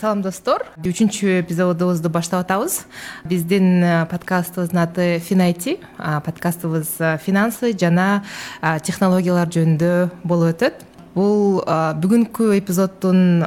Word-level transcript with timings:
салам 0.00 0.22
достор. 0.22 0.64
Үчүнчү 0.80 1.42
эпизодубузду 1.42 2.08
баштап 2.08 2.46
атабыз. 2.46 2.86
Биздин 3.28 3.84
подкастыбыздын 4.08 4.80
аты 4.80 5.18
финайти. 5.20 5.76
Подкастыбыз 5.98 6.94
финансы 7.20 7.74
жана 7.76 8.22
технологиялар 8.60 9.50
жөнүндө 9.52 9.90
болуп 10.24 10.54
өтөт. 10.54 10.80
Бул 11.12 11.60
бүгүнкү 12.00 12.48
эпизоддун 12.62 13.44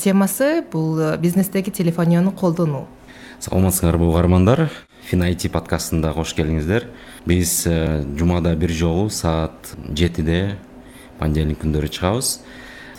темасы 0.00 0.64
бул 0.72 0.96
бизнестеги 1.20 1.68
телефонияны 1.68 2.32
колдонуу. 2.32 2.86
Саламатсыңарбы 3.44 4.08
угармандар 4.08 4.70
финайти 5.04 5.52
подкастына 5.52 6.14
кош 6.16 6.32
келиңиздер. 6.32 6.88
Биз 7.28 7.66
э, 7.68 8.04
жумада 8.16 8.54
бир 8.56 8.72
жолу 8.72 9.10
саат 9.10 9.74
жетиде 9.92 10.56
понедельник 11.18 11.60
күндөрү 11.60 11.92
чыгабыз. 11.92 12.38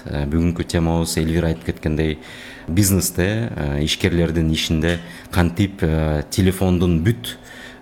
Э, 0.05 0.25
бүгүнкү 0.29 0.67
темабыз 0.69 1.17
элвира 1.17 1.49
айтып 1.49 1.71
кеткендей 1.71 2.19
бизнесте 2.67 3.49
э, 3.55 3.83
ишкерлердин 3.83 4.51
ишинде 4.51 4.99
кантип 5.31 5.83
телефондун 6.31 6.99
бүт 7.05 7.35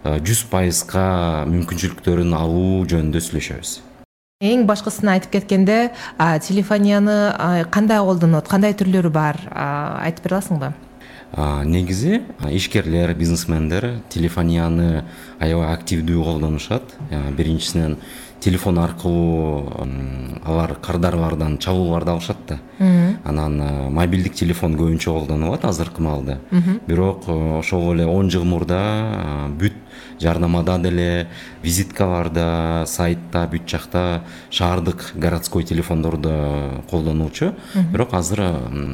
жүз 0.04 0.46
пайызга 0.52 1.08
мүмкүнчүлүктөрүн 1.48 2.34
алуу 2.36 2.84
жөнүндө 2.92 3.22
сүйлөшөбүз 3.24 3.76
эң 4.44 4.66
башкысын 4.68 5.14
айтып 5.14 5.38
кеткенде 5.38 5.78
телефонияны 6.44 7.68
кандай 7.72 8.02
колдонот 8.04 8.50
кандай 8.52 8.76
түрлөрү 8.76 9.12
бар? 9.14 9.40
Айтып 10.04 10.28
бере 10.28 10.42
аласыңбы 10.42 10.74
негизи 11.66 12.22
ишкерлер 12.52 13.16
бизнесмендер 13.18 13.88
телефонияны 14.14 15.06
аябай 15.40 15.72
активдүү 15.74 16.26
колдонушат 16.28 16.94
биринчисинен 17.38 17.98
телефон 18.44 18.78
аркылуу 18.80 19.88
алар 20.44 20.76
кардарлардан 20.76 21.58
чалууларды 21.58 22.12
алышат 22.12 22.38
да 22.48 22.60
анан 23.24 23.56
мобилдик 23.96 24.36
телефон 24.36 24.76
көбүнчө 24.76 25.14
колдонулат 25.14 25.64
азыркы 25.66 26.04
маалда 26.04 26.40
бирок 26.88 27.30
ошол 27.30 27.94
эле 27.94 28.06
он 28.06 28.30
жыл 28.30 28.44
мурда 28.44 29.48
бүт 29.60 29.78
жарнамада 30.20 30.78
деле 30.84 31.28
визиткаларда 31.64 32.84
сайтта 32.88 33.48
бүт 33.48 33.68
жакта 33.70 34.24
шаардык 34.50 35.14
городской 35.16 35.64
телефондорду 35.64 36.84
колдонуучу 36.90 37.54
бирок 37.94 38.14
азыр 38.14 38.44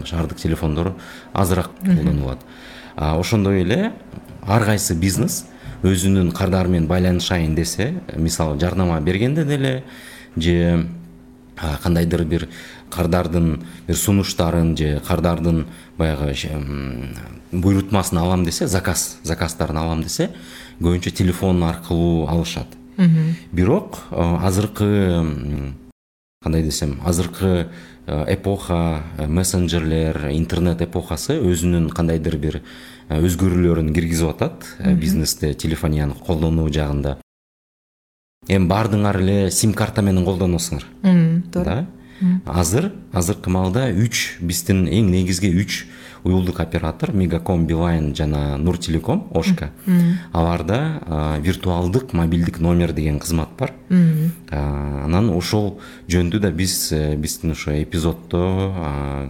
шаардык 0.06 0.38
телефондор 0.38 0.94
азыраак 1.34 1.72
колдонулат 1.86 2.46
ошондой 2.96 3.64
эле 3.64 3.94
ар 4.46 4.66
кайсы 4.66 4.94
бизнес 4.94 5.46
өзүнүн 5.84 6.32
кардары 6.36 6.70
менен 6.70 6.88
байланышайын 6.88 7.56
десе 7.56 7.94
мисалы 8.16 8.60
жарнама 8.60 9.00
бергенде 9.02 9.46
деле 9.46 9.84
же 10.36 10.88
кандайдыр 11.84 12.26
бир 12.26 12.50
кардардын 12.90 13.64
бир 13.88 13.96
сунуштарын 13.96 14.76
же 14.78 15.02
кардардын 15.08 15.66
баягы 15.98 16.34
буйрутмасын 17.52 18.18
алам 18.18 18.44
десе 18.46 18.68
заказ 18.68 19.20
заказдарын 19.24 19.78
алам 19.78 20.04
десе 20.04 20.30
көбүнчө 20.80 21.12
телефон 21.12 21.64
аркылуу 21.64 22.28
алышат. 22.28 22.68
Бирок 23.52 24.00
азыркы 24.12 25.36
кандай 26.42 26.64
десем 26.64 27.00
азыркы 27.06 27.70
эпоха 28.28 29.04
мессенджерлер 29.28 30.30
интернет 30.32 30.82
эпохасы 30.82 31.38
өзүнүн 31.40 31.90
кандайдыр 31.94 32.38
бир 32.38 32.62
өзгөрүүлөрүн 33.10 33.94
киргизип 33.94 34.34
атат. 34.34 34.66
Бизнесте 34.98 35.54
телефонияны 35.54 36.14
колдонуу 36.14 36.70
жагында. 36.74 37.18
Эми 38.48 38.68
баардыгыңар 38.70 39.22
эле 39.22 39.52
сим 39.52 39.74
карта 39.74 40.02
менен 40.02 40.26
колдоносуңар. 40.26 40.86
Туура 41.54 41.86
азыр 42.46 42.92
азыркы 43.14 43.50
маалда 43.50 43.88
үч 43.96 44.40
биздин 44.42 44.88
эң 44.88 45.10
негизги 45.14 45.52
үч 45.56 45.86
уюлдук 46.24 46.60
оператор 46.60 47.12
мегаком 47.14 47.66
билайн 47.68 48.16
жана 48.16 48.58
нур 48.58 48.78
телеком 48.78 49.28
ошка 49.32 49.72
аларда 50.32 51.38
виртуалдык 51.42 52.14
мобилдик 52.14 52.60
номер 52.60 52.94
деген 52.94 53.20
кызмат 53.20 53.50
бар. 53.58 53.74
Анан 54.50 55.30
ошол 55.30 55.80
жөнүндө 56.08 56.40
да 56.40 56.52
биз 56.52 56.92
э, 56.92 57.16
биздин 57.16 57.52
ошо 57.52 57.72
эпизоддо 57.82 59.30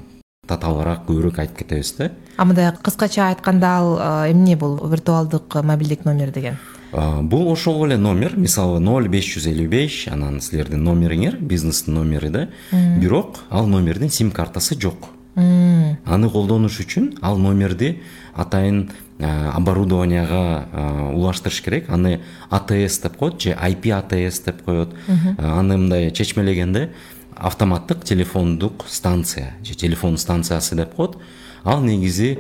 татаалыраак 0.50 1.06
көбүрөөк 1.08 1.40
айтып 1.44 1.62
кетебиз 1.62 1.94
да. 1.98 2.12
А 2.38 2.46
мындай 2.46 2.72
кыскача 2.74 3.30
айтканда 3.30 3.68
ал 3.68 3.90
эмне 4.32 4.56
бул 4.58 4.80
виртуалдык 4.88 5.56
мобилдик 5.64 6.06
номер 6.06 6.32
деген? 6.32 6.58
Бул 6.92 7.52
ошол 7.52 7.86
эле 7.86 7.98
номер. 7.98 8.36
Мисалы 8.36 8.80
ноль 8.80 9.08
беш 9.08 9.30
жүз 9.36 9.46
элүү 9.52 9.68
беш 9.70 10.08
анан 10.10 10.42
силердин 10.42 10.84
номериңер 10.84 11.38
бизнестин 11.40 11.94
номери 12.00 12.30
да. 12.30 12.48
Бирок 12.72 13.44
ал 13.50 13.68
номердин 13.68 14.10
сим 14.10 14.32
картасы 14.32 14.80
жок 14.80 15.10
аны 15.36 16.30
колдонуш 16.30 16.80
үчүн 16.80 17.18
ал 17.22 17.38
номерди 17.38 18.02
атайын 18.34 18.90
оборудованияга 19.20 21.12
улаштырыш 21.14 21.62
керек. 21.62 21.90
Аны 21.90 22.22
атс 22.50 23.00
деп 23.02 23.18
коет 23.18 23.42
же 23.42 23.52
ip 23.52 23.92
атс 23.92 24.40
деп 24.40 24.64
коет. 24.64 24.90
Аны 25.38 25.78
мындай 25.78 26.12
чечмелегенде 26.12 26.92
автоматтык 27.36 28.04
телефондук 28.04 28.86
станция 28.88 29.56
же 29.64 29.76
телефон 29.76 30.18
станциясы 30.18 30.76
деп 30.76 30.94
коет. 30.96 31.18
Ал 31.64 31.82
негизи 31.82 32.40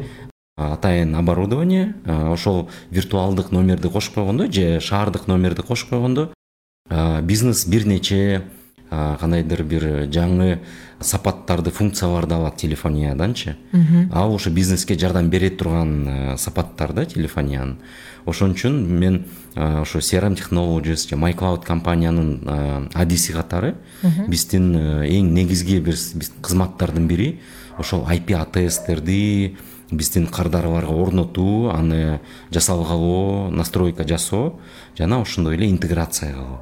атайын 0.57 1.15
оборудование 1.15 1.95
ошол 2.05 2.69
виртуалдык 2.89 3.51
номерди 3.51 3.89
кошуп 3.89 4.15
койгондо 4.15 4.51
же 4.51 4.79
шаардык 4.79 5.27
номерди 5.27 5.61
кошуп 5.61 5.89
койгондо 5.89 6.33
бизнес 7.21 7.65
бир 7.65 7.85
нече 7.85 8.43
кандайдыр 8.89 9.63
бир 9.63 9.83
жаңы 10.09 10.59
сапаттарды 10.99 11.71
функцияларды 11.71 12.35
алат 12.35 12.57
телефонияданчы. 12.57 13.55
Ал 14.11 14.35
ошо 14.35 14.49
бизнеске 14.49 14.97
жардам 14.97 15.29
бере 15.29 15.49
турган 15.49 16.35
сапаттар 16.37 16.93
да 16.93 17.05
телефониянын. 17.05 17.77
Ошон 18.25 18.51
үчүн 18.53 18.75
мен 18.99 19.25
ошо 19.55 19.99
crm 19.99 20.35
technologies 20.35 21.07
же 21.07 21.15
mycloud 21.15 21.63
компаниянын 21.65 22.89
адиси 22.93 23.33
катары 23.33 23.75
биздин 24.27 24.75
эң 25.05 25.33
негизги 25.33 25.79
бир 25.79 25.95
кызматтардын 26.41 27.07
бири. 27.07 27.39
Ошол 27.77 28.05
ip 28.11 28.33
атстерди 28.35 29.55
биздин 29.91 30.27
кардарларга 30.27 30.91
орнотуу 30.91 31.69
аны 31.69 32.19
жасалгалоо 32.51 33.49
настройка 33.49 34.07
жасоо 34.07 34.59
жана 34.97 35.21
ошондой 35.21 35.55
эле 35.55 35.69
интеграция 35.69 36.33
кылуу 36.33 36.59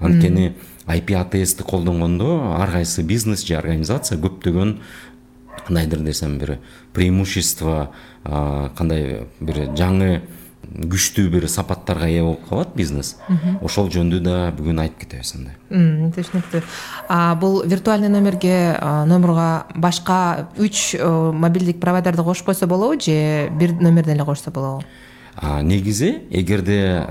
анткени 0.00 0.56
ip 0.94 1.10
атсти 1.18 1.62
колдонгондо 1.62 2.54
ар 2.60 2.70
кайсы 2.70 3.02
бизнес 3.02 3.44
же 3.44 3.56
организация 3.56 4.18
көптөгөн 4.18 4.78
кандайдыр 5.66 6.00
десем 6.06 6.38
бир 6.38 6.58
преимущество 6.94 7.90
кандай 8.24 9.26
бир 9.40 9.66
жаңы 9.74 10.22
күчтүү 10.66 11.30
бир 11.30 11.46
сапаттарга 11.48 12.08
ээ 12.10 12.22
болуп 12.24 12.48
калат 12.48 12.74
бизнес. 12.76 13.14
Ошол 13.62 13.88
жөнүндө 13.92 14.20
да 14.24 14.36
бүгүн 14.56 14.82
айтып 14.82 15.04
кетебиз 15.04 15.32
андай. 15.38 15.54
Түшүнүктүү. 16.16 16.62
Бул 17.40 17.60
виртуальный 17.70 18.10
номерге 18.12 18.76
номерго 19.06 19.66
башка 19.74 20.48
үч 20.58 20.96
мобилдик 20.98 21.80
провайдерди 21.80 22.22
кошуп 22.26 22.50
койсо 22.50 22.66
болобу 22.66 23.00
же 23.00 23.48
бир 23.58 23.72
номерден 23.80 24.16
эле 24.16 24.24
кошсо 24.24 24.50
болобу 24.50 24.82
негизи 25.42 26.22
эгерде 26.30 27.04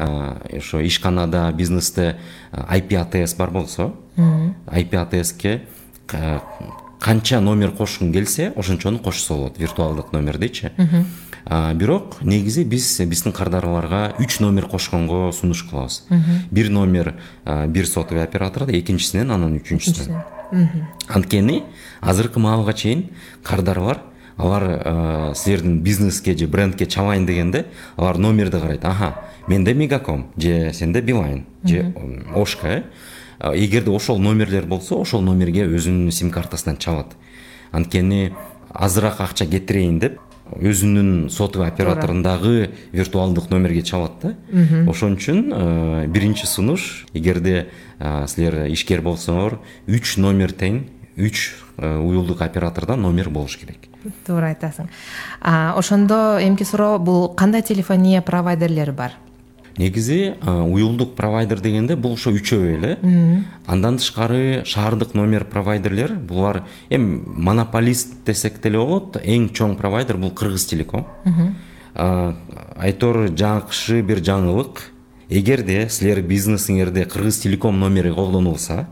ошо 0.58 0.82
ишканада 0.82 1.52
бизнесте 1.54 2.18
ip 2.54 2.96
атс 2.96 3.36
бар 3.36 3.52
болсо 3.52 3.94
ip 4.18 4.96
атске 4.96 5.62
канча 7.00 7.40
номер 7.42 7.72
кошкуң 7.72 8.12
келсе 8.14 8.52
ошончону 8.56 9.00
кошсо 9.00 9.36
болот 9.36 9.60
виртуалдык 9.60 10.12
номердичи 10.12 10.72
бирок 11.76 12.22
негизи 12.22 12.64
биз 12.64 13.00
биздин 13.06 13.32
кардарларга 13.32 14.16
үч 14.18 14.40
номер 14.40 14.66
кошконго 14.66 15.32
сунуш 15.32 15.64
кылабыз. 15.70 16.04
Бир 16.50 16.70
номер 16.70 17.16
бир 17.68 17.88
сотовый 17.88 18.24
оператордо 18.24 18.74
экинчисинен 18.80 19.30
анан 19.32 19.60
үчүнчүсүнөн. 19.60 20.24
Анткени 21.08 21.64
азыркы 22.02 22.40
маалга 22.40 22.74
чейин 22.74 23.12
кардарлар 23.44 24.02
алар 24.38 25.34
силердин 25.36 25.80
бизнеске 25.82 26.38
же 26.38 26.48
брендке 26.48 26.86
чалайын 26.86 27.26
дегенде 27.26 27.66
алар 27.98 28.18
номерди 28.18 28.60
карайт. 28.60 28.86
Аха 28.86 29.16
менде 29.48 29.74
мегаком 29.74 30.28
же 30.38 30.72
сенде 30.74 31.02
билайн 31.02 31.46
же 31.64 31.94
ошка 32.34 32.68
э? 32.68 32.84
Эгерде 33.40 33.92
ошол 33.92 34.18
номерлер 34.20 34.66
болсо 34.66 35.02
ошол 35.02 35.22
номерге 35.22 35.66
өзүнүн 35.66 36.12
сим 36.12 36.32
картасынан 36.32 36.78
чалат. 36.78 37.16
Анткени 37.72 38.34
азыраак 38.70 39.20
акча 39.22 39.46
кетирейин 39.46 40.00
деп 40.00 40.20
өзүнүн 40.56 41.30
сотовый 41.30 41.68
операторундагы 41.68 42.70
виртуалдык 42.92 43.50
номерге 43.50 43.82
чалат 43.82 44.14
да. 44.22 44.36
Ошон 44.88 45.16
үчүн 45.18 46.08
биринчи 46.12 46.46
сунуш 46.46 47.06
эгерде 47.14 47.68
силер 48.00 48.68
ишкер 48.70 49.02
болсоңор 49.02 49.60
үч 49.88 50.18
номер 50.18 50.54
тең 50.54 50.86
үч 51.18 51.54
уюлдук 51.78 52.42
оператордон 52.42 53.02
номер 53.02 53.30
болуш 53.30 53.58
керек. 53.58 53.90
Туура 54.26 54.54
айтасың. 54.54 54.90
Ошондо 55.42 56.38
эмки 56.40 56.64
суроо 56.64 57.00
бул 57.00 57.30
кандай 57.34 57.62
телефония 57.62 58.22
провайдерлери 58.22 58.92
бар? 58.92 59.12
Негизи 59.78 60.36
уюлдук 60.46 61.16
провайдер 61.16 61.60
дегенде 61.60 61.96
бул 61.96 62.14
ошо 62.14 62.32
үчөө 62.32 62.78
эле. 62.78 63.44
Андан 63.68 63.98
тышкары 63.98 64.64
шаардык 64.64 65.14
номер 65.14 65.44
провайдерлер 65.44 66.14
булар 66.16 66.64
эми 66.90 67.24
монополист 67.26 68.24
десек 68.26 68.62
деле 68.64 68.78
болот 68.80 69.18
эң 69.24 69.50
чоң 69.52 69.76
провайдер 69.76 70.18
бул 70.18 70.32
кыргыз 70.32 70.66
телеком. 70.66 71.06
Айтор 71.96 73.28
жакшы 73.36 74.02
бир 74.02 74.20
жаңылык 74.24 74.92
эгерде 75.28 75.90
силер 75.90 76.22
бизнесиңерде 76.22 77.06
кыргыз 77.06 77.40
телеком 77.40 77.80
номери 77.80 78.14
колдонулса 78.14 78.88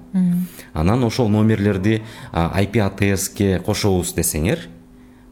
анан 0.73 1.03
ошол 1.03 1.29
номерлерди 1.29 2.01
ip 2.33 2.77
атске 2.81 3.59
кошобуз 3.65 4.13
десеңер 4.13 4.67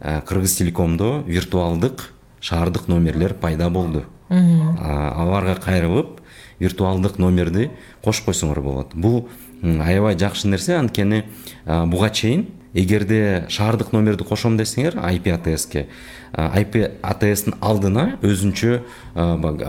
кыргыз 0.01 0.55
телекомдо 0.57 1.23
виртуалдык 1.27 2.11
шаардык 2.39 2.87
номерлер 2.87 3.33
пайда 3.33 3.69
болду. 3.69 4.05
Аларга 4.29 5.55
кайрылып 5.55 6.21
виртуалдык 6.59 7.17
номерди 7.19 7.69
кошуп 8.03 8.31
койсоңор 8.31 8.61
болот. 8.61 8.95
Бул 8.95 9.29
аябай 9.61 10.17
жакшы 10.17 10.47
нерсе 10.47 10.75
анткени 10.75 11.23
буга 11.65 12.09
чейин 12.09 12.47
эгерде 12.73 13.45
шаардык 13.49 13.91
номерди 13.91 14.23
кошом 14.23 14.57
десеңер 14.57 14.95
ip 15.11 15.27
атске 15.33 15.87
ip 16.33 16.77
атстин 17.03 17.57
алдына 17.59 18.17
өзүнчө 18.23 18.79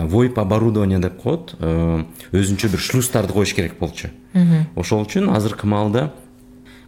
войп 0.08 0.38
оборудование 0.38 1.00
деп 1.02 1.18
коет 1.22 1.56
өзүнчө 1.60 2.70
бир 2.70 2.80
шлюздарды 2.80 3.32
коюш 3.32 3.54
керек 3.54 3.78
болчу 3.80 4.12
ошол 4.76 5.04
үчүн 5.06 5.30
азыркы 5.34 5.66
маалда 5.66 6.12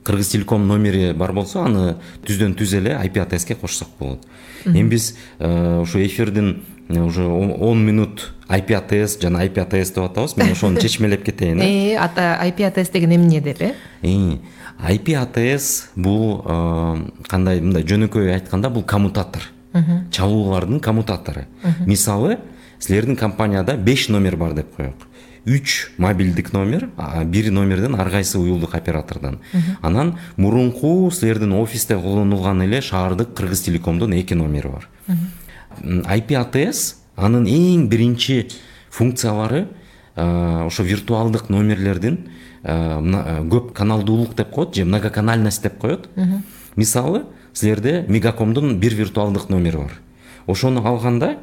кыргыз 0.05 0.29
телеком 0.29 0.67
номери 0.69 1.12
бар 1.12 1.32
болсо 1.32 1.64
аны 1.64 1.96
түздөн 2.26 2.55
түз 2.58 2.76
эле 2.79 2.94
ip 3.05 3.19
атске 3.23 3.55
кошсок 3.55 3.88
болот. 3.99 4.26
Эми 4.67 4.88
биз 4.88 5.14
ушу 5.38 6.05
эфирдин 6.05 6.62
уже 6.88 7.25
он 7.25 7.85
минут 7.85 8.35
ip 8.49 8.75
атс 8.76 9.19
жана 9.20 9.44
ip 9.46 9.58
атс 9.58 9.91
деп 9.91 10.05
атабыз. 10.05 10.37
Мен 10.37 10.52
ошону 10.52 10.81
чечмелеп 10.82 11.25
кетейин 11.25 11.61
э. 11.61 11.94
Ip 11.96 12.61
атс 12.67 12.91
деген 12.91 13.17
эмне 13.17 13.41
деп 13.41 13.62
э? 13.62 13.75
Ip 14.02 15.14
атс 15.17 15.88
бул 15.97 16.43
кандай 17.29 17.61
мындай 17.61 17.85
жөнөкөй 17.85 18.35
айтканда 18.35 18.70
бул 18.70 18.82
коммутатор. 18.82 19.43
Чалуулардын 20.12 20.81
коммутатору. 20.81 21.47
Мисалы 21.87 22.38
силердин 22.79 23.17
компанияда 23.17 23.76
беш 23.76 24.08
номер 24.08 24.37
бар 24.37 24.52
деп 24.52 24.76
коелук 24.76 25.08
үч 25.46 25.93
мобилдик 25.99 26.52
номер 26.52 26.88
бир 27.25 27.50
номерден 27.50 27.94
ар 27.94 28.11
кайсы 28.11 28.38
уюлдук 28.38 28.75
оператордон. 28.75 29.41
Анан 29.82 30.19
мурунку 30.37 31.11
силердин 31.11 31.52
офисте 31.52 31.96
колдонулган 31.96 32.62
эле 32.62 32.81
шаардык 32.81 33.35
кыргыз 33.35 33.62
телекомдун 33.62 34.12
эки 34.12 34.35
номери 34.35 34.69
бар. 34.69 34.88
Ip 35.82 36.32
атс 36.37 36.96
анын 37.17 37.46
эң 37.46 37.88
биринчи 37.88 38.49
функциялары 38.91 39.69
ошо 40.17 40.82
виртуалдык 40.82 41.50
номерлердин 41.50 42.29
көп 42.64 43.73
каналдуулук 43.73 44.35
деп 44.35 44.50
коет 44.50 44.75
же 44.75 44.85
многоканальность 44.85 45.62
деп 45.62 45.79
коет. 45.79 46.08
Мисалы 46.76 47.25
силерде 47.52 48.05
мегакомдун 48.08 48.79
бир 48.79 48.94
виртуалдык 48.94 49.49
номери 49.50 49.76
бар. 49.76 50.00
Ошону 50.47 50.87
алганда 50.87 51.37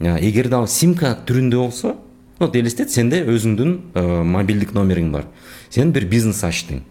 эгерде 0.00 0.54
ал 0.56 0.66
симка 0.66 1.16
түрүндө 1.26 1.56
болсо 1.56 1.96
вот 2.38 2.56
элестет 2.56 2.90
сенде 2.90 3.22
өзүңдүн 3.26 3.72
мобилдик 4.28 4.72
номериң 4.76 5.10
бар 5.12 5.26
сен 5.70 5.92
бир 5.92 6.06
бизнес 6.06 6.42
ачтың 6.46 6.84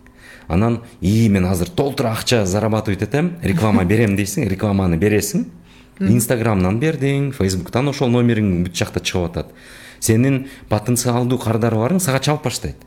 анан 0.47 0.81
ии 1.01 1.27
мен 1.29 1.45
азыр 1.45 1.69
толтура 1.69 2.11
акча 2.11 2.45
зарабатывать 2.45 3.01
этем 3.01 3.35
реклама 3.41 3.85
берем 3.85 4.15
дейсиң 4.15 4.47
рекламаны 4.49 4.97
бересиң 4.97 5.45
инстаграмдан 5.99 6.79
бердиң 6.79 7.31
фейсбуктан 7.35 7.89
ошол 7.91 8.11
номериң 8.13 8.63
бүт 8.67 8.75
жакта 8.75 8.99
чыгып 8.99 9.31
атат 9.31 9.53
сенин 9.99 10.45
потенциалдуу 10.69 11.39
кардарларың 11.41 11.99
сага 12.03 12.19
чалып 12.23 12.47
баштайт 12.47 12.83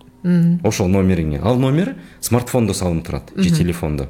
ошол 0.65 0.89
номериңе 0.93 1.41
ал 1.43 1.59
номер 1.59 1.95
смартфондо 2.21 2.75
салынып 2.75 3.07
турат 3.07 3.33
же 3.37 3.55
телефондо 3.57 4.09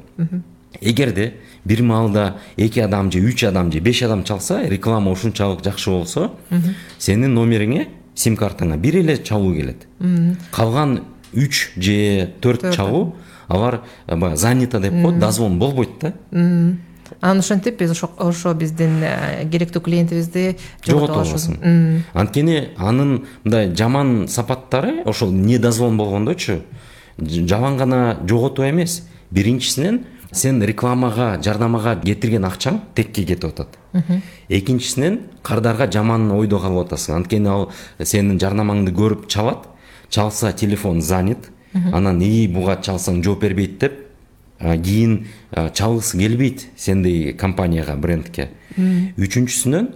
эгерде 0.79 1.33
бир 1.65 1.83
маалда 1.83 2.37
эки 2.57 2.79
адам 2.79 3.11
же 3.11 3.19
үч 3.19 3.43
адам 3.47 3.71
же 3.71 3.79
беш 3.79 4.03
адам 4.03 4.23
чалса 4.23 4.61
реклама 4.67 5.11
ушунчалык 5.11 5.63
жакшы 5.63 5.89
болсо 5.89 6.31
сенин 6.99 7.33
номериңе 7.33 7.87
сим 8.15 8.37
картаңа 8.37 8.77
бир 8.77 8.97
эле 9.01 9.17
чалуу 9.17 9.53
келет. 9.55 9.87
Калган 10.51 11.01
үч 11.33 11.71
же 11.77 12.31
төрт 12.41 12.73
чалуу 12.75 13.15
алар 13.47 13.81
баягы 14.07 14.37
занято 14.37 14.79
деп 14.79 14.93
коет 15.03 15.19
дозвон 15.19 15.59
болбойт 15.59 15.99
да. 16.01 16.13
Анан 17.19 17.39
ошентип 17.39 17.79
биз 17.79 17.91
ошо 17.91 18.53
биздин 18.53 19.01
э, 19.03 19.45
керектүү 19.51 19.81
клиентибизди 19.83 20.57
жогото 20.87 21.19
аласың. 21.21 21.57
Анткени 22.13 22.69
анын 22.77 23.25
мындай 23.43 23.73
жаман 23.75 24.27
сапаттары 24.31 25.01
ошол 25.05 25.31
недозвон 25.31 25.97
болгондочу 25.97 26.61
жалаң 27.19 27.77
гана 27.77 28.17
жоготуу 28.27 28.69
эмес. 28.69 29.01
Биринчисинен 29.31 30.05
сен 30.31 30.61
рекламага 30.63 31.35
жарнамага 31.43 31.95
кетирген 32.01 32.45
акчаң 32.47 32.79
текке 32.95 33.25
кетип 33.25 33.49
атат. 33.51 33.77
Экинчисинен 34.49 35.19
кардарга 35.43 35.89
жаман 35.91 36.31
ойдо 36.31 36.59
калып 36.59 36.87
атасың. 36.87 37.21
Анткени 37.21 37.49
ал 37.51 37.71
сенин 37.99 38.39
жарнамаңды 38.39 38.93
көрүп 38.95 39.27
чалат 39.27 39.67
чалса 40.09 40.53
телефон 40.53 41.01
занят 41.01 41.49
анан 41.73 42.21
ии 42.21 42.47
буга 42.47 42.77
чалсаң 42.81 43.23
жооп 43.23 43.41
бербейт 43.43 43.79
деп 43.79 43.97
кийин 44.61 45.27
чалгысы 45.51 46.17
келбейт 46.17 46.67
сендей 46.77 47.33
компанияга 47.33 47.95
брендке. 47.95 48.49
Үчүнчүсүнөн 48.77 49.89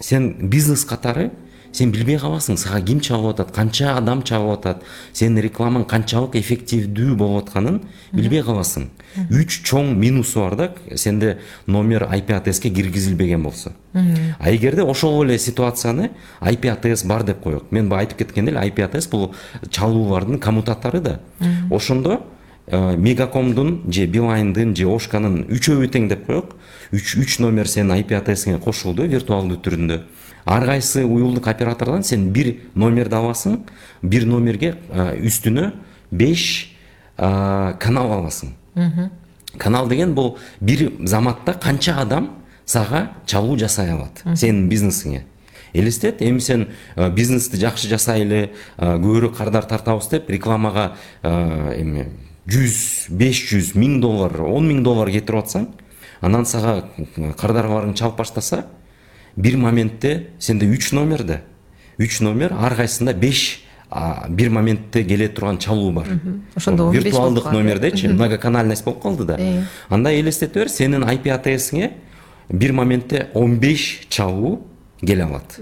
сен 0.00 0.34
бизнес 0.50 0.84
катары 0.84 1.30
сен 1.72 1.92
билбей 1.92 2.18
каласың 2.20 2.58
сага 2.60 2.82
ким 2.84 3.00
чалып 3.00 3.38
атат 3.38 3.54
канча 3.56 3.94
адам 3.96 4.22
чалып 4.22 4.58
атат. 4.58 4.82
Сенин 5.12 5.40
рекламаң 5.40 5.86
канчалык 5.88 6.36
эффективдүү 6.36 7.14
болуп 7.16 7.46
атканын 7.46 7.80
билбей 8.12 8.42
каласың 8.44 8.90
үч 9.30 9.62
чоң 9.64 9.94
минусу 9.98 10.40
бар 10.40 10.56
да 10.56 10.96
сенде 10.96 11.38
номер 11.66 12.08
ip 12.16 12.32
атске 12.36 12.70
киргизилбеген 12.70 13.42
болсо 13.42 13.72
а 13.94 14.50
эгерде 14.50 14.82
ошол 14.82 15.24
эле 15.24 15.38
ситуацияны 15.38 16.10
ip 16.40 16.68
атс 16.70 17.04
бар 17.04 17.24
деп 17.24 17.42
коелук 17.42 17.72
мен 17.72 17.88
баягы 17.88 18.12
айтып 18.12 18.18
кеткендей 18.18 18.54
эле 18.54 18.68
ip 18.68 18.84
атс 18.84 19.08
бул 19.08 19.34
чалуулардын 19.70 20.38
коммутатору 20.38 21.00
да. 21.00 21.20
Ошондо 21.70 22.22
Э, 22.68 22.96
мегакомдун 22.96 23.90
же 23.90 24.06
билайндын 24.06 24.70
же 24.78 24.86
ошканын 24.86 25.48
үчөөбү 25.50 25.88
тең 25.90 26.04
деп 26.12 26.28
коелук 26.28 26.52
үч 26.94 27.16
үч 27.18 27.40
номер 27.42 27.66
сенин 27.66 27.96
ip 27.98 28.14
атсиңе 28.14 28.60
кошулду 28.62 29.02
виртуалдуу 29.10 29.58
түрүндө. 29.58 29.96
Ар 30.46 30.66
кайсы 30.70 31.02
уюлдук 31.02 31.48
оператордон 31.50 32.06
сен 32.06 32.30
бир 32.30 32.54
номерди 32.78 33.18
аласың 33.18 33.58
бир 34.00 34.28
номерге 34.30 34.76
э, 34.92 35.18
үстүнө 35.26 35.72
беш 36.12 36.70
э, 37.18 37.74
канал 37.82 38.14
аласың. 38.20 38.54
Канал 39.58 39.88
деген 39.88 40.14
бул 40.14 40.38
бир 40.60 40.92
заматта 41.00 41.54
канча 41.54 41.96
адам 42.00 42.30
сага 42.64 43.10
чалуу 43.26 43.58
жасай 43.58 43.90
алат 43.92 44.22
сенин 44.34 44.68
бизнесиңе. 44.68 45.26
Элестет 45.72 46.22
эми 46.22 46.38
сен 46.38 46.68
бизнести 46.96 47.56
жакшы 47.56 47.88
жасайлы 47.88 48.50
көбүрөөк 48.78 49.36
кардар 49.36 49.64
тартабыз 49.64 50.08
деп 50.12 50.30
рекламага 50.30 50.92
эми 51.22 52.10
жүз 52.46 53.08
беш 53.08 53.40
жүз 53.52 53.72
миң 53.78 54.00
доллар 54.02 54.40
он 54.42 54.68
миң 54.68 54.82
доллар 54.84 55.10
кетирип 55.10 55.44
атсаң 55.44 55.68
анан 56.20 56.44
сага 56.46 56.88
кардарларың 57.38 57.94
чалып 57.98 58.18
баштаса 58.18 58.66
бир 59.36 59.56
моментте 59.56 60.28
сенде 60.38 60.66
үч 60.66 60.92
номер 60.92 61.24
да 61.24 61.40
үч 61.98 62.20
номер 62.20 62.52
ар 62.52 62.76
кайсысында 62.76 63.14
беш 63.14 63.62
бир 64.28 64.50
моментте 64.50 65.04
келе 65.04 65.28
турган 65.28 65.58
чалуу 65.58 65.92
бар 65.92 66.06
ошондо 66.54 66.90
виртуалдык 66.90 67.52
номердечи 67.52 68.06
многоканальность 68.06 68.84
болуп 68.84 69.02
калды 69.02 69.24
да 69.24 69.38
анда 69.88 70.12
элестете 70.18 70.60
бер 70.60 70.68
сенин 70.68 71.04
ip 71.04 71.28
атсиңе 71.28 71.90
бир 72.48 72.72
моментте 72.72 73.28
он 73.34 73.58
беш 73.58 74.06
чалуу 74.08 74.62
келе 75.00 75.24
алат 75.24 75.58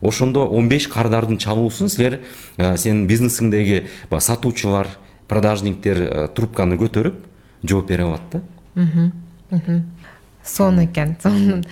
ошондо 0.00 0.46
он 0.46 0.68
беш 0.68 0.88
кардардын 0.88 1.38
чалуусун 1.38 1.88
силер 1.88 2.20
сенин 2.56 3.06
бизнесиңдеги 3.06 3.86
баягы 4.10 4.24
сатуучулар 4.24 4.88
продажниктер 5.28 6.28
трубканы 6.34 6.78
көтөрүп 6.80 7.24
жооп 7.64 7.88
бере 7.88 8.04
алат 8.04 8.22
да 8.32 8.42
сонун 10.48 10.84
экен 10.86 11.16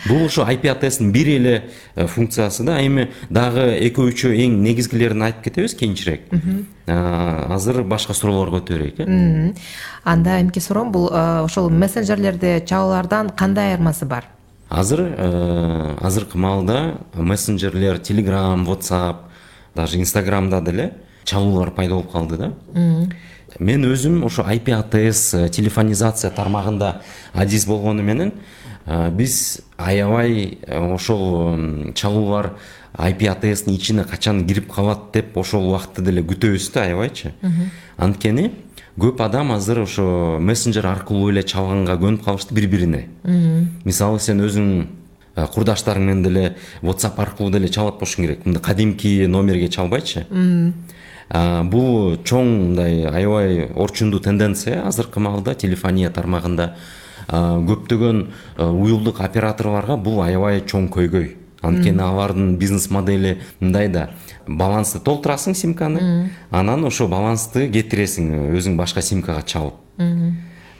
бул 0.06 0.24
ушу 0.26 0.44
ip 0.52 0.66
атстын 0.70 1.12
бир 1.12 1.28
эле 1.28 1.70
э, 1.94 2.06
функциясы 2.06 2.64
да. 2.64 2.78
Эми 2.84 3.08
дагы 3.30 3.66
экөө 3.88 4.12
үчөө 4.12 4.36
эң 4.44 4.60
негизгилерин 4.62 5.22
айтып 5.26 5.48
кетебиз 5.48 5.74
кийинчерээк 5.74 6.30
азыр 6.86 7.82
башка 7.82 8.14
суроолорго 8.14 8.60
өтө 8.60 8.76
берейик 8.76 9.00
э 9.00 9.54
анда 10.04 10.40
эмки 10.40 10.60
суроом 10.60 10.92
бул 10.92 11.10
э, 11.10 11.44
ошол 11.44 11.70
мессенджерлерде 11.70 12.60
чалуулардан 12.66 13.30
кандай 13.30 13.72
айырмасы 13.72 14.06
бар? 14.06 14.26
Азыр 14.68 15.00
азыркы 16.00 16.38
маалда 16.38 16.98
мессенджерлер 17.14 17.96
telegram 17.96 18.64
whatsapp 18.66 19.16
даже 19.74 19.98
инстаграмда 19.98 20.60
деле 20.60 20.94
чалуулар 21.24 21.70
пайда 21.70 21.94
болуп 21.94 22.12
калды 22.12 22.36
да. 22.36 22.52
Мен 23.58 23.86
өзүм 23.88 24.24
ошо 24.26 24.44
ip 24.52 24.68
атс 24.74 25.34
э, 25.34 25.48
телефонизация 25.48 26.30
тармагында 26.30 27.00
адис 27.32 27.64
болгону 27.66 28.02
менен 28.02 28.32
биз 28.86 29.60
аябай 29.76 30.58
ошол 30.68 31.92
чалуулар 31.94 32.52
ip 32.96 33.22
атстын 33.28 33.74
ичине 33.74 34.04
качан 34.04 34.46
кирип 34.46 34.72
калат 34.72 35.10
деп 35.12 35.36
ошол 35.36 35.68
убакытты 35.68 36.02
деле 36.02 36.22
күтөбүз 36.22 36.72
да 36.72 36.86
аябайчы. 36.86 37.32
Анткени 37.98 38.52
көп 38.98 39.20
адам 39.20 39.52
азыр 39.52 39.82
ошо 39.82 40.38
мессенджер 40.40 40.86
аркылуу 40.86 41.30
эле 41.30 41.42
чалганга 41.42 41.98
көнүп 42.00 42.24
калышты 42.24 42.54
бири 42.54 42.66
бирине 42.66 43.08
мисалы 43.84 44.20
сен 44.20 44.40
өзүң 44.40 44.86
курдаштарың 45.36 46.06
менен 46.06 46.22
деле 46.22 46.56
whatsapp 46.80 47.18
аркылуу 47.20 47.50
деле 47.52 47.68
чалат 47.68 47.98
болушуң 48.00 48.24
керек. 48.24 48.46
Мындай 48.46 48.62
кадимки 48.62 49.26
номерге 49.26 49.68
чалбайчы. 49.68 50.24
Бул 51.28 52.16
чоң 52.24 52.46
мындай 52.70 53.04
аябай 53.04 53.66
орчундуу 53.74 54.20
тенденция. 54.20 54.86
Азыркы 54.86 55.20
маалда 55.20 55.54
телефония 55.54 56.08
тармагында 56.10 56.76
көптөгөн 57.28 58.22
уюлдук 58.58 59.20
операторлорго 59.20 59.96
бул 59.96 60.22
аябай 60.22 60.62
чоң 60.62 60.88
көйгөй. 60.94 61.36
Анткени 61.66 62.02
алардын 62.04 62.56
бизнес 62.60 62.90
модели 62.90 63.38
мындай 63.60 63.88
да. 63.88 64.10
Балансты 64.46 65.00
толтурасың 65.00 65.54
симканы 65.56 66.30
анан 66.50 66.84
ошол 66.86 67.08
балансты 67.10 67.66
кетиресиң 67.72 68.52
өзүң 68.54 68.76
башка 68.78 69.02
симкага 69.02 69.42
чалып. 69.42 69.74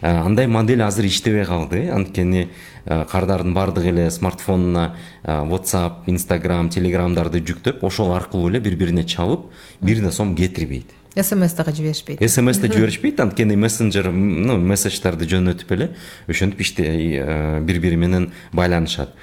Андай 0.03 0.47
модель 0.47 0.83
азыр 0.85 1.09
иштебей 1.09 1.45
калды. 1.49 1.89
Анткени 1.91 2.51
кардардын 2.85 3.55
баардыгы 3.57 3.89
эле 3.89 4.11
смартфонуна 4.11 4.95
whatsapp 5.25 6.07
instagram 6.07 6.69
телеграмдарды 6.71 7.41
жүктөп 7.41 7.83
ошол 7.83 8.13
аркылуу 8.15 8.53
эле 8.53 8.61
бири 8.61 8.77
бирине 8.77 9.03
чалып 9.03 9.49
бир 9.81 10.05
да 10.05 10.13
сом 10.13 10.37
кетирбейт 10.37 10.93
смс 11.23 11.53
дагы 11.53 11.73
жиберишпейт 11.73 12.31
смс 12.31 12.59
да 12.59 12.69
жиберишпейт 12.69 13.21
анткени 13.21 13.57
мессенджер 13.57 14.11
ну 14.13 14.59
месседждерди 14.59 15.29
жөнөтүп 15.31 15.73
эле 15.73 15.91
ошентип 16.29 16.61
бири 16.61 17.79
бири 17.79 17.97
менен 17.97 18.31
байланышат 18.53 19.15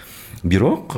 бирок 0.44 0.96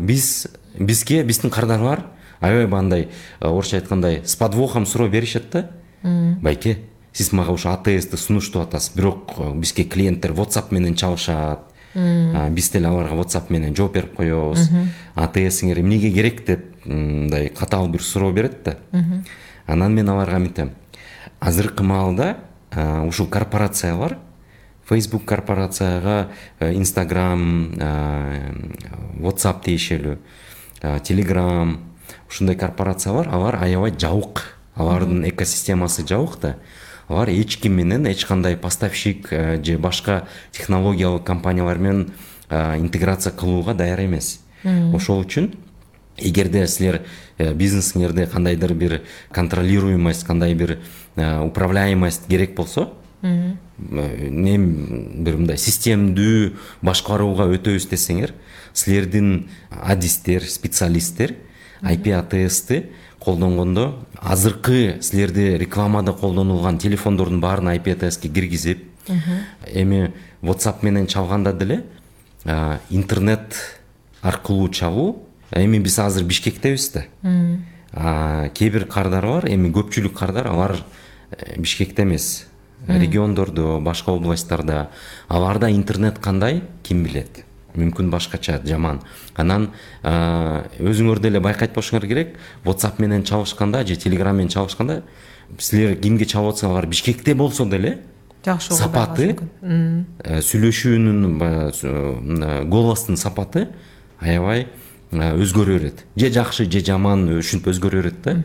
биз 0.00 0.48
бизге 0.78 1.22
биздин 1.24 1.50
кардар 1.50 1.80
бар 1.80 2.04
аябай 2.40 2.66
баягындай 2.66 3.08
орусча 3.40 3.76
айткандай 3.76 4.22
с 4.24 4.36
подвохом 4.36 4.86
суроо 4.86 5.08
беришет 5.08 5.50
да 5.52 5.70
байке 6.02 6.78
сиз 7.12 7.32
мага 7.32 7.52
ушу 7.52 7.68
атсты 7.70 8.16
сунуштап 8.16 8.68
атасыз 8.68 8.94
бирок 8.96 9.34
бизге 9.54 9.84
клиенттер 9.84 10.32
whatsapp 10.32 10.70
менен 10.70 10.94
чалышат 10.94 11.60
биз 11.94 12.70
деле 12.70 12.88
аларга 12.88 13.14
whatsapp 13.14 13.50
менен 13.50 13.74
жооп 13.74 13.94
берип 13.94 14.16
коебуз 14.16 14.68
атсиңер 15.14 15.80
эмнеге 15.80 16.10
керек 16.12 16.44
деп 16.46 16.84
мындай 16.84 17.48
катаал 17.48 17.88
бир 17.88 18.02
суроо 18.02 18.32
берет 18.32 18.62
да 18.64 18.76
анан 19.68 19.94
мен 19.94 20.08
аларга 20.08 20.38
мынтем 20.38 20.72
азыркы 21.38 21.84
маалда 21.84 22.38
ушул 23.06 23.28
корпорациялар 23.28 24.18
facebook 24.88 25.24
корпорацияга 25.24 26.30
instagram 26.60 27.76
whatsapp 29.20 29.62
тиешелүү 29.62 30.16
telegram 31.04 31.76
ушундай 32.28 32.56
корпорациялар 32.56 33.28
алар 33.28 33.56
аябай 33.62 33.92
жабык. 33.98 34.54
Алардын 34.74 35.28
экосистемасы 35.28 36.06
жабык 36.06 36.38
да. 36.40 36.56
Алар 37.08 37.28
эч 37.30 37.58
ким 37.58 37.74
менен 37.74 38.06
эч 38.06 38.24
кандай 38.26 38.56
поставщик 38.56 39.28
же 39.30 39.78
башка 39.78 40.28
технологиялык 40.52 41.24
компаниялар 41.24 41.78
менен 41.78 42.12
интеграция 42.50 43.32
кылууга 43.32 43.74
даяр 43.74 44.04
эмес. 44.04 44.40
Ошол 44.64 45.24
үчүн 45.24 45.54
эгерде 46.16 46.66
силер 46.66 47.02
бизнесиңерде 47.38 48.26
кандайдыр 48.26 48.74
бир 48.74 49.00
контролируемость 49.32 50.26
кандай 50.26 50.54
бир 50.54 50.78
управляемость 51.16 52.26
керек 52.28 52.54
болсо 52.56 52.90
эми 53.22 54.58
бир 55.22 55.36
мындай 55.36 55.58
системдүү 55.58 56.52
башкарууга 56.82 57.48
өтөбүз 57.54 57.88
десеңер 57.90 58.34
силердин 58.74 59.48
адистер 59.70 60.42
специалисттер 60.42 61.34
ip 61.82 62.10
атсты 62.14 62.90
колдонгондо 63.18 64.04
азыркы 64.14 64.98
силерде 65.00 65.58
рекламада 65.58 66.12
колдонулган 66.12 66.78
телефондордун 66.78 67.40
баарын 67.40 67.74
ip 67.76 67.90
атске 67.94 68.28
киргизип 68.28 68.84
эми 69.72 70.12
whatsapp 70.42 70.82
менен 70.82 71.06
чалганда 71.06 71.52
деле 71.52 71.84
интернет 72.90 73.54
аркылуу 74.22 74.68
чалуу 74.68 75.27
эми 75.52 75.78
биз 75.78 75.98
азыр 75.98 76.24
бишкектебиз 76.24 76.92
да. 76.92 77.04
Кээ 78.54 78.70
бир 78.70 78.86
кардар 78.86 79.26
бар 79.26 79.48
эми 79.48 79.72
көпчүлүк 79.72 80.14
кардар 80.16 80.46
алар 80.46 80.76
э, 81.30 81.58
бишкекте 81.58 82.02
эмес. 82.02 82.46
Региондордо 82.86 83.80
башка 83.80 84.12
областтарда 84.12 84.90
аларда 85.28 85.70
интернет 85.70 86.18
кандай 86.18 86.62
ким 86.82 87.02
билет? 87.02 87.44
Мүмкүн 87.74 88.10
башкача 88.10 88.60
жаман. 88.64 89.00
Анан 89.36 89.70
өзүңөр 90.02 91.20
деле 91.20 91.40
байкайт 91.40 91.74
болушуңар 91.74 92.06
керек. 92.06 92.36
Whatsapp 92.64 92.98
менен 92.98 93.24
чалышканда 93.24 93.86
же 93.86 93.94
telegram 93.94 94.32
менен 94.36 94.48
чалышканда 94.48 95.02
силер 95.56 95.96
кимге 96.00 96.26
чалып 96.28 96.54
атсаңар 96.54 96.86
бишкекте 96.88 97.34
болсо 97.34 97.64
деле 97.68 97.98
жакшы 98.44 98.76
сапаты 98.76 99.30
э, 99.62 100.40
сүйлөшүүнүн 100.44 101.38
баягы 101.40 102.64
голостун 102.68 103.16
сапаты 103.16 103.68
аябай 104.20 104.66
өзгөрө 105.12 105.78
берет 105.78 106.04
же 106.16 106.30
жакшы 106.30 106.70
же 106.70 106.84
жаман 106.84 107.28
ушинтип 107.38 107.68
өзгөрө 107.72 108.02
берет 108.02 108.22
да 108.22 108.42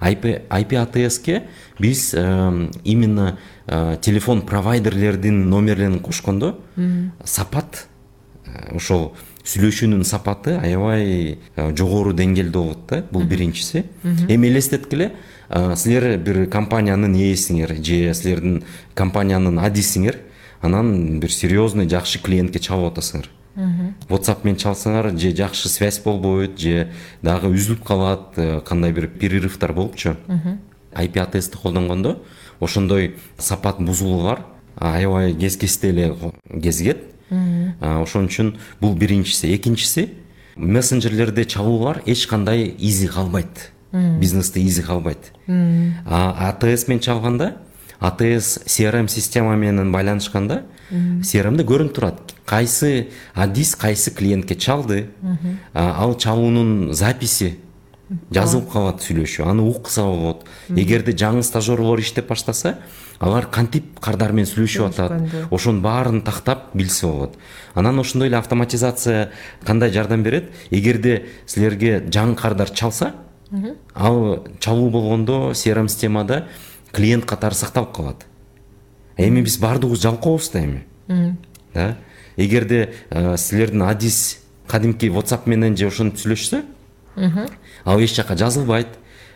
ip 0.00 0.76
атске 0.78 1.42
биз 1.78 2.14
именно 2.84 3.38
телефон 4.00 4.42
провайдерлердин 4.42 5.48
номерлерин 5.48 6.00
кошкондо 6.00 6.58
сапат 7.24 7.86
ошол 8.72 9.14
сүйлөшүүнүн 9.44 10.04
сапаты 10.08 10.56
аябай 10.56 11.38
жогору 11.76 12.14
деңгээлде 12.16 12.52
болот 12.56 12.86
да 12.88 13.02
бул 13.10 13.24
биринчиси. 13.28 13.84
Эми 14.28 14.48
элестеткиле 14.48 15.12
силер 15.76 16.16
бир 16.18 16.46
компаниянын 16.50 17.12
ээсиңер 17.12 17.74
же 17.76 18.14
силердин 18.16 18.62
компаниянын 18.94 19.60
адисиңер 19.60 20.16
анан 20.62 21.20
бир 21.20 21.32
серьезный 21.32 21.88
жакшы 21.88 22.22
клиентке 22.24 22.58
чалып 22.58 22.94
атасыңар 22.94 23.28
whatsapp 23.56 24.44
менен 24.44 24.58
чалсаңар 24.58 25.12
же 25.18 25.30
жакшы 25.36 25.68
связь 25.68 26.00
болбойт 26.02 26.58
же 26.58 26.88
дагы 27.22 27.52
үзүлүп 27.54 27.84
калат 27.84 28.36
э, 28.36 28.60
кандай 28.66 28.92
бир 28.92 29.08
перерывдар 29.08 29.72
болупчу. 29.72 30.16
Ip 30.94 31.16
атсты 31.18 31.58
колдонгондо 31.58 32.22
ошондой 32.60 33.16
сапат 33.38 33.80
бузулуулар 33.80 34.44
аябай 34.76 35.34
кез 35.34 35.56
кезде 35.56 35.90
эле 35.90 36.14
кезигет. 36.62 36.98
Ошон 37.80 38.26
үчүн 38.26 38.56
бул 38.80 38.94
биринчиси. 38.94 39.54
Экинчиси 39.54 40.14
мессенджерлерде 40.56 41.44
чалуулар 41.44 42.02
эч 42.06 42.26
кандай 42.26 42.74
изи 42.78 43.06
калбайт. 43.06 43.72
Бизнесте 43.92 44.60
изи 44.60 44.82
калбайт. 44.82 45.32
Атс 46.06 46.88
менен 46.88 47.00
чалганда 47.00 47.56
атс 48.00 48.58
crm 48.66 49.08
система 49.08 49.56
менен 49.56 49.92
байланышканда 49.92 50.64
crmде 50.90 51.64
көрүнүп 51.64 51.94
турат 51.94 52.33
кайсы 52.46 53.08
адис 53.34 53.74
кайсы 53.76 54.10
клиентке 54.10 54.54
чалды 54.54 55.10
ал 55.72 56.16
чалуунун 56.16 56.92
записи 56.92 57.58
жазылып 58.30 58.68
калат 58.70 59.00
сүйлөшүү 59.00 59.46
аны 59.48 59.64
укса 59.64 60.04
болот 60.04 60.44
эгерде 60.68 61.12
жаңы 61.16 61.42
стажерлор 61.42 62.00
иштеп 62.00 62.28
баштаса 62.28 62.76
алар 63.18 63.46
кантип 63.50 63.98
кардар 64.00 64.32
менен 64.32 64.48
сүйлөшүп 64.50 64.86
атат 64.90 65.48
ошонун 65.50 65.80
баарын 65.82 66.20
тактап 66.22 66.74
билсе 66.74 67.06
болот. 67.06 67.36
Анан 67.74 67.98
ошондой 67.98 68.28
эле 68.28 68.36
автоматизация 68.36 69.30
кандай 69.64 69.92
жардам 69.92 70.22
берет? 70.22 70.50
Эгерде 70.70 71.26
силерге 71.46 72.02
жаңы 72.10 72.36
кардар 72.36 72.70
чалса 72.70 73.14
ал 73.94 74.46
чалуу 74.60 74.90
болгондо 74.90 75.52
crm 75.52 75.88
системада 75.88 76.46
клиент 76.92 77.24
катары 77.24 77.54
сакталып 77.54 77.92
калат. 77.94 78.26
Эми 79.16 79.42
биз 79.42 79.58
баардыгыбыз 79.58 80.02
жалкообуз 80.02 80.50
да 80.50 80.64
эми. 80.64 80.86
Да 81.72 81.96
эгерде 82.36 82.94
силердин 83.36 83.82
адис 83.82 84.38
кадимки 84.66 85.06
whatsapp 85.06 85.46
менен 85.46 85.76
же 85.76 85.86
ошентип 85.86 86.18
сүйлөшсө 86.18 86.62
ал 87.84 88.00
эч 88.00 88.14
жака 88.16 88.36
жазылбайт 88.36 88.88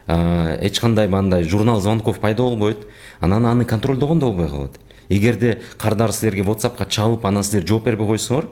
эч 0.08 0.80
кандай 0.80 1.08
баягындай 1.08 1.44
журнал 1.44 1.80
звонков 1.80 2.18
пайда 2.18 2.42
болбойт 2.42 2.86
анан 3.20 3.46
аны 3.46 3.64
контролдогон 3.64 4.18
да 4.18 4.26
болбой 4.26 4.48
калат. 4.48 4.78
Эгерде 5.08 5.60
кардар 5.78 6.12
силерге 6.12 6.42
whatsappка 6.42 6.88
чалып 6.88 7.24
анан 7.26 7.44
силер 7.44 7.66
жооп 7.66 7.84
бербей 7.84 8.06
койсоңор 8.06 8.48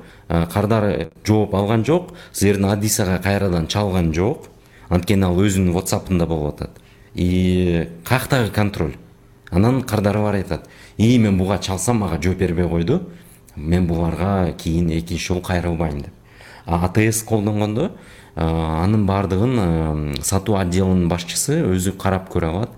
кардар 0.52 1.08
жооп 1.24 1.54
алган 1.54 1.84
жок 1.84 2.12
силердин 2.32 2.70
адисага 2.70 3.18
кайрадан 3.22 3.66
чалган 3.66 4.12
жок. 4.14 4.48
Анткени 4.88 5.24
ал 5.24 5.36
өзүнүн 5.36 5.74
whatsappында 5.74 6.26
болуп 6.26 6.54
атат. 6.54 6.70
И 7.14 7.88
каяктагы 8.04 8.50
контроль. 8.50 8.96
Анан 9.50 9.82
кардары 9.82 10.20
бар 10.20 10.34
айтат. 10.34 10.68
И 10.96 11.18
мен 11.18 11.38
буга 11.38 11.58
чалсам 11.58 11.98
мага 11.98 12.20
жооп 12.22 12.38
бербей 12.38 12.68
койду 12.68 13.02
мен 13.56 13.86
буларга 13.86 14.52
кийин 14.52 14.90
экинчи 14.90 15.26
жолу 15.28 15.40
кайрылбайм 15.40 16.00
деп. 16.00 16.12
Атс 16.66 17.22
колдонгондо 17.22 17.92
анын 18.36 19.06
баардыгын 19.06 20.22
сатуу 20.22 20.56
отделынын 20.60 21.08
башчысы 21.08 21.62
өзү 21.64 21.96
карап 21.96 22.30
көрө 22.32 22.52
алат. 22.52 22.70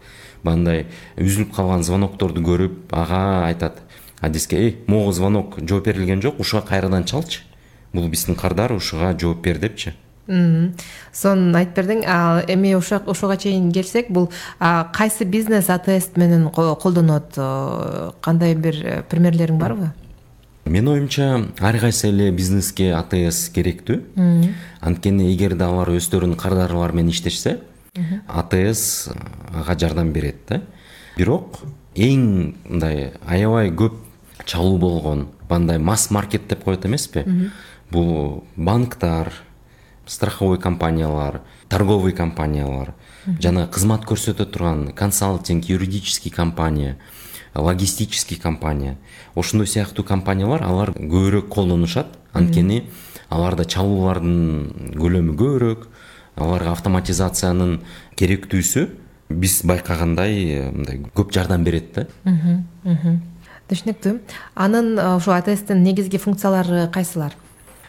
Баягындай 0.42 0.86
үзүлүп 1.18 1.54
калган 1.54 1.82
звонокторду 1.82 2.42
көрүп 2.46 2.92
ага 2.92 3.46
айтат. 3.46 3.82
Адиске 4.20 4.56
эй 4.56 4.76
могу 4.86 5.12
звонок 5.12 5.58
жооп 5.60 5.86
берилген 5.86 6.22
жок 6.22 6.40
ушуга 6.40 6.66
кайрадан 6.66 7.04
чалчы. 7.04 7.42
Бул 7.92 8.08
биздин 8.08 8.36
кардар 8.36 8.72
ушуга 8.72 9.16
жооп 9.18 9.42
бер 9.42 9.58
депчи 9.58 9.94
сонун 10.28 11.56
айтып 11.56 11.78
бердиң. 11.78 12.02
Эми 12.52 12.74
ошого 12.76 13.36
чейин 13.36 13.70
келсек 13.72 14.10
бул 14.10 14.28
кайсы 14.60 15.24
бизнес 15.24 15.70
атс 15.70 16.10
менен 16.16 16.50
колдонот? 16.50 17.32
Кандай 18.20 18.54
бир 18.54 18.84
э, 18.84 19.02
примерлериң 19.08 19.58
барбы 19.58 19.92
менин 20.68 20.88
оюмча 20.92 21.48
ар 21.60 21.78
кайсы 21.80 22.08
эле 22.08 22.30
бизнеске 22.30 22.92
атс 22.96 23.48
керектүү 23.54 24.02
анткени 24.80 25.32
эгерде 25.32 25.64
алар 25.64 25.90
өздөрүнүн 25.96 26.38
кардарлары 26.38 26.96
менен 26.96 27.12
иштешсе 27.12 27.58
атс 28.28 29.08
ага 29.54 29.78
жардам 29.78 30.12
берет 30.12 30.44
да. 30.48 30.62
Бирок 31.16 31.62
эң 31.96 32.54
мындай 32.68 33.12
аябай 33.26 33.72
көп 33.72 33.96
чалуу 34.44 34.78
болгон 34.78 35.28
баягындай 35.48 35.78
масс 35.78 36.10
маркет 36.10 36.48
деп 36.48 36.64
коет 36.64 36.86
эмеспи? 36.86 37.24
Бул 37.90 38.44
банктар 38.56 39.32
страховой 40.06 40.58
компаниялар 40.58 41.42
торговый 41.68 42.12
компаниялар 42.12 42.94
жана 43.40 43.66
кызмат 43.66 44.04
көрсөтө 44.08 44.46
турган 44.46 44.92
консалтинг 44.92 45.68
юридический 45.68 46.30
компания 46.30 46.98
логистический 47.60 48.36
компания. 48.36 48.96
Ошондой 49.34 49.66
сыяктуу 49.66 50.04
компаниялар 50.04 50.62
алар 50.62 50.92
көбүрөөк 50.92 51.48
колдонушат. 51.48 52.06
Анткени 52.32 52.84
аларда 53.30 53.64
чалуулардын 53.64 54.94
көлөмү 54.98 55.34
көбүрөөк 55.38 55.88
аларга 56.38 56.72
автоматизациянын 56.76 57.80
керектүүсү 58.18 58.86
биз 59.28 59.60
байкагандай 59.68 60.70
мындай 60.72 61.02
көп 61.16 61.34
жардам 61.34 61.64
берет 61.64 61.92
да. 61.96 62.06
Түшүнүктүү. 63.68 64.14
Анын 64.56 64.94
ушул 65.18 65.34
атстин 65.34 65.82
негизги 65.84 66.16
функциялары 66.16 66.86
кайсылар? 66.92 67.34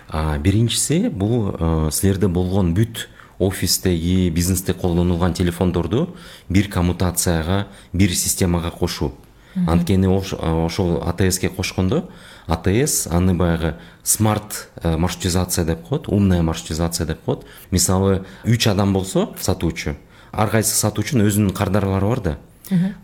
Биринчиси 0.09 1.07
бул 1.07 1.53
э, 1.53 1.89
силерде 1.93 2.27
болгон 2.27 2.73
бүт 2.73 3.07
офистеги 3.39 4.29
бизнесте 4.29 4.73
колдонулган 4.73 5.33
телефондорду 5.33 6.15
бир 6.49 6.67
коммутацияга 6.69 7.67
бир 7.93 8.11
системага 8.11 8.71
кошуу 8.71 9.13
анткени 9.55 10.07
ошол 10.07 11.01
атске 11.03 11.49
кошкондо 11.49 12.09
атс 12.47 13.07
аны 13.07 13.33
баягы 13.33 13.75
смарт 14.03 14.69
э, 14.81 14.97
маршрутизация 14.97 15.65
деп 15.65 15.87
коет 15.87 16.07
умная 16.07 16.41
маршрутизация 16.41 17.05
деп 17.05 17.21
коет. 17.25 17.45
Мисалы 17.71 18.25
үч 18.45 18.67
адам 18.67 18.93
болсо 18.93 19.35
сатуучу 19.39 19.95
ар 20.31 20.49
кайсы 20.49 20.75
сатуучунун 20.75 21.27
өзүнүн 21.27 21.53
кардарлары 21.53 22.07
бар 22.07 22.21
да. 22.21 22.37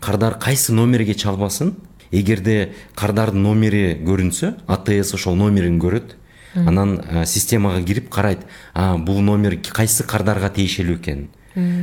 Кардар 0.00 0.38
кайсы 0.38 0.72
номерге 0.72 1.14
чалбасын 1.14 1.74
эгерде 2.10 2.74
кардардын 2.94 3.42
номери 3.42 3.96
көрүнсө 4.02 4.54
атс 4.66 5.14
ошол 5.14 5.36
номерин 5.36 5.80
көрөт. 5.80 6.16
Анан 6.54 7.00
э, 7.00 7.26
системага 7.26 7.82
кирип 7.82 8.08
карайт 8.08 8.46
бул 8.74 9.20
номер 9.20 9.58
кайсы 9.72 10.04
кардарга 10.04 10.50
тиешелүү 10.50 10.96
экен 10.96 11.28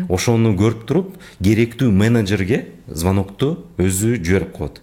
ошону 0.10 0.54
көрүп 0.58 0.86
туруп 0.88 1.18
керектүү 1.42 1.92
менеджерге 1.92 2.66
звонокту 2.88 3.66
өзү 3.78 4.18
жиберип 4.24 4.54
коет. 4.54 4.82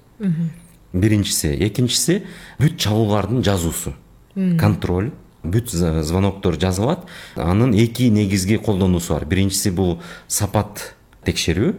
Биринчиси. 0.92 1.54
Экинчиси 1.54 2.23
бүт 2.59 2.78
чалуулардын 2.82 3.44
жазуусу. 3.47 3.94
Контроль 4.35 5.12
бүт 5.42 5.70
звоноктор 5.70 6.59
жазылат. 6.61 7.06
Анын 7.37 7.75
эки 7.75 8.11
негизги 8.11 8.59
колдонуусу 8.59 9.14
бар. 9.14 9.25
Биринчиси 9.25 9.70
бул 9.70 10.00
сапат 10.28 10.94
текшерүү. 11.25 11.75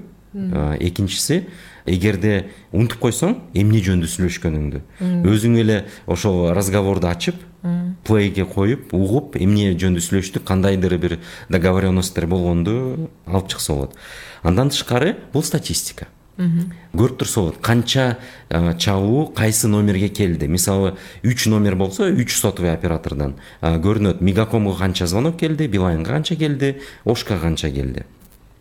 Экинчиси 0.79 1.43
эгерде 1.85 2.51
унутуп 2.71 3.01
койсоң 3.03 3.35
эмне 3.57 3.81
жөнүндө 3.83 4.07
сүйлөшкөнүңдү. 4.07 4.81
Өзүң 5.27 5.57
эле 5.59 5.85
ошол 6.07 6.53
разговорду 6.55 7.09
ачып 7.09 7.35
плейге 8.03 8.45
коюп 8.45 8.93
угуп 8.93 9.35
эмне 9.37 9.73
жөнүндө 9.75 10.01
сүйлөштүк 10.01 10.45
кандайдыр 10.47 10.97
бир 10.97 11.19
договоренностьтер 11.49 12.25
болгонду 12.27 13.09
алып 13.25 13.51
чыкса 13.53 13.73
болот. 13.73 13.95
Андан 14.43 14.69
тышкары 14.69 15.15
бул 15.33 15.43
статистика. 15.43 16.07
Көрүп 16.37 17.17
турса 17.21 17.41
болот 17.41 17.59
канча 17.61 18.17
чалуу 18.49 19.27
кайсы 19.27 19.67
номерге 19.67 20.09
келди? 20.09 20.47
Мисалы 20.47 20.95
үч 21.23 21.45
номер 21.45 21.75
болсо 21.75 22.07
үч 22.09 22.33
сотовый 22.33 22.73
оператордон 22.73 23.35
көрүнөт. 23.61 24.21
Мегакомго 24.21 24.73
канча 24.77 25.05
звонок 25.05 25.37
келди 25.37 25.67
билайнга 25.67 26.15
канча 26.15 26.35
келди 26.35 26.79
ошко 27.05 27.37
канча 27.37 27.69
келди? 27.69 28.05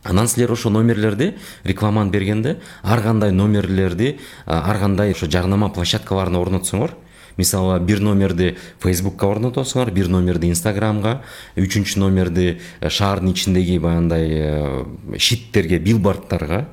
Анан 0.04 0.28
силер 0.28 0.52
ошол 0.52 0.72
номерлерди 0.72 1.34
рекламаны 1.64 2.10
бергенде 2.10 2.58
ар 2.82 3.02
кандай 3.02 3.32
номерлерди 3.32 4.18
ар 4.46 4.78
кандай 4.78 5.12
ошо 5.12 5.30
жарнама 5.30 5.68
площадкаларына 5.72 6.40
орнотсоңор 6.40 6.94
мисалы 7.40 7.78
бир 7.80 8.02
номерди 8.04 8.54
фейсбукка 8.82 9.30
орнотосуңар 9.32 9.92
бир 9.96 10.10
номерди 10.12 10.50
инстаграмга 10.52 11.20
үчүнчү 11.56 12.02
номерди 12.02 12.52
э, 12.56 12.90
шаардын 12.92 13.32
ичиндеги 13.32 13.80
баягындай 13.82 14.28
э, 14.30 15.18
щиттерге 15.18 15.80
билбордтарга 15.80 16.66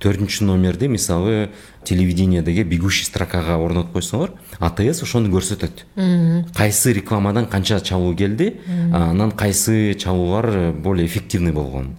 төртүнчү 0.00 0.46
номерди 0.48 0.88
мисалы 0.88 1.50
телевидениедеги 1.84 2.64
бегущий 2.64 3.04
строкага 3.04 3.58
орнотуп 3.60 3.98
койсоңор 3.98 4.32
атс 4.60 5.02
ошону 5.04 5.28
көрсөтөт. 5.32 5.84
Кайсы 6.56 6.94
рекламадан 6.96 7.46
канча 7.52 7.80
чалуу 7.80 8.14
келди 8.16 8.54
анан 8.92 9.32
кайсы 9.32 9.94
чалуулар 9.94 10.72
более 10.72 11.06
эффективный 11.06 11.52
болгон. 11.52 11.96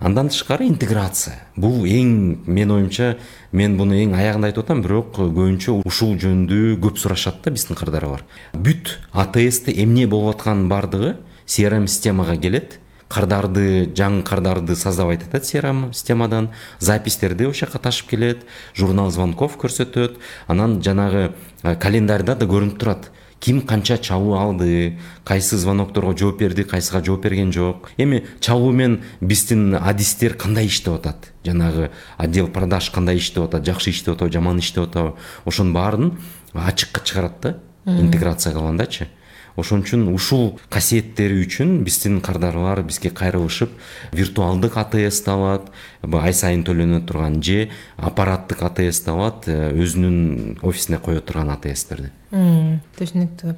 Андан 0.00 0.28
тышкары 0.28 0.66
интеграция. 0.68 1.34
Бул 1.56 1.84
эң 1.86 2.44
менин 2.46 2.74
оюмча 2.76 3.16
мен 3.52 3.76
муну 3.76 3.96
эң 3.98 4.14
аягында 4.14 4.50
айтып 4.50 4.64
атам 4.66 4.82
бирок 4.82 5.10
көбүнчө 5.16 5.80
ушул 5.84 6.16
жөнүндө 6.18 6.78
көп 6.82 6.98
сурашат 6.98 7.42
да 7.44 7.50
биздин 7.50 7.76
кардарлар 7.78 8.22
бүт 8.54 8.98
атсте 9.12 9.74
эмне 9.74 10.06
болуп 10.06 10.36
атканын 10.36 10.68
баардыгы 10.68 11.16
crm 11.46 11.86
системага 11.86 12.36
келет. 12.36 12.78
Кардарды 13.08 13.88
жаңы 13.96 14.22
кардарды 14.22 14.76
создавать 14.76 15.22
этет 15.24 15.42
crm 15.42 15.94
системадан. 15.94 16.50
Записьтерди 16.78 17.46
ошол 17.48 17.66
жака 17.66 17.78
ташып 17.78 18.10
келет 18.10 18.44
журнал 18.76 19.10
звонков 19.10 19.56
көрсөтөт. 19.56 20.18
Анан 20.46 20.82
жанагы 20.82 21.32
календарда 21.80 22.36
да 22.36 22.46
көрүнүп 22.46 22.78
турат 22.78 23.10
ким 23.40 23.62
канча 23.62 23.98
чалуу 23.98 24.34
алды? 24.34 24.98
Кайсы 25.24 25.56
звонокторго 25.56 26.16
жооп 26.16 26.40
берди? 26.40 26.64
Кайсыга 26.64 27.04
жооп 27.04 27.22
берген 27.22 27.52
жок? 27.52 27.90
Эми 27.96 28.24
чалуу 28.40 28.72
менен 28.72 29.02
биздин 29.20 29.74
адистер 29.74 30.34
кандай 30.34 30.66
иштеп 30.66 30.94
атат? 30.94 31.32
Жанагы 31.44 31.90
отдел 32.16 32.48
продаж 32.48 32.90
кандай 32.90 33.18
иштеп 33.18 33.44
атат? 33.44 33.66
Жакшы 33.66 33.90
иштеп 33.90 34.16
атабы 34.16 34.32
жаман 34.32 34.58
иштеп 34.58 34.88
атабы? 34.88 35.14
Ошонун 35.44 35.72
баарын 35.74 36.18
ачыкка 36.52 37.00
чыгарат 37.04 37.40
да. 37.42 37.58
Интеграция 37.86 38.52
кылгандачы 38.52 39.08
ошон 39.58 39.82
үчүн 39.82 40.06
ушул 40.12 40.60
касиеттери 40.70 41.40
үчүн 41.42 41.82
биздин 41.86 42.20
кардарлар 42.24 42.82
бизге 42.86 43.10
кайрылышып 43.10 43.74
виртуалдык 44.14 44.78
атсты 44.78 45.32
алат 45.32 45.68
ай 46.02 46.34
сайын 46.34 46.64
төлөнө 46.66 47.02
турган 47.08 47.40
же 47.42 47.68
аппараттык 47.96 48.62
атсты 48.62 49.10
алат 49.10 49.48
э, 49.50 49.72
өзүнүн 49.74 50.60
офисине 50.62 51.02
кое 51.02 51.20
турган 51.20 51.50
атстерди. 51.56 52.12
Түшүнүктүү. 52.30 53.54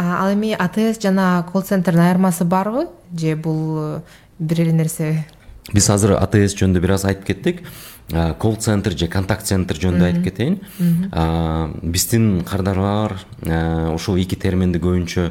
Ал 0.00 0.32
эми 0.32 0.54
атс 0.56 1.00
жана 1.02 1.44
колл 1.50 1.64
центрдин 1.66 2.06
айырмасы 2.08 2.44
барбы? 2.44 2.88
Же 3.12 3.36
бул 3.36 3.78
э, 3.78 4.00
бир 4.38 4.64
эле 4.64 4.72
нерсе 4.72 5.26
биз 5.72 5.88
азыр 5.90 6.16
атс 6.18 6.56
жөнүндө 6.58 6.82
бир 6.82 6.94
аз 6.96 7.04
айтып 7.08 7.26
кеттик. 7.30 7.62
Колл 8.38 8.56
центр 8.60 8.96
же 8.98 9.08
контакт 9.08 9.46
центр 9.48 9.78
жөнүндө 9.80 10.08
айтып 10.10 10.24
кетейин. 10.28 10.58
Биздин 11.82 12.42
кардарлар 12.44 13.16
ушул 13.94 14.18
эки 14.20 14.36
терминди 14.36 14.82
көбүнчө 14.82 15.30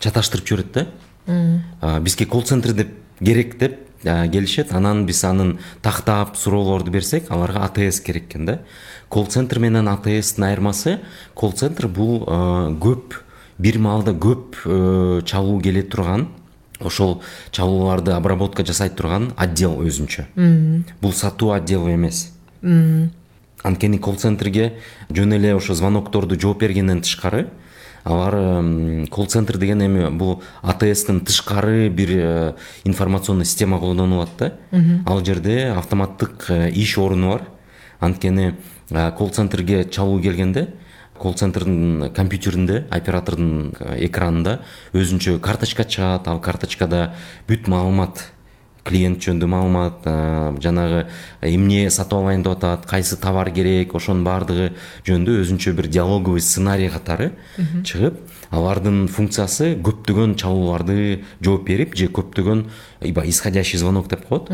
чаташтырып 0.00 0.46
жиберет 0.46 0.72
да. 0.74 2.00
Бизге 2.00 2.26
колл 2.26 2.44
центр 2.44 2.74
деп 2.76 2.92
керек 3.20 3.58
деп 3.58 3.78
келишет. 4.02 4.74
Анан 4.74 5.06
биз 5.06 5.24
анын 5.24 5.58
тактап 5.82 6.36
суроолорду 6.36 6.90
берсек 6.90 7.30
аларга 7.30 7.64
атс 7.64 8.00
керек 8.00 8.28
экен 8.28 8.46
да. 8.46 8.60
Колл 9.08 9.26
центр 9.26 9.58
менен 9.58 9.88
атстин 9.88 10.44
айырмасы 10.44 11.00
колл 11.34 11.52
центр 11.52 11.88
бул 11.88 12.24
көп 12.80 13.16
бир 13.60 13.78
маалда 13.78 14.14
көп 14.16 14.56
э, 14.64 15.22
чалуу 15.28 15.60
келе 15.60 15.82
турган 15.82 16.28
ошол 16.80 17.22
чалууларды 17.50 18.12
обработка 18.12 18.64
жасай 18.64 18.90
турган 18.90 19.32
отдел 19.36 19.80
өзүнчө. 19.80 20.26
Бул 21.00 21.12
сатуу 21.12 21.52
отделу 21.52 21.92
эмес. 21.92 22.32
Анткени 23.62 23.98
колл 23.98 24.16
центрге 24.16 24.78
жөн 25.10 25.36
эле 25.36 25.54
ошо 25.54 25.74
звонокторду 25.74 26.38
жооп 26.40 26.62
бергенден 26.62 27.02
тышкары 27.02 27.48
алар 28.04 28.32
колл 29.10 29.26
центр 29.26 29.58
деген 29.58 29.82
эми 29.84 30.08
бул 30.10 30.42
атстын 30.62 31.20
тышкары 31.20 31.88
бир 31.88 32.08
э, 32.12 32.54
информационный 32.84 33.44
система 33.44 33.78
колдонулат 33.78 34.30
да. 34.38 34.52
Ал 35.06 35.24
жерде 35.24 35.74
автоматтык 35.76 36.46
э, 36.48 36.70
иш 36.70 36.96
оруну 36.98 37.32
бар. 37.32 37.42
Анткени 37.98 38.54
э, 38.90 39.12
колл 39.12 39.28
центрге 39.28 39.84
чалуу 39.84 40.20
келгенде 40.20 40.68
колл 41.20 41.34
центрдин 41.36 42.10
компьютеринде 42.16 42.86
оператордун 42.90 43.74
экранында 44.00 44.60
өзүнчө 44.96 45.38
карточка 45.44 45.84
чыгат 45.84 46.28
ал 46.32 46.40
карточкада 46.40 47.10
бүт 47.48 47.68
маалымат 47.68 48.24
клиент 48.84 49.20
жөнүндө 49.20 49.48
маалымат 49.52 50.08
жанагы 50.64 51.04
эмне 51.44 51.90
сатып 51.92 52.18
алайын 52.22 52.44
деп 52.46 52.56
атат 52.56 52.86
кайсы 52.88 53.18
товар 53.20 53.50
керек 53.52 53.94
ошонун 53.94 54.24
баардыгы 54.24 54.70
жөнүндө 55.06 55.36
өзүнчө 55.42 55.74
бир 55.76 55.90
диалоговый 55.92 56.40
сценарий 56.40 56.88
катары 56.88 57.32
чыгып 57.84 58.20
алардын 58.50 59.06
функциясы 59.08 59.76
көптөгөн 59.78 60.34
чалууларды 60.40 61.22
жооп 61.40 61.68
берип 61.68 61.94
же 61.94 62.08
көптөгөн 62.10 62.64
исходящий 63.00 63.78
звонок 63.78 64.08
деп 64.08 64.26
коет. 64.26 64.48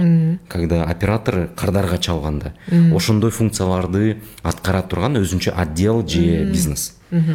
Когда 0.49 0.85
оператор 0.85 1.49
кардарга 1.57 1.99
чалганда 1.99 2.53
ошондой 2.95 3.31
функцияларды 3.31 4.19
аткара 4.43 4.83
турган 4.83 5.17
өзүнчө 5.17 5.55
отдел 5.57 6.07
же 6.07 6.45
бизнес. 6.45 6.95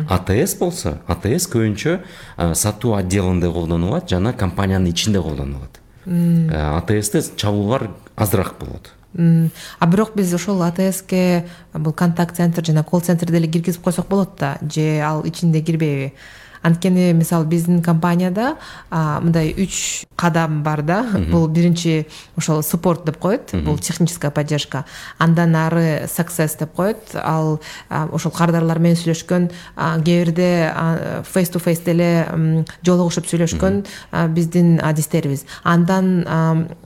Атс 0.09 0.55
болсо 0.59 0.99
атс 1.07 1.49
көбүнчө 1.49 1.99
сатуу 2.53 2.93
отделинде 2.93 3.49
колдонулат 3.49 4.09
жана 4.09 4.33
компаниянын 4.33 4.91
ичинде 4.91 5.21
колдонулат. 5.21 5.79
Атсте 6.05 7.23
чалуулар 7.35 7.89
азыраак 8.15 8.55
болот. 8.59 8.91
А 9.79 9.87
бирок 9.87 10.15
биз 10.15 10.33
ошол 10.33 10.61
атске 10.61 11.47
бул 11.73 11.93
контакт 11.93 12.37
центр 12.37 12.63
жана 12.63 12.83
колл 12.83 13.01
центрди 13.01 13.35
эле 13.35 13.47
киргизип 13.47 13.81
койсок 13.81 14.07
болот 14.07 14.37
да 14.39 14.57
же 14.61 14.99
ал 14.99 15.25
ичинде 15.25 15.61
кирбейби? 15.61 16.13
Анткени 16.61 17.11
мисалы 17.13 17.45
биздин 17.45 17.81
компанияда 17.81 18.55
мындай 18.89 19.53
үч 19.57 20.05
кадам 20.15 20.61
бар 20.63 20.81
да. 20.81 21.05
Бул 21.31 21.47
биринчи 21.47 22.07
ошол 22.37 22.63
суппорт 22.63 23.05
деп 23.05 23.17
коет. 23.17 23.51
Бул 23.53 23.77
техническая 23.77 24.31
поддержка. 24.31 24.85
Андан 25.17 25.55
ары 25.55 26.05
success 26.05 26.57
деп 26.59 26.73
коет. 26.73 27.15
Ал 27.15 27.59
ошол 27.89 28.31
кардарлар 28.31 28.79
менен 28.79 28.97
сүйлөшкөн 28.97 29.49
кээ 30.05 30.21
бирде 30.21 30.51
фейс 31.25 31.49
ту 31.49 31.59
фейс 31.59 31.81
деле 31.81 32.27
жолугушуп 32.85 33.25
сүйлөшкөн 33.25 33.81
биздин 34.29 34.79
адистерибиз. 34.83 35.45
Андан 35.63 36.25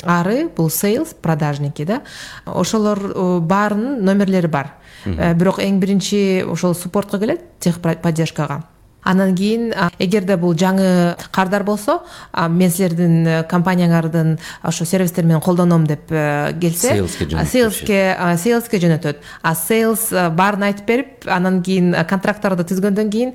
ары 0.04 0.50
бул 0.56 0.70
сейлс 0.70 1.14
продажники 1.14 1.86
да. 1.86 2.02
Ошолор 2.46 3.00
баарынын 3.42 4.04
номерлери 4.06 4.48
бар. 4.48 4.74
Э, 5.06 5.34
бирок 5.38 5.60
эң 5.62 5.80
биринчи 5.80 6.44
ошол 6.50 6.74
суппортко 6.74 7.20
келет 7.20 7.60
тех 7.60 7.80
поддержкага 7.82 8.64
анан 9.06 9.36
кийин 9.38 9.70
эгерде 10.00 10.36
бул 10.38 10.56
жаңы 10.58 11.16
кардар 11.32 11.64
болсо 11.64 12.00
мен 12.50 12.72
силердин 12.74 13.28
э, 13.28 13.44
компанияңардын 13.50 14.36
ошо 14.66 14.86
сервистерин 14.86 15.36
мен 15.36 15.42
колдоном 15.42 15.86
деп 15.88 16.10
э, 16.10 16.54
келсе 16.60 16.98
сейлске 17.46 18.02
сейлске 18.42 18.82
жөнөтөт 18.82 19.22
а 19.42 19.56
сейлс 19.56 20.10
э, 20.12 20.30
баарын 20.34 20.68
айтып 20.72 20.90
берип 20.90 21.30
анан 21.30 21.62
кийин 21.64 21.94
контракттарды 22.10 22.66
түзгөндөн 22.66 23.14
кийин 23.14 23.34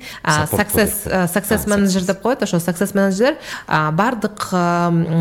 success 0.51 1.07
success 1.31 1.67
менеджер 1.69 2.03
деп 2.05 2.21
коет. 2.21 2.43
Ошо 2.43 2.57
success 2.57 2.91
менеджер 2.93 3.37
баардык 3.67 4.51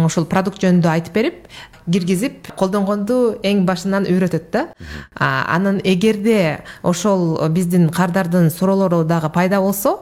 ушул 0.07 0.27
продукт 0.27 0.63
жөнүндө 0.63 0.91
айтып 0.91 1.15
берип 1.15 1.47
киргизип 1.91 2.51
колдонгонду 2.59 3.39
эң 3.47 3.65
башынан 3.67 4.07
үйрөтөт 4.11 4.51
да. 4.53 4.67
Анан 5.15 5.81
эгерде 5.85 6.61
ошол 6.83 7.39
биздин 7.51 7.89
кардардын 7.91 8.51
суроолору 8.51 9.05
дагы 9.05 9.31
пайда 9.31 9.61
болсо 9.61 9.99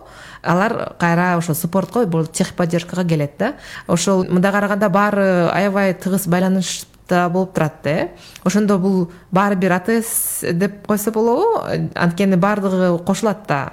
алар 0.48 0.94
кайра 0.98 1.37
ошо 1.37 1.54
суппортко 1.54 2.06
бул 2.06 2.26
техподдержкага 2.26 3.04
келет 3.08 3.37
да. 3.38 3.54
Ошол 3.87 4.24
мындай 4.28 4.52
караганда 4.52 4.88
баары 4.88 5.48
аябай 5.52 5.92
тыгыз 5.94 6.26
байланышта 6.26 7.28
болуп 7.28 7.52
турат 7.54 7.82
да 7.84 7.90
э. 7.90 8.08
Ошондо 8.44 8.78
бул 8.78 9.11
баары 9.30 9.56
бир 9.56 9.72
атс 9.72 10.44
деп 10.52 10.87
койсо 10.87 11.12
болобу 11.12 11.61
анткени 11.94 12.37
баардыгы 12.37 12.98
кошулат 13.04 13.46
да 13.46 13.72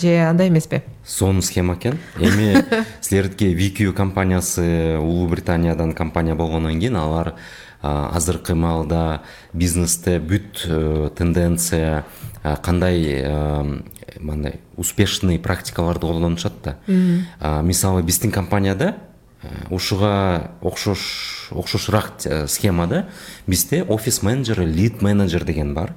же 0.00 0.16
андай 0.28 0.48
эмеспи 0.48 0.82
сонун 1.04 1.42
схема 1.42 1.74
экен. 1.74 1.98
Эми 2.18 2.64
силердики 3.00 3.44
vq 3.54 3.92
компаниясы 3.92 4.98
улуу 4.98 5.28
британиядан 5.28 5.92
компания 5.92 6.34
болгондон 6.34 6.80
кийин 6.80 6.96
алар 6.96 7.34
азыркы 7.82 8.54
маалда 8.54 9.22
бизнесте 9.52 10.18
бүт 10.18 10.64
э, 10.64 11.10
тенденция 11.14 12.06
кандай 12.62 13.26
мындай 14.20 14.60
успешный 14.76 15.38
практикаларды 15.38 16.00
колдонушат 16.00 16.52
да 16.62 17.62
мисалы 17.62 18.02
биздин 18.02 18.30
компанияда 18.30 18.96
ушуга 19.70 20.52
окшош 20.60 21.50
окшошураак 21.50 22.12
э, 22.24 22.46
схемада 22.46 23.08
бизде 23.46 23.82
офис 23.82 24.22
менеджер 24.22 24.60
лид 24.60 25.02
менеджер 25.02 25.44
деген 25.44 25.74
бар. 25.74 25.94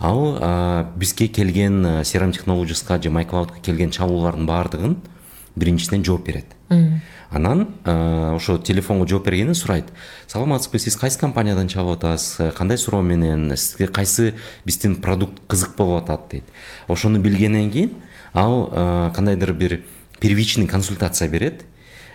Ал 0.00 0.86
бизге 0.96 1.28
келген 1.28 2.02
crm 2.02 2.32
technologiesка 2.32 3.02
же 3.02 3.08
mycloudка 3.08 3.60
келген 3.62 3.90
чалуулардын 3.90 4.46
баардыгын 4.46 4.96
биринчиден 5.56 6.04
жооп 6.04 6.26
берет. 6.26 6.46
Анан 7.30 7.68
ошо 7.84 8.58
телефонго 8.58 9.06
жооп 9.08 9.26
бергенде 9.26 9.54
сурайт. 9.54 9.86
Саламатсызбы 10.26 10.78
сиз 10.78 10.96
кайсы 10.96 11.18
компаниядан 11.18 11.68
чалып 11.68 11.98
атасыз? 11.98 12.54
Кандай 12.54 12.78
суроо 12.78 13.02
менен? 13.02 13.56
Сизге 13.56 13.86
кайсы 13.88 14.34
биздин 14.64 14.96
продукт 14.96 15.40
кызык 15.48 15.76
болуп 15.76 16.04
атат? 16.04 16.30
дейт. 16.30 16.44
Ошону 16.88 17.18
билгенден 17.18 17.70
кийин 17.70 17.90
ал 18.34 19.12
кандайдыр 19.14 19.52
бир 19.52 19.84
первичный 20.20 20.66
консультация 20.66 21.28
берет. 21.28 21.64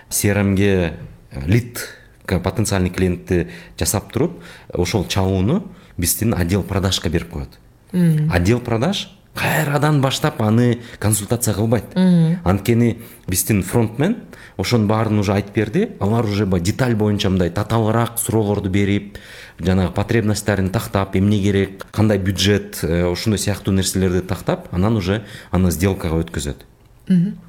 Crmге 0.09 0.97
лид 1.45 1.95
потенциальный 2.25 2.89
клиентти 2.89 3.49
жасап 3.77 4.11
туруп 4.11 4.43
ошол 4.73 5.07
чалууну 5.07 5.71
биздин 5.97 6.33
отдел 6.33 6.63
продажга 6.63 7.09
берип 7.09 7.29
коет. 7.29 7.49
Отдел 8.31 8.59
продаж 8.59 9.18
кайрадан 9.39 10.01
баштап 10.01 10.41
аны 10.41 10.79
консультация 10.99 11.53
кылбайт 11.53 11.95
анткени 11.95 12.97
биздин 13.27 13.63
фронтмен 13.63 14.17
ошонун 14.57 14.87
баарын 14.87 15.19
уже 15.19 15.33
айтып 15.33 15.55
берди. 15.55 15.89
Алар 15.99 16.25
уже 16.25 16.45
баягы 16.45 16.65
деталь 16.65 16.95
боюнча 16.95 17.29
мындай 17.29 17.49
татаалыраак 17.49 18.19
суроолорду 18.19 18.69
берип 18.69 19.17
жанагы 19.59 19.93
потребностьтарын 19.93 20.69
тактап 20.69 21.15
эмне 21.15 21.41
керек 21.41 21.85
кандай 21.91 22.17
бюджет 22.17 22.79
э, 22.83 23.05
ушундай 23.05 23.39
сыяктуу 23.39 23.73
нерселерди 23.73 24.21
тактап 24.21 24.67
анан 24.73 24.97
уже 24.97 25.23
аны 25.51 25.71
сделкага 25.71 26.19
өткөзөт. 26.19 26.65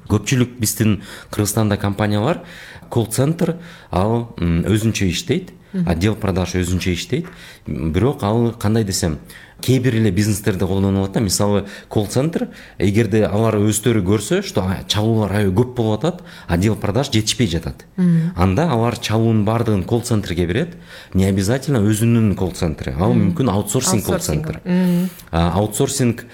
Көпчүлүк 0.09 0.57
биздин 0.57 1.01
кыргызстанда 1.29 1.77
компаниялар 1.77 2.41
колл 2.89 3.07
центр 3.07 3.57
ал 3.91 4.33
өзүнчө 4.39 5.11
иштейт 5.11 5.51
отдел 5.73 6.15
продаж 6.15 6.55
өзүнчө 6.59 6.93
иштейт 6.93 7.27
бирок 7.67 8.23
ал 8.23 8.51
кандай 8.59 8.83
десем 8.83 9.19
кээ 9.61 9.79
бир 9.79 9.95
эле 9.95 10.11
бизнестерде 10.11 10.65
колдонулуп 10.65 11.09
атат 11.09 11.13
да. 11.13 11.19
Мисалы 11.21 11.65
колл 11.89 12.07
центр 12.07 12.47
эгерде 12.77 13.23
алар 13.25 13.55
өздөрү 13.61 14.03
көрсө 14.03 14.41
что 14.43 14.65
чалуулар 14.87 15.31
аябай 15.31 15.55
көп 15.61 15.75
болуп 15.77 15.99
атат 15.99 16.23
отдел 16.47 16.75
продаж 16.75 17.11
жетишпей 17.13 17.47
жатат 17.47 17.85
анда 18.35 18.69
алар 18.71 18.97
чалуунун 18.97 19.45
баардыгын 19.45 19.83
колл 19.83 20.01
центрге 20.01 20.45
берет 20.45 20.77
не 21.13 21.25
обязательно 21.25 21.79
өзүнүн 21.79 22.35
колл 22.35 22.51
центри 22.51 22.93
ал 22.97 23.13
мүмкүн 23.13 23.51
аутсорсинг 23.53 24.05
колл 24.05 24.19
центр 24.19 24.61
аутсорсинг 25.31 26.25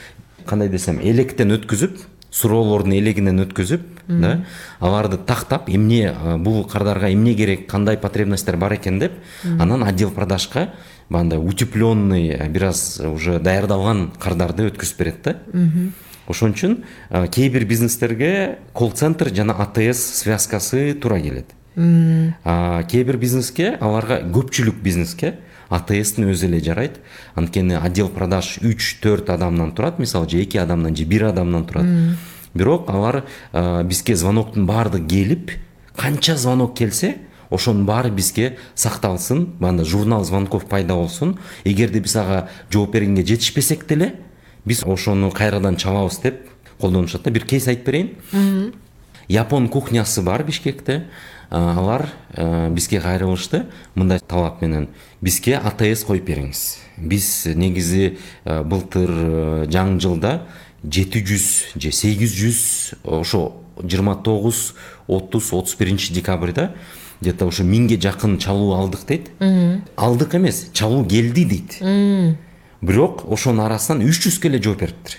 кандай 0.45 0.69
десем 0.69 1.01
электен 1.03 1.51
өткүзүп 1.57 1.99
суроолордун 2.31 2.93
элегинен 2.97 3.43
өткөзүп 3.45 3.81
да 4.07 4.43
аларды 4.79 5.17
тактап 5.17 5.69
эмне 5.69 6.13
бул 6.43 6.63
кардарга 6.65 7.11
эмне 7.11 7.33
керек 7.35 7.67
кандай 7.69 7.97
потребностьтер 7.97 8.57
бар 8.57 8.75
экен 8.75 8.99
деп 8.99 9.13
анан 9.59 9.83
отдел 9.83 10.11
продажга 10.11 10.73
баягындай 11.09 11.39
утепленный 11.39 12.49
бир 12.49 12.65
аз 12.65 12.99
уже 12.99 13.39
даярдалган 13.39 14.11
кардарды 14.19 14.67
өткөзүп 14.71 14.97
берет 14.97 15.21
да. 15.23 15.35
Ошон 16.27 16.51
үчүн 16.51 16.83
кээ 17.09 17.49
бир 17.49 17.65
бизнестерге 17.65 18.57
колл 18.73 18.91
центр 18.91 19.33
жана 19.33 19.53
атс 19.53 19.97
связкасы 20.21 20.93
туура 20.99 21.21
келет. 21.21 21.53
Кээ 21.75 23.03
бир 23.07 23.17
бизнеске 23.17 23.77
аларга 23.79 24.19
көпчүлүк 24.19 24.81
бизнеске 24.83 25.37
атстин 25.69 26.29
өзү 26.31 26.47
эле 26.47 26.59
жарайт. 26.63 26.99
Анткени 27.35 27.75
отдел 27.75 28.09
продаж 28.09 28.57
үч 28.61 28.99
төрт 29.01 29.29
адамдан 29.29 29.71
турат. 29.71 29.99
Мисалы 29.99 30.29
же 30.29 30.41
эки 30.41 30.57
адамдан 30.57 30.95
же 30.95 31.03
бир 31.03 31.25
адамдан 31.25 31.65
турат. 31.65 31.85
Бирок 32.53 32.89
алар 32.89 33.25
бизге 33.83 34.15
звоноктун 34.15 34.65
баардыгы 34.65 35.07
келип 35.07 35.51
канча 35.95 36.35
звонок 36.37 36.75
келсе 36.77 37.17
ошонун 37.49 37.85
баары 37.85 38.09
бизге 38.11 38.57
сакталсын. 38.75 39.45
Баягындай 39.59 39.85
журнал 39.85 40.23
звонков 40.23 40.65
пайда 40.65 40.95
болсун. 40.95 41.37
Эгерде 41.63 41.99
биз 41.99 42.15
ага 42.15 42.49
жооп 42.71 42.91
бергенге 42.91 43.25
жетишпесек 43.25 43.87
деле 43.87 44.15
биз 44.65 44.83
ошону 44.85 45.31
кайрадан 45.31 45.75
чалабыз 45.75 46.17
деп 46.19 46.49
колдонушат 46.79 47.23
да. 47.23 47.31
Бир 47.31 47.45
кейс 47.45 47.67
айтып 47.67 47.85
берейин. 47.85 48.73
Япон 49.27 49.67
кухнясы 49.67 50.21
бар 50.21 50.43
бишкекте 50.43 51.07
алар 51.49 52.09
бизге 52.35 52.99
кайрылышты. 53.01 53.65
Мындай 53.95 54.19
талап 54.19 54.61
менен 54.61 54.89
бизге 55.21 55.57
атс 55.57 56.03
коюп 56.03 56.25
бериңиз. 56.27 56.77
Биз 56.97 57.45
негизи 57.55 58.17
былтыр 58.45 59.67
жаңы 59.71 59.99
жылда 60.01 60.33
жети 60.83 61.23
жүз 61.25 61.47
же 61.75 61.91
сегиз 61.91 62.35
жүз 62.37 62.59
ошо 63.03 63.61
жыйырма 63.81 64.15
тогуз 64.23 64.73
отуз 65.07 65.53
отуз 65.53 65.75
биринчи 65.75 66.13
декабрда 66.13 66.73
где 67.21 67.33
то 67.33 67.47
ошо 67.47 67.63
миңге 67.63 67.99
жакын 67.99 68.37
чалуу 68.37 68.73
алдык 68.77 69.05
дейт. 69.07 69.31
Алдык 69.95 70.35
эмес 70.35 70.69
чалуу 70.73 71.05
келди 71.05 71.45
дейт. 71.45 71.79
Бирок 72.81 73.23
ошонун 73.25 73.65
арасынан 73.65 74.05
үч 74.05 74.21
жүзгө 74.27 74.51
эле 74.51 74.61
жооп 74.61 74.83
бериптир. 74.85 75.17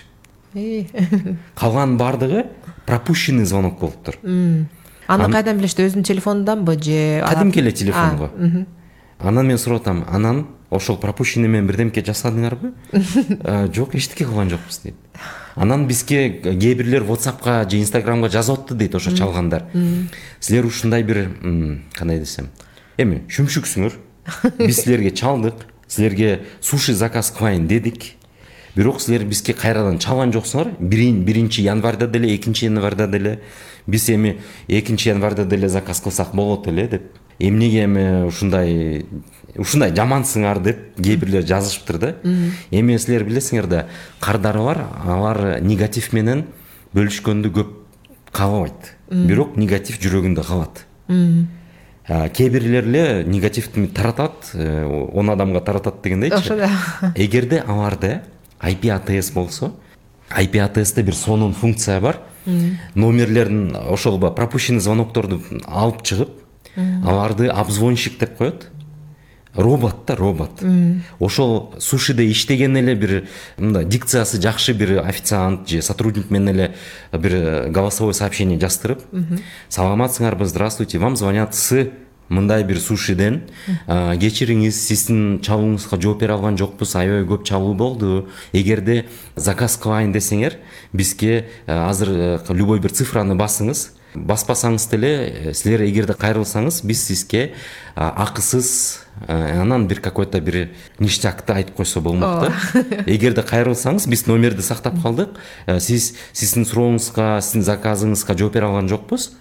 Калганын 1.59 1.97
баардыгы 1.97 2.45
пропущенный 2.85 3.45
звонок 3.45 3.79
болуптур. 3.79 4.15
Аны 5.09 5.31
кайдан 5.33 5.57
билишти 5.57 5.85
өзүнүн 5.87 6.05
телефонунданбы 6.05 6.77
же 6.81 7.23
кадимки 7.25 7.59
эле 7.59 7.71
телефонго 7.71 8.31
анан 9.19 9.47
мен 9.47 9.57
сурап 9.57 9.81
атам 9.81 10.05
анан 10.07 10.47
ошол 10.69 10.97
пропущенный 10.97 11.49
менен 11.49 11.67
бирдемке 11.67 12.01
жасадыңарбы 12.01 12.73
«Э, 12.91 13.67
жок 13.73 13.95
эчтеке 13.95 14.25
кылган 14.25 14.49
жокпуз 14.49 14.81
дейт 14.83 14.95
анан 15.55 15.87
бизге 15.87 16.29
кээ 16.29 16.75
бирлер 16.75 17.03
whatsappка 17.03 17.67
же 17.69 17.79
инстаграмга 17.79 18.29
жазып 18.29 18.59
атты 18.59 18.75
дейт 18.75 18.95
ошо 18.95 19.15
чалгандар 19.15 19.65
силер 20.39 20.65
ушундай 20.65 21.03
бир 21.03 21.31
кандай 21.97 22.19
десем 22.19 22.49
эми 22.97 23.23
шүмшүксүңөр 23.27 23.97
биз 24.59 24.83
силерге 24.83 25.11
чалдык 25.11 25.65
силерге 25.87 26.45
суши 26.61 26.93
заказ 26.93 27.31
кылайын 27.31 27.67
дедик 27.67 28.13
бирок 28.75 29.01
силер 29.01 29.25
бизге 29.25 29.53
кайрадан 29.53 29.97
чалган 29.99 30.31
жоксуңар 30.31 30.69
биринчи 30.79 31.61
январда 31.65 32.07
деле 32.07 32.35
экинчи 32.35 32.65
январда 32.65 33.07
деле 33.07 33.41
биз 33.89 34.09
эми 34.09 34.39
экинчи 34.67 35.09
январда 35.09 35.45
деле 35.45 35.69
заказ 35.69 36.01
кылсак 36.01 36.33
болот 36.33 36.67
эле 36.67 36.87
деп. 36.87 37.03
Эмнеге 37.39 37.85
эми 37.85 38.27
ушундай 38.27 39.05
ушундай 39.55 39.93
жамансыңар 39.95 40.61
деп 40.63 40.79
кээ 40.97 41.17
бирлер 41.17 41.45
жазышыптыр 41.47 41.97
да. 41.97 42.15
Эми 42.71 42.97
силер 42.97 43.23
билесиңер 43.27 43.67
да 43.67 43.85
кардары 44.19 44.63
бар 44.63 44.83
алар 45.05 45.61
негатив 45.61 46.11
менен 46.13 46.45
бөлүшкөндү 46.95 47.53
көп 47.55 47.75
каалабайт. 48.31 48.95
Бирок 49.09 49.57
негатив 49.57 49.99
жүрөгүндө 50.03 50.45
калат. 50.45 50.83
Кээ 52.09 52.49
бирлер 52.49 52.87
эле 52.87 53.23
негативди 53.23 53.85
таратат 53.87 54.51
э, 54.55 55.09
он 55.13 55.29
адамга 55.29 55.61
таратат 55.61 56.01
дегендейчи 56.01 56.35
ошо 56.35 56.55
да. 56.57 56.69
Эгерде 57.15 57.63
аларда 57.67 58.23
IP 58.59 58.89
атс 58.89 59.29
болсо 59.31 59.75
IP 60.29 60.59
атсте 60.59 61.01
бир 61.03 61.15
сонун 61.15 61.53
функция 61.53 61.99
бар. 62.01 62.19
Номерлерин 62.95 63.75
ошол 63.75 64.19
пропущенный 64.19 64.79
звонокторду 64.79 65.41
алып 65.67 66.03
чыгып 66.03 66.29
аларды 66.75 67.47
обзвонщик 67.47 68.19
деп 68.19 68.37
коет. 68.37 68.69
Робот 69.55 70.05
да 70.05 70.15
робот. 70.15 70.63
Ошол 71.19 71.73
сушиде 71.79 72.29
иштеген 72.31 72.77
эле 72.77 72.95
бир 72.95 73.27
мындай 73.57 73.85
дикциясы 73.85 74.41
жакшы 74.41 74.73
бир 74.73 74.99
официант 75.05 75.67
же 75.67 75.81
сотрудник 75.81 76.29
менен 76.29 76.49
эле 76.49 76.75
бир 77.11 77.69
голосовой 77.69 78.13
сообщение 78.13 78.59
жаздырып 78.59 79.01
саламатсыңарбы 79.69 80.45
здравствуйте 80.45 80.99
вам 80.99 81.17
звонят 81.17 81.55
с 81.55 81.89
мындай 82.29 82.63
бир 82.63 82.79
сушиден 82.79 83.41
кечириңиз 83.87 84.77
сиздин 84.87 85.39
чалууңузга 85.45 85.99
жооп 86.01 86.21
бере 86.23 86.33
алган 86.37 86.57
жокпуз 86.57 86.95
аябай 86.95 87.25
көп 87.27 87.45
чалуу 87.49 87.73
болду. 87.73 88.27
Эгерде 88.53 89.05
заказ 89.35 89.77
кылайын 89.81 90.13
десеңер 90.13 90.57
бизге 90.93 91.49
азыр 91.67 92.41
любой 92.49 92.79
бир 92.79 92.93
цифраны 92.93 93.35
басыңыз. 93.39 93.98
Баспасаңыз 94.27 94.87
деле 94.91 95.53
силер 95.53 95.83
эгерде 95.85 96.13
кайрылсаңыз 96.13 96.81
биз 96.87 97.03
сизге 97.07 97.53
акысыз 97.95 98.99
анан 99.27 99.87
бир 99.87 100.01
какой 100.01 100.25
то 100.25 100.39
бир 100.41 100.69
ништякты 100.99 101.53
айтып 101.53 101.75
койсо 101.75 102.01
болмок 102.01 102.45
да 102.45 102.83
эгерде 103.05 103.41
кайрылсаңыз 103.51 104.07
биз 104.09 104.25
номерди 104.27 104.61
сактап 104.61 105.01
калдык 105.01 105.35
э, 105.65 105.79
сиз 105.79 106.13
сиздин 106.33 106.65
сурооңузга 106.65 107.41
сиздин 107.41 107.65
заказыңызга 107.67 108.37
жооп 108.37 108.55
бере 108.55 108.69
алган 108.69 108.89
жокпуз 108.89 109.31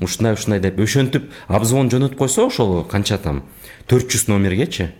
ушундай 0.00 0.34
ушундай 0.34 0.60
деп 0.60 0.80
ошентип 0.80 1.30
обзвон 1.48 1.90
жөнөтүп 1.90 2.18
койсо 2.18 2.46
ошол 2.46 2.84
канча 2.84 3.18
там 3.18 3.44
төрт 3.86 4.10
жүз 4.10 4.28
номергечи 4.32 4.90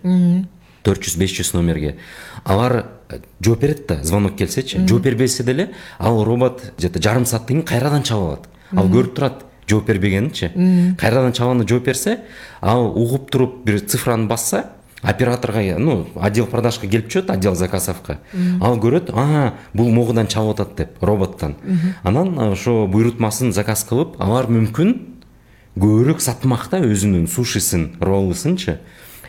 төрт 0.83 1.05
жүз 1.05 1.17
беш 1.21 1.33
жүз 1.37 1.53
номерге. 1.53 1.95
Алар 2.43 2.85
э, 3.09 3.19
жооп 3.43 3.61
берет 3.61 3.85
да 3.87 3.99
звонок 4.03 4.35
келсечи 4.37 4.81
жооп 4.87 5.03
бербесе 5.03 5.43
деле 5.43 5.71
ал 5.99 6.23
робот 6.23 6.73
где 6.77 6.89
то 6.89 7.01
жарым 7.01 7.25
сааттан 7.25 7.47
кийин 7.47 7.63
кайрадан 7.63 8.03
чалып 8.03 8.27
алат 8.27 8.47
ал 8.75 8.89
көрүп 8.89 9.15
турат 9.15 9.45
жооп 9.67 9.87
бербегенинчи 9.87 10.51
кайрадан 10.99 11.33
чалганда 11.33 11.67
жооп 11.67 11.85
берсе 11.85 12.19
ал 12.61 12.91
угуп 12.91 13.31
туруп 13.31 13.63
бир 13.65 13.79
цифраны 13.79 14.27
басса 14.27 14.65
операторго 15.01 15.79
ну 15.79 16.07
отдел 16.15 16.47
продажга 16.47 16.87
келип 16.87 17.09
чыгат 17.09 17.31
отдел 17.35 17.55
заказовко 17.55 18.19
ал 18.61 18.77
көрөт 18.77 19.11
а 19.13 19.53
бул 19.73 19.91
могудан 19.91 20.27
чалып 20.27 20.59
атат 20.59 20.75
деп 20.75 21.03
роботтон 21.03 21.55
анан 22.03 22.37
ошо 22.51 22.87
буйрутмасын 22.87 23.53
заказ 23.53 23.83
кылып 23.83 24.19
алар 24.21 24.47
мүмкүн 24.47 24.97
көбүрөөк 25.79 26.19
сатмак 26.19 26.67
да 26.71 26.81
өзүнүн 26.83 27.27
сушисин 27.31 27.95
роллусунчу 27.99 28.77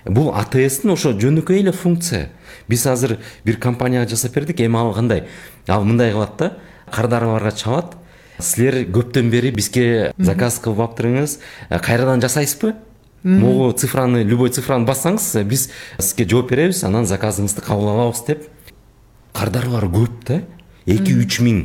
бул 0.04 0.32
атстин 0.34 0.92
ошо 0.92 1.12
жөнөкөй 1.14 1.60
эле 1.62 1.72
функция. 1.72 2.30
Биз 2.68 2.86
азыр 2.86 3.18
бир 3.44 3.58
компанияга 3.60 4.08
жасап 4.10 4.34
бердик 4.34 4.60
эми 4.60 4.76
ал 4.78 4.92
кандай? 4.94 5.28
Ал 5.68 5.84
мындай 5.84 6.10
кылат 6.12 6.36
да 6.38 6.56
кардарларга 6.90 7.52
чалат 7.52 7.96
силер 8.38 8.82
көптөн 8.92 9.30
бери 9.32 9.52
бизге 9.54 10.12
заказ 10.18 10.58
кылып 10.62 10.80
алыптырыңыз 10.86 11.36
э, 11.68 11.78
кайрадан 11.78 12.22
жасайсызбы? 12.22 12.74
Могу 13.22 13.70
цифраны 13.78 14.24
любой 14.26 14.50
цифраны 14.50 14.86
бассаңыз 14.88 15.28
э, 15.40 15.44
биз 15.44 15.68
сизге 15.98 16.26
жооп 16.28 16.50
беребиз 16.50 16.82
анан 16.84 17.06
заказыңызды 17.06 17.62
кабыл 17.64 17.92
алабыз 17.92 18.24
деп. 18.26 18.48
Кардарлар 19.32 19.86
көп 19.92 20.18
да 20.26 20.42
эки 20.86 21.14
үч 21.14 21.40
миң. 21.44 21.62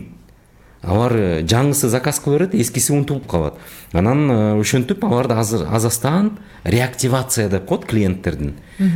Алар 0.83 1.17
э, 1.17 1.41
жаңысы 1.47 1.89
заказ 1.89 2.19
кыла 2.21 2.37
берет 2.37 2.55
эскиси 2.55 2.93
унутулуп 2.93 3.27
калат. 3.27 3.57
Анан 3.93 4.59
ошентип 4.59 5.03
аларды 5.05 5.33
азыр 5.33 5.67
азастан 5.71 6.37
реактивация 6.63 7.49
деп 7.49 7.65
коет 7.65 7.85
клиенттердин. 7.85 8.55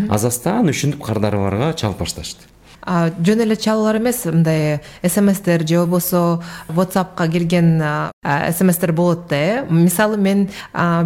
Азастан 0.09 0.69
ушинтип 0.69 1.03
кардарларга 1.03 1.73
чалып 1.73 2.05
башташты 2.05 2.50
жөн 2.85 3.45
эле 3.45 3.55
чалуулар 3.55 3.97
эмес. 3.97 4.25
Мындай 4.25 4.81
смстер 5.03 5.67
же 5.67 5.79
болбосо 5.79 6.43
whatsappка 6.67 7.27
кирген 7.27 8.10
смстер 8.23 8.91
болот 8.93 9.27
да 9.29 9.35
э? 9.35 9.65
Мисалы 9.67 10.15
мен 10.15 10.47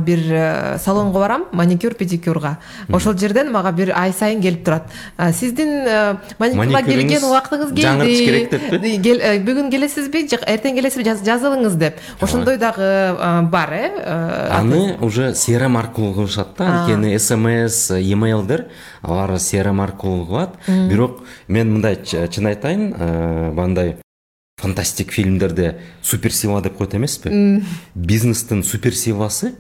бир 0.06 0.19
э, 0.30 0.78
салонго 0.84 1.19
барам 1.19 1.45
маникюр 1.54 1.93
педикюрга. 1.93 2.58
Ошол 2.91 3.17
жерден 3.17 3.54
мага 3.54 3.71
бир 3.71 3.93
ай 3.95 4.12
сайын 4.12 4.41
келип 4.41 4.65
турат. 4.65 4.91
Сиздин 5.32 5.69
э, 5.88 6.17
маникюрга 6.39 6.82
келген 6.84 7.23
убактыңыз 7.23 7.71
келди 7.71 7.88
жаңыртыш 7.88 8.25
керек 8.25 8.51
деппи 8.51 9.15
э, 9.15 9.39
бүгүн 9.47 9.71
келесизби? 9.71 10.25
Же 10.28 10.41
эртең 10.43 10.75
келесизби? 10.75 11.08
Жазылыңыз 11.23 11.80
деп. 11.80 12.04
Ошондой 12.19 12.58
дагы 12.58 13.15
бар 13.49 13.71
э 13.71 14.49
аны 14.51 14.97
уже 14.99 15.32
crm 15.32 15.80
аркылуу 15.80 16.13
кылышат 16.15 16.58
да. 16.58 16.84
Анткени 16.84 17.17
смс 17.17 17.91
емейлдер 17.91 18.65
алар 19.01 19.38
crm 19.39 19.82
аркылуу 19.82 20.25
кылат 20.25 20.56
бирок 20.67 21.23
мен 21.47 21.78
мындай 21.78 21.95
чын 22.04 22.47
айтайын 22.51 22.91
баягындай 23.56 23.95
фантастик 24.58 25.12
фильмдерде 25.12 25.78
супер 26.02 26.32
сила 26.32 26.62
деп 26.62 26.78
коет 26.78 26.96
эмеспи 26.96 27.62
бизнестин 27.94 28.63
супер 28.63 28.96
силасы 28.96 29.56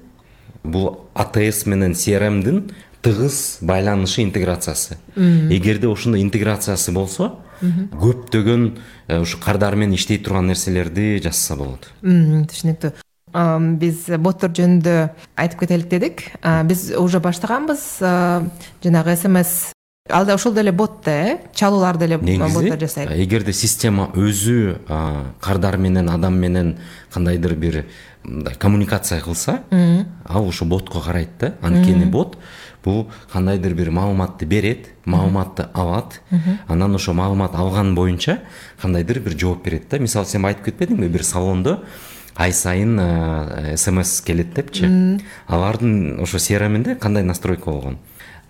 бул 0.63 1.07
атс 1.13 1.65
менен 1.65 1.93
crmдин 1.93 2.71
тыгыз 3.05 3.59
байланышы 3.61 4.23
интеграциясы. 4.23 4.97
Эгерде 5.15 5.87
ошондой 5.87 6.23
интеграциясы 6.23 6.91
болсо 6.91 7.35
көптөгөн 7.61 8.63
э, 9.07 9.19
ушу 9.21 9.37
кардар 9.39 9.75
менен 9.75 9.95
иштей 9.95 10.17
турган 10.17 10.49
нерселерди 10.49 11.21
жасаса 11.23 11.55
болот 11.55 11.87
түшүнүктүү 12.01 12.91
биз 13.79 14.09
боттор 14.19 14.51
жөнүндө 14.57 14.97
айтып 15.39 15.63
кетелик 15.63 15.87
дедик 15.91 16.25
биз 16.67 16.89
уже 16.97 17.21
баштаганбыз 17.23 17.85
жанагы 18.83 19.15
смс 19.15 19.74
ал 20.09 20.29
ошол 20.29 20.53
деле 20.53 20.71
бот 20.71 21.03
да 21.03 21.11
э? 21.11 21.37
Чалуулар 21.53 21.97
деле 21.97 22.17
боттор 22.17 22.79
жасайт. 22.79 23.09
Эгерде 23.09 23.53
система 23.53 24.11
өзү 24.13 24.77
кардар 25.41 25.77
менен 25.77 26.09
адам 26.09 26.37
менен 26.37 26.77
кандайдыр 27.11 27.55
бир 27.55 27.85
мындай 28.23 28.53
коммуникация 28.53 29.19
кылса 29.21 29.63
ал 30.23 30.47
ошо 30.47 30.65
ботко 30.65 31.01
карайт 31.01 31.29
да 31.39 31.55
анткени 31.61 32.05
бот 32.05 32.37
бул 32.83 33.09
кандайдыр 33.31 33.73
бир 33.73 33.89
маалыматты 33.89 34.45
берет 34.45 34.89
маалыматты 35.05 35.69
алат 35.73 36.21
анан 36.67 36.95
ошол 36.95 37.15
маалымат 37.15 37.55
алган 37.55 37.95
боюнча 37.95 38.41
кандайдыр 38.79 39.19
бир 39.19 39.39
жооп 39.39 39.65
берет 39.65 39.89
да. 39.89 39.97
Мисалы 39.97 40.27
сен 40.27 40.45
айтып 40.45 40.65
кетпедиңби 40.65 41.09
бир 41.09 41.23
салондо 41.23 41.79
ай 42.35 42.53
сайын 42.53 43.75
смс 43.75 44.21
келет 44.21 44.53
депчи. 44.53 45.19
Алардын 45.47 46.19
ошо 46.21 46.37
crmинде 46.37 46.93
кандай 46.93 47.23
настройка 47.23 47.71
болгон 47.71 47.97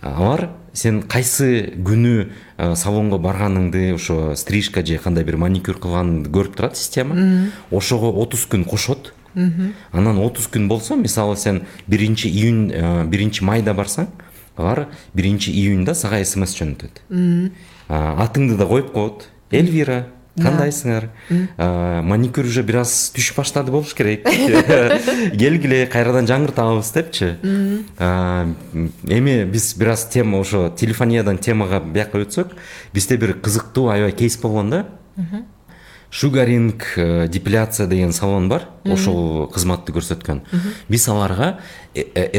алар 0.05 0.49
сен 0.73 1.01
кайсы 1.09 1.73
күнү 1.85 2.29
салонго 2.77 3.17
барганыңды 3.17 3.95
ошо 3.95 4.35
стрижка 4.35 4.85
же 4.85 4.97
кандай 5.01 5.23
бир 5.25 5.37
маникюр 5.41 5.79
кылганыңды 5.81 6.29
көрүп 6.29 6.55
турат 6.55 6.77
система 6.77 7.49
ошого 7.71 8.11
отуз 8.21 8.45
күн 8.51 8.65
кошот. 8.69 9.13
Анан 9.91 10.19
отуз 10.23 10.47
күн 10.51 10.67
болсо 10.67 10.95
мисалы 10.95 11.37
сен 11.37 11.63
биринчи 11.87 12.29
июнь 12.29 12.69
биринчи 13.09 13.43
майда 13.43 13.73
барсаң 13.73 14.07
алар 14.57 14.87
биринчи 15.13 15.51
июньда 15.51 15.95
сага 15.95 16.23
смс 16.23 16.55
жөнөтөт. 16.55 17.01
Атыңды 17.89 18.57
да 18.57 18.65
коюп 18.65 18.93
коет. 18.93 19.29
Эльвира 19.51 20.07
кандайсыңар 20.41 21.09
маникюр 22.03 22.45
уже 22.45 22.63
бир 22.63 22.81
аз 22.83 22.93
түшүп 23.15 23.39
баштады 23.41 23.71
болуш 23.71 23.93
керек 23.95 24.27
келгиле 25.41 25.85
кайрадан 25.91 26.27
жаңыртабыз 26.29 26.91
депчи 26.95 27.31
эми 29.17 29.35
биз 29.51 29.73
бир 29.79 29.93
аз 29.95 30.07
тема 30.09 30.39
ошо 30.39 30.69
телефониядан 30.69 31.37
темага 31.37 31.79
бияка 31.79 32.19
өтсөк 32.23 32.55
бизде 32.93 33.17
бир 33.17 33.37
кызыктуу 33.39 33.89
аябай 33.89 34.11
кейс 34.11 34.37
болгон 34.37 34.69
да. 34.69 34.85
Шугаринг 36.15 36.93
э, 36.95 37.27
депиляция 37.27 37.87
деген 37.87 38.13
салон 38.13 38.47
бар 38.47 38.69
ошол 38.85 39.47
кызматты 39.51 39.91
көрсөткөн. 39.91 40.43
Биз 40.87 41.07
аларга 41.09 41.57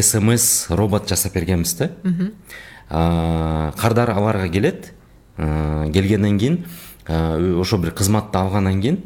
смс 0.01 0.71
робот 0.71 1.09
жасап 1.09 1.35
бергенбиз 1.35 1.75
да. 1.75 1.91
Кардар 2.89 4.11
аларга 4.11 4.49
келет. 4.49 4.93
Келгенден 5.37 6.39
кийин 6.39 6.65
ошол 7.09 7.81
бир 7.81 7.93
кызматты 7.93 8.39
алгандан 8.39 8.81
кийин 8.81 9.03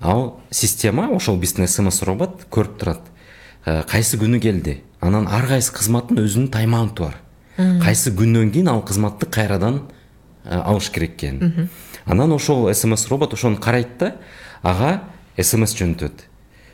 ал 0.00 0.40
система 0.50 1.08
ошол 1.14 1.38
биздин 1.38 1.68
смс 1.68 2.02
робот 2.02 2.46
көрүп 2.50 2.78
турат. 2.78 3.00
Кайсы 3.64 4.18
күнү 4.18 4.40
келди? 4.40 4.82
Анан 5.00 5.28
ар 5.28 5.46
кайсы 5.46 5.72
кызматтын 5.72 6.20
өзүнүн 6.24 6.50
тайм 6.52 6.74
аунту 6.74 7.04
бар 7.08 7.20
кайсы 7.56 8.10
күндөн 8.10 8.50
кийин 8.52 8.68
ал 8.68 8.82
кызматты 8.82 9.26
кайрадан 9.26 9.82
алыш 10.44 10.90
керек 10.90 11.14
экенин 11.16 11.68
анан 12.04 12.32
ошол 12.32 12.72
смс 12.74 13.08
робот 13.08 13.34
ошону 13.34 13.56
карайт 13.56 13.98
да 13.98 14.16
ага 14.62 15.02
смс 15.40 15.74
жөнөтөт. 15.74 16.26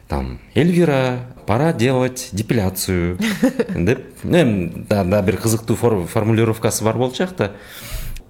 Там 0.09 0.41
эльвира 0.55 1.35
пора 1.47 1.73
делать 1.73 2.31
депиляцию 2.33 3.19
деп 3.75 4.25
эми 4.25 4.87
дагы 4.89 5.23
бир 5.23 5.37
кызыктуу 5.37 5.77
формулировкасы 5.77 6.85
бар 6.85 6.97
болчу 6.97 7.25
жакта. 7.25 7.53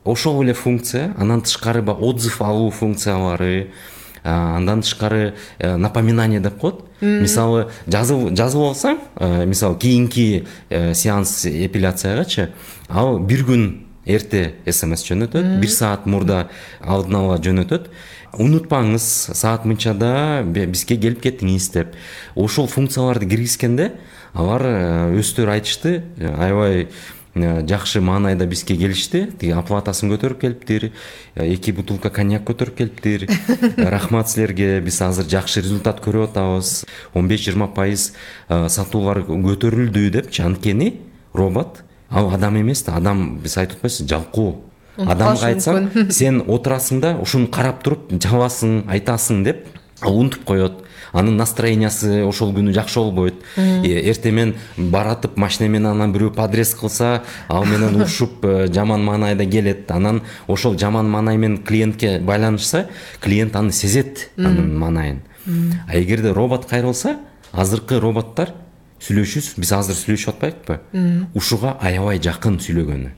Ошол 0.04 0.42
эле 0.42 0.54
функция 0.54 1.14
андан 1.18 1.42
тышкары 1.42 1.82
баягы 1.82 2.04
отзыв 2.04 2.40
алуу 2.42 2.70
функциялары 2.70 3.70
андан 4.22 4.82
тышкары 4.82 5.34
э, 5.58 5.76
напоминание 5.76 6.40
деп 6.40 6.58
коет. 6.58 6.84
Мисалы 7.00 7.70
жазып 7.86 8.34
жазып 8.36 8.60
алсаң 8.60 8.98
э, 9.16 9.46
мисалы 9.46 9.78
кийинки 9.78 10.46
э, 10.68 10.92
сеанс 10.94 11.46
эпиляциягачы 11.46 12.50
ал 12.88 13.18
бир 13.18 13.46
күн 13.48 13.66
эрте 14.04 14.54
смс 14.68 15.04
жөнөтөт 15.08 15.60
бир 15.60 15.70
саат 15.72 16.06
мурда 16.06 16.48
алдын 16.80 17.16
ала 17.22 17.38
жөнөтөт. 17.40 17.88
Унутпаңыз 18.36 19.02
саат 19.34 19.64
мынчада 19.64 20.44
бизге 20.44 20.96
келип 20.96 21.22
кетиңиз 21.24 21.70
деп. 21.74 21.96
Ошол 22.36 22.68
функцияларды 22.68 23.26
киргизгенде 23.26 23.92
алар 24.34 24.62
өздөрү 25.18 25.56
айтышты 25.56 26.02
аябай 26.20 26.86
жакшы 27.34 28.00
маанайда 28.00 28.46
бизге 28.46 28.76
келишти 28.76 29.26
тиги 29.38 29.52
оплатасын 29.54 30.10
көтөрүп 30.10 30.40
келиптир 30.40 30.90
э, 30.90 31.46
эки 31.54 31.70
бутылка 31.70 32.10
коньяк 32.10 32.42
көтөрүп 32.48 32.76
келиптир 32.76 33.28
рахмат 33.90 34.30
силерге 34.30 34.80
биз 34.80 35.00
азыр 35.02 35.28
жакшы 35.30 35.62
результат 35.62 36.02
көрүп 36.02 36.30
атабыз 36.30 36.84
он 37.14 37.28
беш 37.28 37.46
жыйырма 37.46 37.68
пайыз 37.74 38.12
э, 38.48 38.66
сатуулар 38.68 39.22
көтөрүлдү 39.22 40.10
депчи 40.10 40.42
анткени 40.42 40.96
робот. 41.32 41.84
Ал 42.10 42.34
адам 42.34 42.60
эмес 42.60 42.82
да 42.86 42.96
адам 42.98 43.38
биз 43.38 43.56
айтып 43.56 43.78
атпайбызбы 43.78 44.08
жалкоо 44.10 44.56
адамга 44.98 45.52
айтсаң 45.52 46.10
сен 46.12 46.42
отурасың 46.46 47.00
да 47.00 47.14
ушуну 47.22 47.48
карап 47.52 47.84
туруп 47.84 48.10
жабасың 48.10 48.88
айтасың 48.90 49.44
деп 49.46 49.68
ал 50.00 50.18
унутуп 50.18 50.44
коет 50.44 50.82
анын 51.12 51.36
настроениясы 51.36 52.22
ошол 52.26 52.52
күнү 52.54 52.74
жакшы 52.76 53.00
болбойт 53.00 53.42
эртең 53.56 54.34
менен 54.34 54.90
баратып 54.92 55.36
машина 55.40 55.68
менен 55.70 55.90
анан 55.92 56.12
бирөө 56.14 56.34
подрез 56.36 56.74
кылса 56.74 57.22
ал 57.48 57.66
менен 57.66 57.96
урушуп 58.00 58.44
э, 58.44 58.68
жаман 58.72 59.04
маанайда 59.04 59.46
келет. 59.46 59.90
Анан 59.90 60.22
ошол 60.46 60.78
жаман 60.78 61.08
маанай 61.10 61.36
менен 61.36 61.58
клиентке 61.62 62.18
байланышса 62.20 62.88
клиент 63.20 63.56
аны 63.56 63.72
сезет 63.72 64.30
анын 64.36 64.76
маанайын. 64.78 65.22
А 65.88 65.98
эгерде 65.98 66.32
робот 66.32 66.66
кайрылса 66.66 67.18
азыркы 67.52 68.00
роботтор 68.00 68.54
сүйлөшүүбүз 69.00 69.56
биз 69.56 69.72
азыр 69.72 69.96
сүйлөшүп 69.96 70.44
атпайбызбы 70.44 71.28
ушуга 71.34 71.76
аябай 71.80 72.20
жакын 72.20 72.60
сүйлөгөнү. 72.60 73.10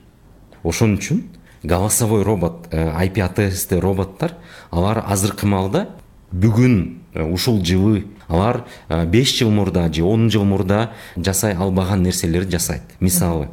Ошон 0.63 0.97
үчүн 0.97 1.25
голосовой 1.63 2.23
робот 2.23 2.67
ip 2.71 3.17
э, 3.17 3.21
атст 3.21 3.71
роботтор 3.73 4.33
алар 4.71 5.03
азыркы 5.07 5.47
маалда 5.47 5.87
бүгүн 6.31 7.02
ушул 7.15 7.63
жылы 7.63 8.07
алар 8.27 8.65
э, 8.89 9.05
беш 9.05 9.37
жыл 9.37 9.51
мурда 9.51 9.91
же 9.93 10.03
он 10.03 10.29
жыл 10.31 10.43
мурда 10.43 10.91
жасай 11.15 11.53
албаган 11.53 12.03
нерселерди 12.03 12.57
жасайт. 12.57 12.83
Мисалы 12.99 13.49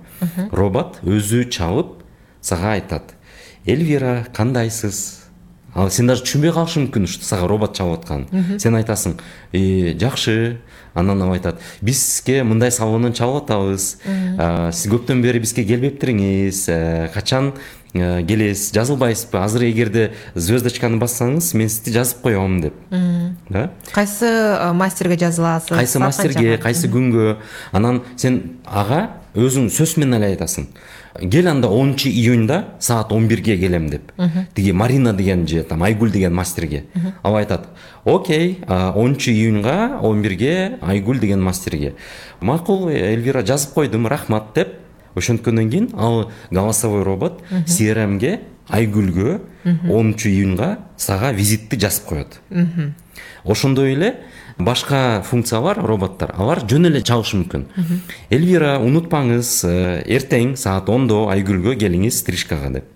робот 0.51 1.01
өзү 1.03 1.49
чалып 1.51 2.03
сага 2.41 2.73
айтат. 2.73 3.15
Эльвира 3.67 4.27
кандайсыз 4.33 5.30
ал 5.75 5.91
сен 5.91 6.11
даже 6.11 6.25
түшүнбөй 6.27 6.53
калышың 6.55 6.89
мүмкүн 6.89 7.07
сага 7.23 7.47
робот 7.51 7.77
чалып 7.79 8.01
атканын 8.01 8.59
сен 8.59 8.75
айтасың 8.79 9.19
жакшы 10.01 10.59
анан 10.95 11.23
ал 11.23 11.35
айтат 11.35 11.61
бизге 11.83 12.43
мындай 12.43 12.73
салондон 12.75 13.15
чалып 13.15 13.45
атабыз 13.45 13.93
сиз 14.03 14.91
көптөн 14.91 15.23
бери 15.23 15.43
бизге 15.43 15.65
келбептириңиз 15.69 16.65
качан 17.15 17.53
келесиз 17.93 18.71
жазылбайсызбы 18.75 19.39
азыр 19.43 19.67
эгерде 19.69 20.11
звездочканы 20.35 20.99
бассаңыз 21.03 21.53
мен 21.59 21.71
сизди 21.71 21.95
жазып 21.95 22.23
коем 22.23 22.61
деп 22.63 22.75
да? 23.49 23.71
Кайсы 23.93 24.31
мастерге 24.75 25.19
жазыласыз? 25.19 25.75
Кайсы 25.75 25.99
мастерге 25.99 26.59
кайсы 26.59 26.91
күнгө 26.91 27.37
анан 27.73 28.03
сен 28.17 28.43
ага 28.67 29.09
өзүң 29.35 29.69
сөз 29.71 29.97
менен 29.99 30.19
эле 30.19 30.33
айтасың. 30.35 30.67
Кел 31.19 31.49
анда 31.49 31.69
онунчу 31.69 32.09
июньда 32.09 32.75
саат 32.79 33.13
он 33.13 33.27
бирге 33.29 33.57
келем 33.59 33.89
деп 33.91 34.13
тиги 34.55 34.73
марина 34.73 35.13
деген 35.13 35.47
же 35.47 35.63
там 35.63 35.83
айгүл 35.83 36.11
деген 36.11 36.35
мастерге 36.35 36.85
ал 37.23 37.37
айтат 37.37 37.69
окей 38.05 38.59
онунчу 38.69 39.31
июньга 39.31 39.99
он 40.03 40.23
бирге 40.23 40.79
айгүл 40.81 41.19
деген 41.19 41.43
мастерге 41.43 41.95
макул 42.41 42.89
эльвира 42.89 43.43
жазып 43.43 43.75
койдум 43.75 44.07
рахмат 44.07 44.55
деп 44.55 44.75
ошенткөндөн 45.15 45.71
кийин 45.71 45.91
ал 45.97 46.31
голосовой 46.51 47.03
робот 47.03 47.43
crmге 47.67 48.41
айгүлгө 48.69 49.41
онунчу 49.65 50.29
июньга 50.29 50.79
сага 50.97 51.33
визитти 51.33 51.77
жазып 51.77 52.05
коет 52.05 52.41
ошондой 53.45 53.95
эле 53.95 54.15
башка 54.61 55.23
функциялар 55.27 55.79
роботтор 55.83 56.33
алар 56.37 56.63
жөн 56.69 56.89
эле 56.91 57.03
чалышы 57.03 57.39
мүмкүн. 57.41 57.67
Эльвира 58.31 58.77
унутпаңыз 58.83 59.51
э, 59.67 59.75
эртең 60.17 60.57
саат 60.61 60.89
ондо 60.93 61.27
айгүлгө 61.33 61.77
келиңиз 61.81 62.21
стрижкага 62.23 62.71
деп. 62.75 62.89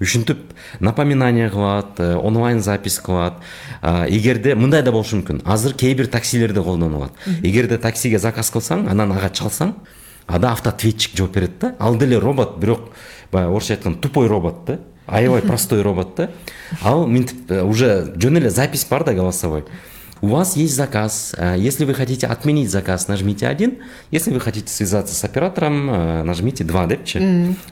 Ушинтип 0.00 0.52
напоминание 0.80 1.50
кылат 1.50 1.98
э, 1.98 2.14
онлайн 2.16 2.60
запись 2.60 2.98
кылат. 2.98 3.40
Эгерде 3.82 4.54
мындай 4.54 4.82
да 4.82 4.92
болушу 4.92 5.20
мүмкүн. 5.20 5.42
Азыр 5.44 5.74
кээ 5.74 5.94
бир 5.94 6.06
таксилерде 6.06 6.62
колдонулат. 6.62 7.12
Эгерде 7.42 7.78
таксиге 7.78 8.18
заказ 8.18 8.50
кылсаң 8.50 8.88
анан 8.90 9.12
ага 9.12 9.30
чалсаң 9.30 9.74
ада 10.30 10.52
автоответчик 10.52 11.16
жооп 11.16 11.34
берет 11.34 11.58
да. 11.60 11.74
Ал 11.78 11.96
деле 11.98 12.18
робот 12.18 12.58
бирок 12.58 12.90
баягы 13.32 13.50
орусча 13.50 13.74
айтканда 13.74 14.00
тупой 14.00 14.28
робот 14.28 14.64
да. 14.66 14.78
Аябай 15.06 15.42
простой 15.46 15.82
робот 15.82 16.14
да. 16.16 16.30
Ал 16.82 17.06
мынтип 17.06 17.50
э, 17.50 17.62
уже 17.62 18.12
жөн 18.16 18.38
эле 18.38 18.50
запись 18.50 18.86
бар 18.88 19.04
да 19.04 19.14
голосовой. 19.14 19.64
У 20.22 20.26
вас 20.28 20.56
есть 20.56 20.74
заказ 20.74 21.34
э, 21.36 21.56
если 21.58 21.84
вы 21.84 21.94
хотите 21.94 22.26
отменить 22.26 22.70
заказ 22.70 23.08
нажмите 23.08 23.46
один. 23.46 23.78
Если 24.10 24.30
вы 24.30 24.40
хотите 24.40 24.72
связаться 24.72 25.14
с 25.14 25.24
оператором 25.24 25.90
э, 25.90 26.22
нажмите 26.22 26.64
два 26.64 26.86
депчи 26.86 27.18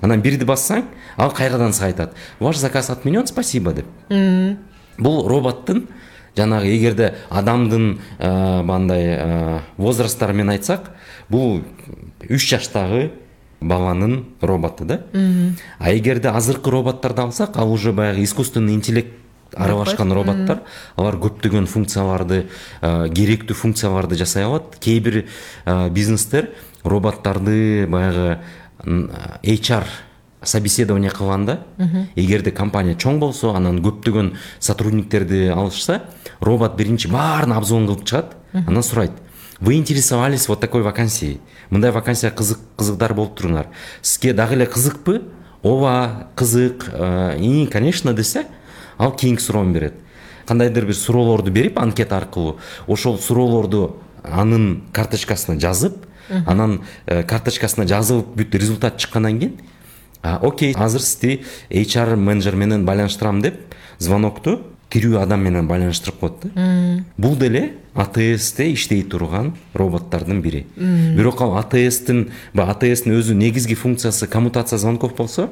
анан 0.01 0.23
бирди 0.23 0.45
бассаң 0.45 0.85
ал 1.17 1.31
кайрадан 1.31 1.73
сага 1.73 1.89
айтат 1.89 2.15
ваш 2.41 2.57
заказ 2.57 2.91
отменен 2.91 3.27
спасибо 3.27 3.73
деп 3.73 3.87
бул 4.99 5.29
роботтун 5.29 5.89
жанагы 6.37 6.75
эгерде 6.77 7.15
адамдын 7.29 8.01
баягындай 8.19 9.63
возрасттары 9.77 10.33
менен 10.33 10.51
айтсак 10.57 10.93
бул 11.29 11.63
үч 12.29 12.49
жаштагы 12.49 13.13
баланын 13.61 14.27
роботу 14.41 14.85
да? 14.85 15.03
А 15.79 15.93
эгерде 15.95 16.29
азыркы 16.29 16.71
роботторду 16.71 17.23
алсак 17.23 17.57
ал 17.57 17.73
уже 17.73 17.93
баягы 17.93 18.23
искусственный 18.25 18.75
интеллект 18.75 19.18
аралашкан 19.57 20.13
роботтор 20.13 20.63
алар 20.97 21.17
көптөгөн 21.21 21.69
функцияларды 21.71 22.47
керектүү 22.81 23.57
функцияларды 23.57 24.19
жасай 24.21 24.45
алат 24.45 24.77
кээ 24.81 25.01
бир 25.01 25.23
бизнестер 25.95 26.51
роботторду 26.85 27.87
баягы 27.89 28.39
hr 28.85 29.85
собеседование 30.43 31.11
кылганда 31.11 31.61
эгерде 32.15 32.51
компания 32.51 32.95
чоң 32.95 33.19
болсо 33.19 33.55
анан 33.57 33.81
көптөгөн 33.83 34.35
сотрудниктерди 34.61 35.49
алышса 35.49 36.03
робот 36.41 36.77
биринчи 36.77 37.09
баарын 37.09 37.57
обзвон 37.57 37.87
кылып 37.87 38.05
чыгат 38.05 38.37
анан 38.53 38.83
сурайт 38.83 39.13
вы 39.61 39.75
интересовались 39.75 40.47
вот 40.49 40.61
такой 40.61 40.83
вакансией? 40.83 41.41
Мындай 41.71 41.91
вакансия 41.91 42.31
кызык 42.31 42.61
кызыктар 42.77 43.15
болуп 43.15 43.35
туруңар 43.41 43.67
сизге 44.03 44.33
дагы 44.33 44.55
эле 44.55 44.67
кызыкпы 44.67 45.23
ооба 45.63 46.29
кызык 46.37 46.89
и 47.39 47.69
конечно 47.73 48.15
десе 48.15 48.47
ал 48.99 49.13
кийинки 49.13 49.43
суроону 49.43 49.73
берет. 49.73 49.95
Кандайдыр 50.47 50.87
бир 50.87 50.95
суроолорду 50.95 51.51
берип 51.51 51.79
анкета 51.79 52.17
аркылуу 52.17 52.59
ошол 52.87 53.19
суроолорду 53.19 53.97
анын 54.23 54.83
карточкасына 54.93 55.59
жазып 55.61 56.07
анан 56.47 56.81
э, 57.07 57.23
карточкасына 57.23 57.87
жазылып 57.87 58.35
бүт 58.37 58.55
результат 58.55 58.99
чыккандан 58.99 59.39
кийин 59.39 59.61
окей 60.23 60.75
азыр 60.77 61.01
сизди 61.01 61.45
hr 61.71 62.17
менеджер 62.17 62.57
менен 62.57 62.85
байланыштырам 62.87 63.43
деп 63.43 63.75
звонокту 63.99 64.61
тирүү 64.93 65.21
адам 65.23 65.45
менен 65.45 65.69
байланыштырып 65.69 66.21
коет 66.21 66.43
да. 66.43 67.05
Бул 67.17 67.37
деле 67.37 67.75
атстте 67.95 68.73
иштей 68.73 69.03
турган 69.03 69.55
роботтордун 69.75 70.41
бири. 70.43 70.67
Бирок 70.77 71.41
ал 71.43 71.57
атсттин 71.59 72.31
баягы 72.55 72.91
атсттин 72.91 73.19
өзү 73.19 73.35
негизги 73.35 73.75
функциясы 73.75 74.27
коммутация 74.27 74.79
звонков 74.79 75.15
болсо 75.17 75.51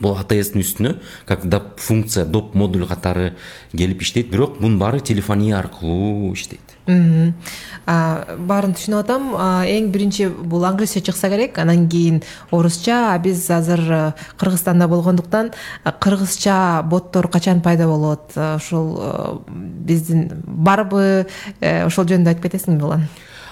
бул 0.00 0.16
атстин 0.18 0.62
үстүнө 0.62 0.94
как 1.26 1.46
доп 1.48 1.78
функция 1.80 2.24
доп 2.24 2.54
модуль 2.54 2.86
катары 2.86 3.34
келип 3.72 4.02
иштейт. 4.02 4.30
Бирок 4.30 4.60
мунун 4.60 4.78
баары 4.78 5.00
телефония 5.00 5.58
аркылуу 5.58 6.32
иштейт. 6.34 6.76
Баарын 6.88 8.74
түшүнүп 8.76 9.00
атам. 9.02 9.30
Эң 9.68 9.90
биринчи 9.92 10.28
бул 10.28 10.64
англисче 10.64 11.02
чыкса 11.04 11.28
керек. 11.28 11.58
Анан 11.58 11.88
кийин 11.88 12.22
орусча 12.50 13.12
а 13.12 13.18
биз 13.18 13.50
азыр 13.50 13.80
э, 13.80 14.12
кыргызстанда 14.38 14.88
болгондуктан 14.88 15.52
э, 15.84 15.92
кыргызча 15.92 16.82
боттор 16.84 17.28
качан 17.28 17.60
пайда 17.60 17.86
болот? 17.86 18.32
Ошол 18.36 18.96
э, 19.00 19.38
биздин 19.48 20.42
барбы 20.44 21.26
ошол 21.60 22.08
жөнүндө 22.08 22.34
айтып 22.34 22.48
кетесиңби 22.48 22.84
улан 22.84 23.08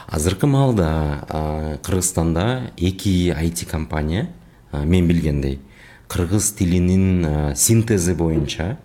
азыркы 0.06 0.46
маалда 0.46 1.78
кыргызстанда 1.82 2.70
эки 2.76 3.34
айти 3.36 3.64
компания 3.64 4.28
мен 4.72 5.08
билгендей 5.08 5.60
кыргыз 6.08 6.52
тилинин 6.52 7.54
синтези 7.56 8.14
боюнча 8.14 8.78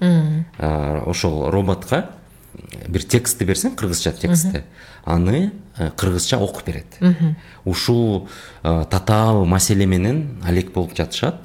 ошол 1.06 1.50
роботко 1.52 2.06
бир 2.88 3.04
текстти 3.04 3.46
берсең 3.48 3.76
кыргызча 3.80 4.12
текстти 4.12 4.64
аны 5.06 5.52
кыргызча 5.98 6.38
окуп 6.38 6.66
берет 6.68 7.00
ушул 7.66 8.28
татаал 8.62 9.46
маселе 9.46 9.86
менен 9.86 10.42
алек 10.44 10.74
болуп 10.74 10.96
жатышат. 10.98 11.42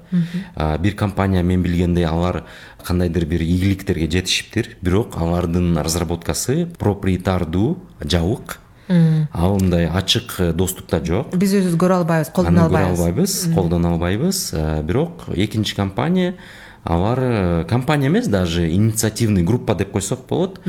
Бир 0.81 0.95
компания 0.95 1.43
мен 1.43 1.63
билгендей 1.63 2.05
алар 2.05 2.45
кандайдыр 2.85 3.25
бир 3.27 3.41
ийгиликтерге 3.41 4.11
жетишиптир. 4.11 4.77
Бирок 4.81 5.17
алардын 5.17 5.79
разработкасы 5.79 6.67
проприетардуу 6.79 7.79
жабык 8.01 8.59
ал 8.89 9.59
мындай 9.59 9.87
ачык 9.87 10.35
э, 10.39 10.53
доступта 10.53 11.01
жок. 11.05 11.35
Биз 11.37 11.55
өзүбүз 11.55 11.79
көрө 11.81 12.01
албайбыз 12.03 12.31
колдоно 12.35 12.67
албайбыз 12.67 12.93
көрө 12.93 13.09
албайбыз. 13.09 13.35
колдоно 13.55 13.93
албайбыз. 13.95 14.51
Э, 14.53 14.83
бирок 14.83 15.25
экинчи 15.35 15.75
компания 15.75 16.37
алар 16.85 17.19
э, 17.21 17.65
компания 17.69 18.09
эмес 18.09 18.29
даже 18.29 18.71
инициативный 18.71 19.43
группа 19.43 19.75
деп 19.75 19.91
койсок 19.93 20.27
болот. 20.29 20.61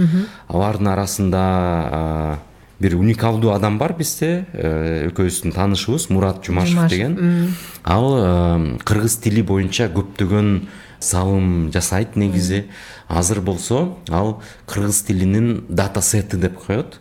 Алардын 0.47 0.87
арасында 0.87 2.39
бир 2.79 2.95
уникалдуу 2.95 3.51
адам 3.51 3.77
бар 3.77 3.93
бизде. 3.93 4.45
Экөөбүздүн 4.53 5.53
таанышыбыз 5.53 6.09
мурат 6.09 6.45
жумашев 6.45 6.89
деген. 6.89 7.53
ал 7.83 8.77
кыргыз 8.83 9.17
тили 9.21 9.41
боюнча 9.41 9.89
көптөгөн 9.93 10.67
салым 10.99 11.71
жасайт 11.71 12.15
негизи. 12.15 12.65
Азыр 13.07 13.41
болсо 13.41 13.97
ал 14.09 14.41
кыргыз 14.65 15.03
тилинин 15.03 15.65
дата 15.69 16.01
сети 16.01 16.37
деп 16.37 16.59
коет. 16.65 16.99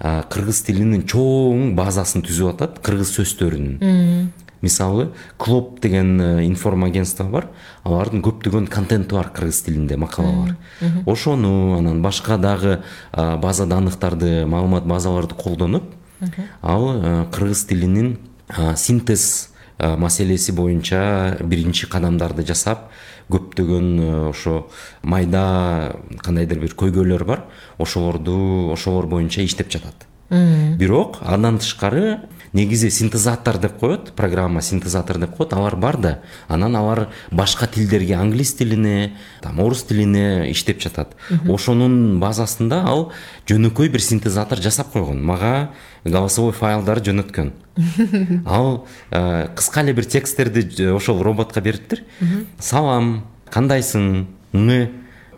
Кыргыз 0.00 0.62
тилинин 0.66 1.06
чоң 1.06 1.74
базасын 1.76 2.24
түзүп 2.26 2.54
атат 2.54 2.78
кыргыз 2.84 3.14
сөздөрүнүн. 3.16 4.30
Мисалы 4.60 5.12
клоп 5.38 5.80
деген 5.80 6.20
э, 6.20 6.46
информ 6.46 6.84
агентство 6.84 7.24
бар. 7.24 7.46
Алардын 7.82 8.20
көптөгөн 8.20 8.66
контенти 8.68 9.14
бар 9.16 9.30
кыргыз 9.32 9.62
тилинде 9.64 9.96
макалалар. 9.96 10.56
Ошону 11.06 11.78
анан 11.78 12.02
башка 12.02 12.36
дагы 12.36 12.82
база 13.12 13.66
данныктарды 13.66 14.44
маалымат 14.44 14.84
базаларды 14.84 15.34
колдонуп 15.34 15.94
ал 16.60 16.90
э, 16.92 17.26
кыргыз 17.32 17.64
тилинин 17.64 18.18
синтез 18.76 19.49
маселеси 19.96 20.52
боюнча 20.52 21.36
биринчи 21.40 21.88
кадамдарды 21.88 22.44
жасап 22.46 22.90
көптөгөн 23.30 23.88
э, 24.00 24.10
ошо 24.30 24.66
майда 25.02 25.94
кандайдыр 26.24 26.60
бир 26.64 26.74
көйгөйлөр 26.78 27.24
бар 27.24 27.44
ошолорду 27.78 28.72
ошолор 28.74 29.06
боюнча 29.06 29.44
иштеп 29.44 29.70
жатат. 29.70 30.06
Бирок 30.30 31.18
андан 31.22 31.58
тышкары 31.58 32.20
негизи 32.52 32.90
синтезатор 32.90 33.58
деп 33.58 33.78
коет 33.78 34.12
программа 34.12 34.62
синтезатор 34.62 35.18
деп 35.18 35.36
коет 35.36 35.52
алар 35.52 35.76
бар 35.76 35.96
да 35.96 36.18
анан 36.48 36.76
алар 36.76 37.08
башка 37.30 37.66
тилдерге 37.66 38.14
англис 38.14 38.54
тилине 38.54 39.16
там 39.42 39.60
орус 39.60 39.82
тилине 39.84 40.50
иштеп 40.50 40.80
жатат. 40.80 41.16
Ошонун 41.48 42.20
базасында 42.20 42.82
ал 42.86 43.12
жөнөкөй 43.46 43.88
бир 43.88 44.00
синтезатор 44.00 44.58
жасап 44.58 44.92
койгон. 44.92 45.22
Мага 45.22 45.70
голосовой 46.04 46.52
файлдарды 46.52 47.10
жөнөткөн. 47.10 47.52
Ал 48.46 48.86
э, 49.10 49.48
кыска 49.54 49.82
эле 49.82 49.92
бир 49.92 50.04
тексттерди 50.04 50.90
ошол 50.90 51.22
роботко 51.22 51.60
бериптир. 51.60 52.04
Салам 52.58 53.26
кандайсың? 53.50 54.26
Ң 54.52 54.88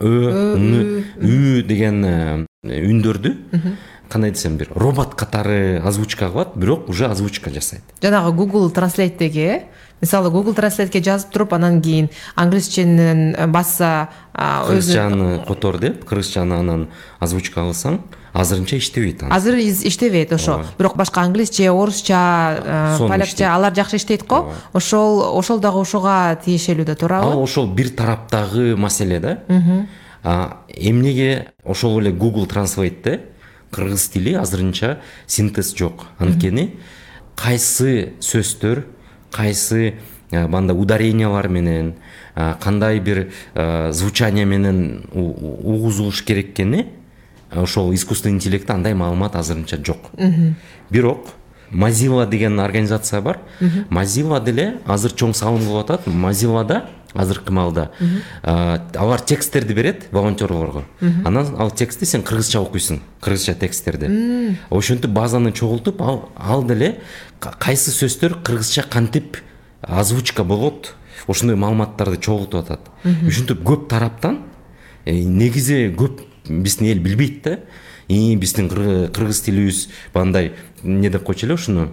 ө 0.00 0.56
ң 0.56 0.68
үү 1.20 1.62
деген 1.68 2.04
э, 2.04 2.46
үндөрдү. 2.64 3.34
Кандай 4.12 4.30
десем 4.30 4.56
бир 4.56 4.68
робот 4.74 5.14
катары 5.14 5.80
озвучка 5.84 6.28
кылат 6.28 6.54
бирок 6.54 6.88
уже 6.88 7.06
озвучка 7.06 7.50
жасайт. 7.50 7.82
Жанагы 8.02 8.36
google 8.36 8.70
транслейттеги 8.70 9.40
э 9.40 9.62
мисалы 10.02 10.28
google 10.28 10.54
транслейтке 10.54 11.00
жазып 11.00 11.30
туруп 11.30 11.54
анан 11.54 11.80
кийин 11.80 12.10
англисченен 12.34 13.50
басса 13.52 14.08
кыргызчаны 14.34 15.44
котор 15.46 15.78
деп 15.78 16.04
кыргызчаны 16.04 16.58
анан 16.58 16.88
озвучка 17.20 17.62
кылсаң 17.62 18.00
азырынча 18.34 18.76
иштебейт 18.76 19.22
азыр 19.30 19.56
иштебейт 19.56 20.32
ошо. 20.32 20.64
Бирок 20.78 20.96
башка 20.96 21.22
англисче 21.22 21.70
орусча 21.70 22.98
полякча 22.98 23.54
алар 23.54 23.74
жакшы 23.74 23.96
иштейт 23.96 24.26
го. 24.26 24.52
Ошол 24.72 25.38
ошол 25.38 25.60
дагы 25.60 25.78
ошого 25.80 26.36
тиешелүү 26.44 26.84
да 26.84 26.96
туурабы 26.96 27.32
ал 27.32 27.42
ошол 27.42 27.70
бир 27.70 27.90
тараптагы 27.90 28.76
маселе 28.76 29.20
да. 29.20 29.38
Эмнеге 30.68 31.48
ошол 31.64 32.00
эле 32.00 32.10
google 32.10 32.46
транслейтте 32.46 33.31
кыргыз 33.72 34.08
тили 34.08 34.34
азырынча 34.34 35.00
синтез 35.26 35.74
жок. 35.74 36.06
Анткени 36.18 36.76
кайсы 37.34 38.12
сөздөр 38.20 38.84
кайсы 39.32 39.94
мындай 40.30 40.76
ударениялар 40.76 41.48
менен 41.48 41.94
кандай 42.60 43.00
бир 43.00 43.32
звучание 43.90 44.44
менен 44.44 45.06
угузулуш 45.12 46.22
керек 46.22 46.52
экени 46.52 46.86
ошол 47.50 47.92
искусственный 47.94 48.36
интеллектте 48.36 48.72
андай 48.72 48.94
маалымат 48.94 49.36
азырынча 49.36 49.78
жок. 49.84 50.10
Бирок 50.90 51.26
мазила 51.70 52.26
деген 52.26 52.60
организация 52.60 53.20
бар. 53.20 53.40
Мазила 53.88 54.40
деле 54.40 54.78
азыр 54.86 55.12
чоң 55.12 55.32
салым 55.34 55.64
кылып 55.64 55.84
атат 55.84 56.06
мазилада 56.06 56.86
азыркы 57.14 57.52
маалда. 57.52 57.90
Алар 58.42 59.20
тексттерди 59.20 59.72
берет 59.72 60.08
волонтерлорго 60.10 60.84
анан 61.24 61.54
ал 61.58 61.70
текстти 61.70 62.04
сен 62.04 62.22
кыргызча 62.22 62.60
окуйсуң 62.60 63.00
кыргызча 63.20 63.54
тексттерди 63.54 64.56
ошентип 64.70 65.10
базаны 65.10 65.52
чогултуп 65.52 66.02
ал 66.02 66.30
ал 66.36 66.64
деле 66.64 67.00
кайсы 67.40 67.90
сөздөр 67.90 68.42
кыргызча 68.42 68.82
кантип 68.82 69.36
озвучка 69.82 70.44
болот 70.44 70.94
ошондой 71.26 71.56
маалыматтарды 71.56 72.18
чогултуп 72.18 72.64
атат. 72.64 72.90
Ушинтип 73.26 73.62
көп 73.66 73.88
тараптан 73.90 74.42
э, 75.04 75.12
негизи 75.12 75.92
көп 75.96 76.22
биздин 76.48 76.88
эл 76.92 77.02
билбейт 77.02 77.42
да 77.44 77.58
биздин 78.08 78.68
кыргыз 78.68 79.40
тилибиз 79.42 79.88
баягындай 80.14 80.52
эмне 80.82 81.10
деп 81.10 81.24
койчу 81.24 81.46
эле 81.46 81.54
ушуну? 81.54 81.90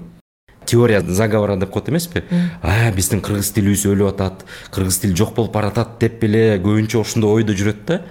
Теория 0.65 1.01
заговора 1.01 1.55
деп 1.57 1.69
коет 1.69 1.89
эмеспи 1.89 2.23
биздин 2.95 3.21
кыргыз 3.21 3.51
тилибиз 3.51 3.85
өлүп 3.85 4.13
атат 4.13 4.45
кыргыз 4.71 4.99
тил 4.99 5.15
жок 5.15 5.33
болуп 5.35 5.53
баратат 5.53 5.97
деп 5.99 6.23
эле 6.23 6.59
көбүнчө 6.59 7.01
ошондой 7.01 7.41
ойдо 7.41 7.53
жүрөт 7.53 7.85
да. 7.87 8.01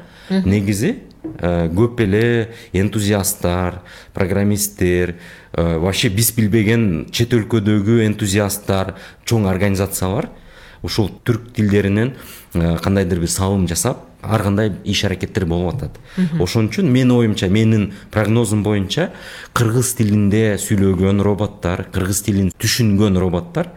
Негизи 0.44 0.96
көп 1.38 2.00
эле 2.02 2.50
энтузиасттар 2.72 3.80
программисттер 4.14 5.14
вообще 5.54 6.08
биз 6.08 6.32
билбеген 6.36 7.06
чет 7.12 7.34
өлкөдөгү 7.36 8.02
энтузиасттар 8.06 8.94
чоң 9.28 9.48
организациялар 9.50 10.30
ушул 10.82 11.10
түрк 11.24 11.52
тилдеринен 11.56 12.14
кандайдыр 12.54 13.22
бир 13.22 13.32
салым 13.32 13.66
жасап 13.70 14.07
ар 14.22 14.42
кандай 14.42 14.72
иш 14.84 15.04
аракеттер 15.04 15.46
болуп 15.46 15.74
атат. 15.74 15.98
Ошон 16.40 16.68
үчүн 16.68 16.90
менин 16.90 17.12
оюмча 17.16 17.48
менин 17.48 17.92
прогнозум 18.10 18.62
боюнча 18.62 19.10
кыргыз 19.52 19.94
тилинде 19.98 20.56
сүйлөгөн 20.58 21.22
роботтор 21.22 21.86
кыргыз 21.92 22.22
тилин 22.26 22.52
түшүнгөн 22.58 23.18
роботтор 23.18 23.70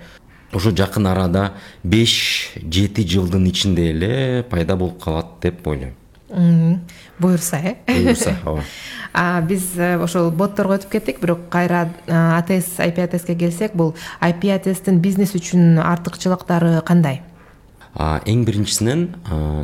ошо 0.53 0.71
жакын 0.75 1.07
арада 1.07 1.51
беш 1.83 2.51
жети 2.57 3.05
жылдын 3.07 3.47
ичинде 3.47 3.89
эле 3.91 4.43
пайда 4.49 4.75
болуп 4.75 5.01
калат 5.03 5.39
деп 5.41 5.67
ойлойм. 5.67 5.93
Буюрса 7.19 7.57
э? 7.57 7.75
Буюрса 7.87 8.37
ооба. 8.45 8.63
Биз 9.47 9.73
э, 9.75 9.97
ошол 9.99 10.31
ботторго 10.31 10.77
өтүп 10.79 10.93
кеттик 10.95 11.19
бирок 11.19 11.49
кайра 11.51 11.89
атс 12.07 12.79
айпи 12.79 13.03
атске 13.03 13.35
келсек 13.35 13.75
бул 13.75 13.93
айпи 14.23 14.53
атстин 14.55 15.01
бизнес 15.03 15.35
үчүн 15.35 15.81
артыкчылыктары 15.83 16.79
кандай 16.87 17.21
эң 17.95 18.45
биринчисинен 18.47 19.07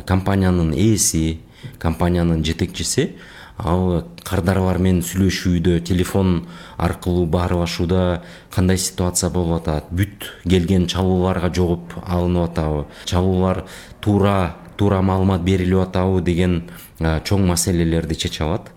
компаниянын 0.06 0.72
ээси 0.72 1.40
компаниянын 1.78 2.44
жетекчиси. 2.44 3.14
Ал 3.58 4.04
кардарлар 4.22 4.78
менен 4.78 5.02
сүйлөшүүдө 5.02 5.80
телефон 5.82 6.44
аркылуу 6.78 7.26
баарлашууда 7.26 8.22
кандай 8.54 8.78
ситуация 8.78 9.30
болуп 9.34 9.62
атат? 9.62 9.90
Бүт 9.90 10.28
келген 10.46 10.86
чалууларга 10.86 11.50
жооп 11.50 11.96
алынып 12.06 12.52
атабы? 12.52 12.84
Чалуулар 13.04 13.64
туура 14.00 14.54
туура 14.78 15.02
маалымат 15.02 15.42
берилип 15.42 15.82
атабы 15.88 16.22
деген 16.22 16.68
чоң 17.00 17.48
маселелерди 17.50 18.14
чече 18.14 18.44
алат 18.44 18.70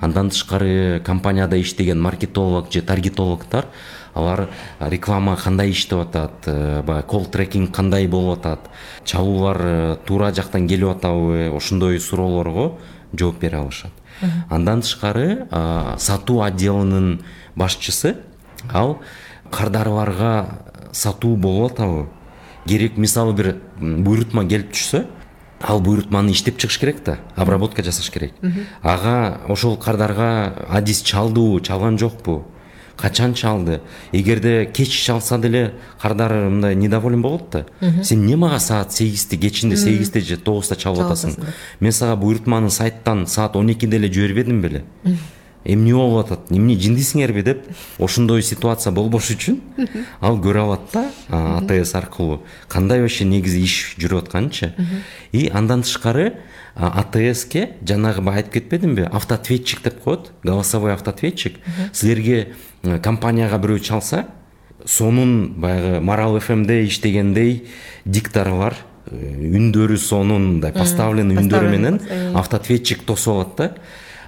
андан 0.00 0.30
тышкары 0.30 1.00
компанияда 1.04 1.60
иштеген 1.60 2.00
маркетолог 2.00 2.72
же 2.72 2.82
таргетологдор 2.82 3.66
алар 4.14 4.48
реклама 4.80 5.36
кандай 5.36 5.70
иштеп 5.70 6.08
атат 6.08 6.46
э, 6.46 6.82
баягы 6.82 7.06
кол 7.06 7.26
трекинг 7.26 7.74
кандай 7.74 8.06
болуп 8.06 8.38
атат 8.38 8.70
чалуулар 9.04 9.60
э, 9.60 9.96
туура 10.06 10.32
жактан 10.32 10.68
келип 10.68 10.88
атабы 10.88 11.52
ошондой 11.54 12.00
суроолорго 12.00 12.78
жооп 13.12 13.40
бере 13.40 13.58
алышат. 13.58 13.92
Андан 14.48 14.80
тышкары 14.80 15.46
сатуу 15.98 16.40
отделинин 16.42 17.22
башчысы 17.54 18.16
ал 18.72 18.98
кардарларга 19.50 20.62
сатуу 20.92 21.36
болуп 21.36 21.72
атабы. 21.72 22.06
Керек 22.66 22.96
мисалы 22.96 23.34
бир 23.34 23.56
буйрутма 23.78 24.46
келип 24.48 24.72
түшсө 24.72 25.06
ал 25.60 25.80
буйрутманы 25.80 26.32
иштеп 26.32 26.58
чыгыш 26.58 26.78
керек 26.78 27.04
да 27.04 27.18
обработка 27.36 27.82
жасаш 27.82 28.10
керек. 28.10 28.32
Ага 28.82 29.40
ошол 29.48 29.76
кардарга 29.76 30.66
адис 30.68 31.02
чалдыбы 31.02 31.60
чалган 31.60 31.98
жокпу? 31.98 32.44
Качан 32.96 33.34
чалды? 33.34 33.80
Эгерде 34.12 34.64
кеч 34.64 34.88
чалса 34.88 35.38
деле 35.38 35.74
кардар 36.00 36.32
мындай 36.48 36.74
недоволен 36.74 37.22
болот 37.22 37.50
да 37.50 37.66
сен 38.02 38.20
эмне 38.20 38.36
мага 38.36 38.58
саат 38.58 38.92
сегизде 38.92 39.36
кечинде 39.36 39.76
сегизде 39.76 40.20
же 40.20 40.36
тогузда 40.36 40.76
чалып 40.76 41.04
атасың. 41.04 41.36
Мен 41.80 41.92
сага 41.92 42.16
буйрутманы 42.16 42.70
сайттан 42.70 43.26
саат 43.26 43.56
он 43.56 43.70
экиде 43.72 43.96
эле 43.96 44.12
жибербедим 44.12 44.62
беле. 44.62 44.84
Эмне 45.66 45.94
болуп 45.94 46.24
атат? 46.24 46.50
Эмне 46.50 46.76
жиндисиңерби 46.78 47.42
деп 47.42 47.64
ошондой 47.98 48.42
ситуация 48.42 48.92
болбош 48.94 49.30
үчүн 49.34 49.60
ал 50.20 50.38
көрө 50.42 50.62
алат 50.64 50.94
да 50.94 51.04
атс 51.60 51.94
аркылуу. 51.94 52.42
Кандай 52.68 53.02
вообще 53.02 53.24
негизи 53.24 53.62
иш 53.64 53.96
жүрүп 53.98 54.26
атканынчы? 54.26 54.72
И 55.32 55.48
андан 55.52 55.82
тышкары 55.82 56.38
атске 56.76 57.76
жанагы 57.82 58.22
баягы 58.22 58.46
айтып 58.46 58.52
кетпедимби? 58.60 59.08
Автоответчик 59.10 59.82
деп 59.82 60.00
коет 60.00 60.32
голосовой 60.42 60.94
автоответчик. 60.94 61.58
Силерге 61.92 62.54
компанияга 63.02 63.58
бирөө 63.58 63.80
чалса 63.80 64.26
сонун 64.84 65.54
баягы 65.60 66.00
марал 66.00 66.38
фмде 66.38 66.84
иштегендей 66.86 67.66
диктору 68.04 68.58
бар. 68.58 68.76
Э, 69.06 69.14
үндөрү 69.14 69.96
сонун 70.02 70.46
мындай 70.56 70.72
поставленный 70.74 71.38
үндөрү 71.38 71.68
менен 71.70 72.00
автоответчик 72.34 73.04
тосуп 73.06 73.34
алат 73.34 73.52
да 73.56 73.68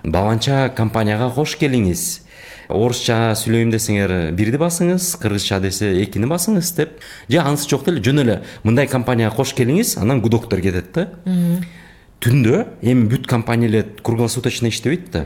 баланча 0.05 0.69
компанияга 0.77 1.31
кош 1.35 1.57
келиңиз 1.61 2.07
орусча 2.69 3.33
сүйлөйм 3.39 3.73
десеңер 3.73 4.13
бирди 4.37 4.61
басыңыз 4.61 5.15
кыргызча 5.23 5.61
десе 5.65 5.91
экини 6.03 6.29
басыңыз 6.29 6.75
деп 6.77 7.01
же 7.29 7.41
анысы 7.41 7.69
жок 7.71 7.85
деле 7.87 8.03
жөн 8.05 8.23
эле. 8.25 8.43
Мындай 8.63 8.87
компанияга 8.87 9.37
кош 9.37 9.55
келиңиз 9.57 9.97
анан 9.99 10.21
гудоктор 10.21 10.61
кетет 10.61 10.93
да. 10.95 11.09
Түндө 12.19 12.65
эми 12.83 13.07
бүт 13.09 13.29
компания 13.31 13.69
эле 13.69 13.85
круглосуточно 14.03 14.69
иштебейт 14.69 15.11
да. 15.13 15.25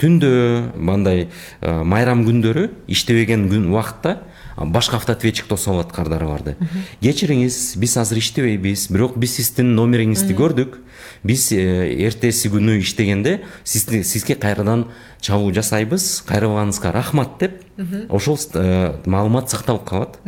Түндө 0.00 0.74
мындай 0.74 1.28
э, 1.60 1.82
майрам 1.84 2.24
күндөрү 2.26 2.68
иштебеген 2.88 3.48
күн 3.48 3.70
убакытта 3.70 4.18
башка 4.58 4.98
автоответчик 4.98 5.46
тосуп 5.48 5.76
алат 5.76 5.92
кардарларды 5.94 6.56
кечириңиз 7.00 7.76
биз 7.80 7.96
азыр 7.96 8.18
иштебейбиз 8.18 8.88
бирок 8.90 9.16
биз 9.16 9.38
сиздин 9.38 9.74
номериңизди 9.78 10.34
көрдүк. 10.36 10.76
Биз 11.24 11.52
э, 11.52 12.06
эртеси 12.06 12.50
күнү 12.52 12.78
иштегенде 12.80 13.42
сизге 13.64 14.34
кайрадан 14.34 14.88
чалуу 15.20 15.52
жасайбыз 15.54 16.22
кайрылганыңызга 16.28 16.92
рахмат 16.92 17.38
деп 17.40 17.60
ошол 18.08 18.38
э, 18.54 19.00
маалымат 19.06 19.50
сакталып 19.50 19.84
калат. 19.88 20.18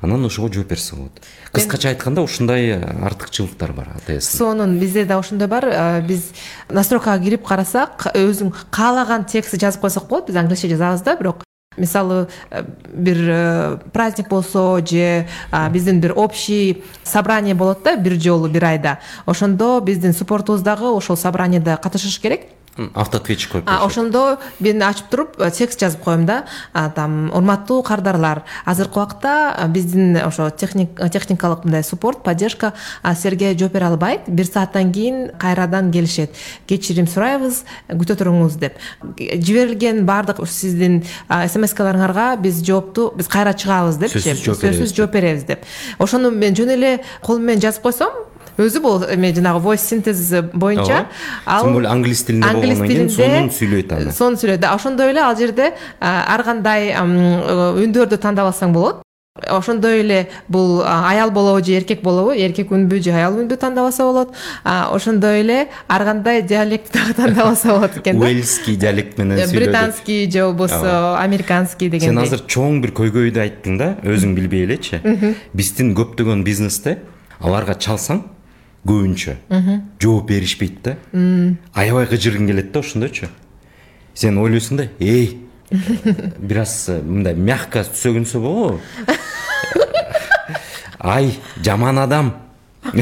Анан 0.00 0.24
ошого 0.24 0.48
жооп 0.52 0.68
берсе 0.68 0.96
болот 0.96 1.20
кыскача 1.52 1.90
айтканда 1.90 2.22
ушундай 2.22 2.72
артыкчылыктар 2.80 3.72
бар 3.72 3.92
атс 3.96 4.30
сонун 4.36 4.78
бизде 4.78 5.04
да 5.04 5.18
ошондой 5.18 5.48
бар. 5.48 6.02
Биз 6.06 6.30
настройкага 6.70 7.22
кирип 7.22 7.44
карасак 7.44 8.08
өзүң 8.14 8.54
каалаган 8.70 9.26
текстти 9.26 9.60
жазып 9.60 9.82
койсок 9.82 10.08
болот. 10.08 10.26
Биз 10.26 10.36
англисче 10.36 10.68
жазабыз 10.72 11.02
да 11.04 11.16
бирок 11.16 11.44
мисалы 11.80 12.28
бир 12.92 13.80
праздник 13.92 14.28
болсо 14.28 14.78
же 14.86 15.26
биздин 15.70 16.00
бир 16.00 16.12
общий 16.16 16.84
собрание 17.02 17.54
болот 17.54 17.82
да 17.82 17.96
бир 17.96 18.20
жолу 18.20 18.48
бир 18.48 18.64
айда 18.64 18.98
ошондо 19.26 19.80
биздин 19.80 20.12
суппортубуз 20.12 20.62
дагы 20.62 20.86
ошол 20.96 21.16
собранияда 21.16 21.76
катышыш 21.76 22.20
керек 22.20 22.42
автоответчик 22.94 23.52
коюп 23.52 23.70
ошондо 23.70 24.38
мен 24.60 24.82
ачып 24.82 25.10
туруп 25.10 25.36
э, 25.38 25.50
текст 25.50 25.80
жазып 25.80 26.02
коем 26.04 26.26
да. 26.26 26.44
Там 26.94 27.30
урматтуу 27.34 27.82
кардарлар. 27.82 28.42
Азыркы 28.64 29.00
убакта 29.00 29.68
биздин 29.68 30.16
ошо 30.16 30.50
техникалык 30.50 31.64
мындай 31.64 31.82
суппорт 31.84 32.22
поддержка 32.22 32.72
силерге 33.04 33.56
жооп 33.58 33.72
бере 33.72 33.86
албайт 33.86 34.28
бир 34.28 34.46
сааттан 34.46 34.92
кийин 34.92 35.30
кайрадан 35.38 35.90
келишет. 35.92 36.30
Кечирим 36.66 37.06
сурайбыз 37.06 37.64
күтө 37.88 38.16
туруңуз 38.16 38.58
деп. 38.58 38.78
Жиберилген 39.18 40.04
баардык 40.06 40.40
сиздин 40.48 41.02
смскаларыңарга 41.28 42.36
биз 42.40 42.62
жоопту 42.64 43.12
биз 43.16 43.28
кайра 43.28 43.52
чыгабыз 43.52 44.00
депчи 44.00 44.34
сөзсүз 44.34 44.94
жооп 44.96 45.12
беребиз 45.12 45.44
деп. 45.44 45.64
ошону 45.98 46.30
мен 46.30 46.54
жөн 46.56 46.74
эле 46.76 47.00
кол 47.22 47.38
менен 47.38 47.60
жазып 47.60 47.82
койсом 47.82 48.29
өзү 48.60 48.80
бул 48.84 49.04
эме 49.08 49.34
жанагы 49.34 49.64
войс 49.64 49.82
синтез 49.88 50.22
боюнча 50.52 51.06
ал 51.46 51.64
тем 51.64 51.74
более 51.74 51.90
англис 51.90 52.24
тилинде 52.24 52.52
болгондон 52.52 52.86
кийин 52.86 53.10
сонун 53.10 53.50
сүйлөйт 53.50 53.92
аны 53.98 54.12
сонун 54.12 54.40
сүйлөйт 54.40 54.64
ошондой 54.70 55.10
эле 55.14 55.20
ал 55.26 55.36
жерде 55.36 55.72
ар 56.00 56.42
кандай 56.44 56.92
үндөрдү 56.94 58.20
тандап 58.20 58.52
алсаң 58.52 58.74
болот 58.76 59.02
ошондой 59.48 60.00
эле 60.00 60.28
бул 60.48 60.82
аял 60.84 61.30
болобу 61.30 61.64
же 61.64 61.72
эркек 61.78 62.02
болобу 62.02 62.32
эркек 62.34 62.72
үнбү 62.74 62.98
же 63.00 63.12
аял 63.14 63.38
үнбү 63.38 63.56
тандап 63.56 63.86
алса 63.86 64.04
болот 64.04 64.34
ошондой 64.64 65.40
эле 65.40 65.68
ар 65.88 66.04
кандай 66.04 66.42
диалект 66.42 66.92
дагы 66.92 67.14
тандап 67.14 67.46
алса 67.46 67.68
болот 67.68 67.96
экен 67.96 68.18
да. 68.18 68.26
Уэльский 68.26 68.76
диалект 68.76 69.16
менен 69.18 69.38
британский 69.50 70.30
же 70.30 70.44
болбосо 70.44 71.16
американский 71.20 71.88
дегендей. 71.88 72.10
Сен 72.10 72.18
азыр 72.18 72.42
чоң 72.44 72.82
бир 72.82 72.90
көйгөйдү 72.90 73.40
айттың 73.46 73.78
да 73.78 73.94
өзүң 74.02 74.34
билбей 74.34 74.66
элечи. 74.66 75.00
Биздин 75.54 75.94
көптөгөн 75.94 76.44
бизнесте 76.44 76.98
аларга 77.40 77.78
чалсаң 77.78 78.24
көбүнчө 78.86 79.36
жооп 80.00 80.28
беришпейт 80.28 80.82
да 80.84 80.96
аябай 81.74 82.08
кыжыргың 82.10 82.50
келет 82.50 82.72
да 82.72 82.80
ошондойчу 82.80 83.28
сен 84.14 84.38
ойлойсуң 84.38 84.82
да 84.82 84.88
эй! 85.00 85.38
Бир 86.38 86.64
аз 86.64 86.88
э, 86.90 86.98
мындай 87.02 87.34
мягко 87.34 87.84
сөгүнсө 87.86 88.40
болобу 88.42 88.80
ай 91.00 91.30
жаман 91.62 91.98
адам. 91.98 92.32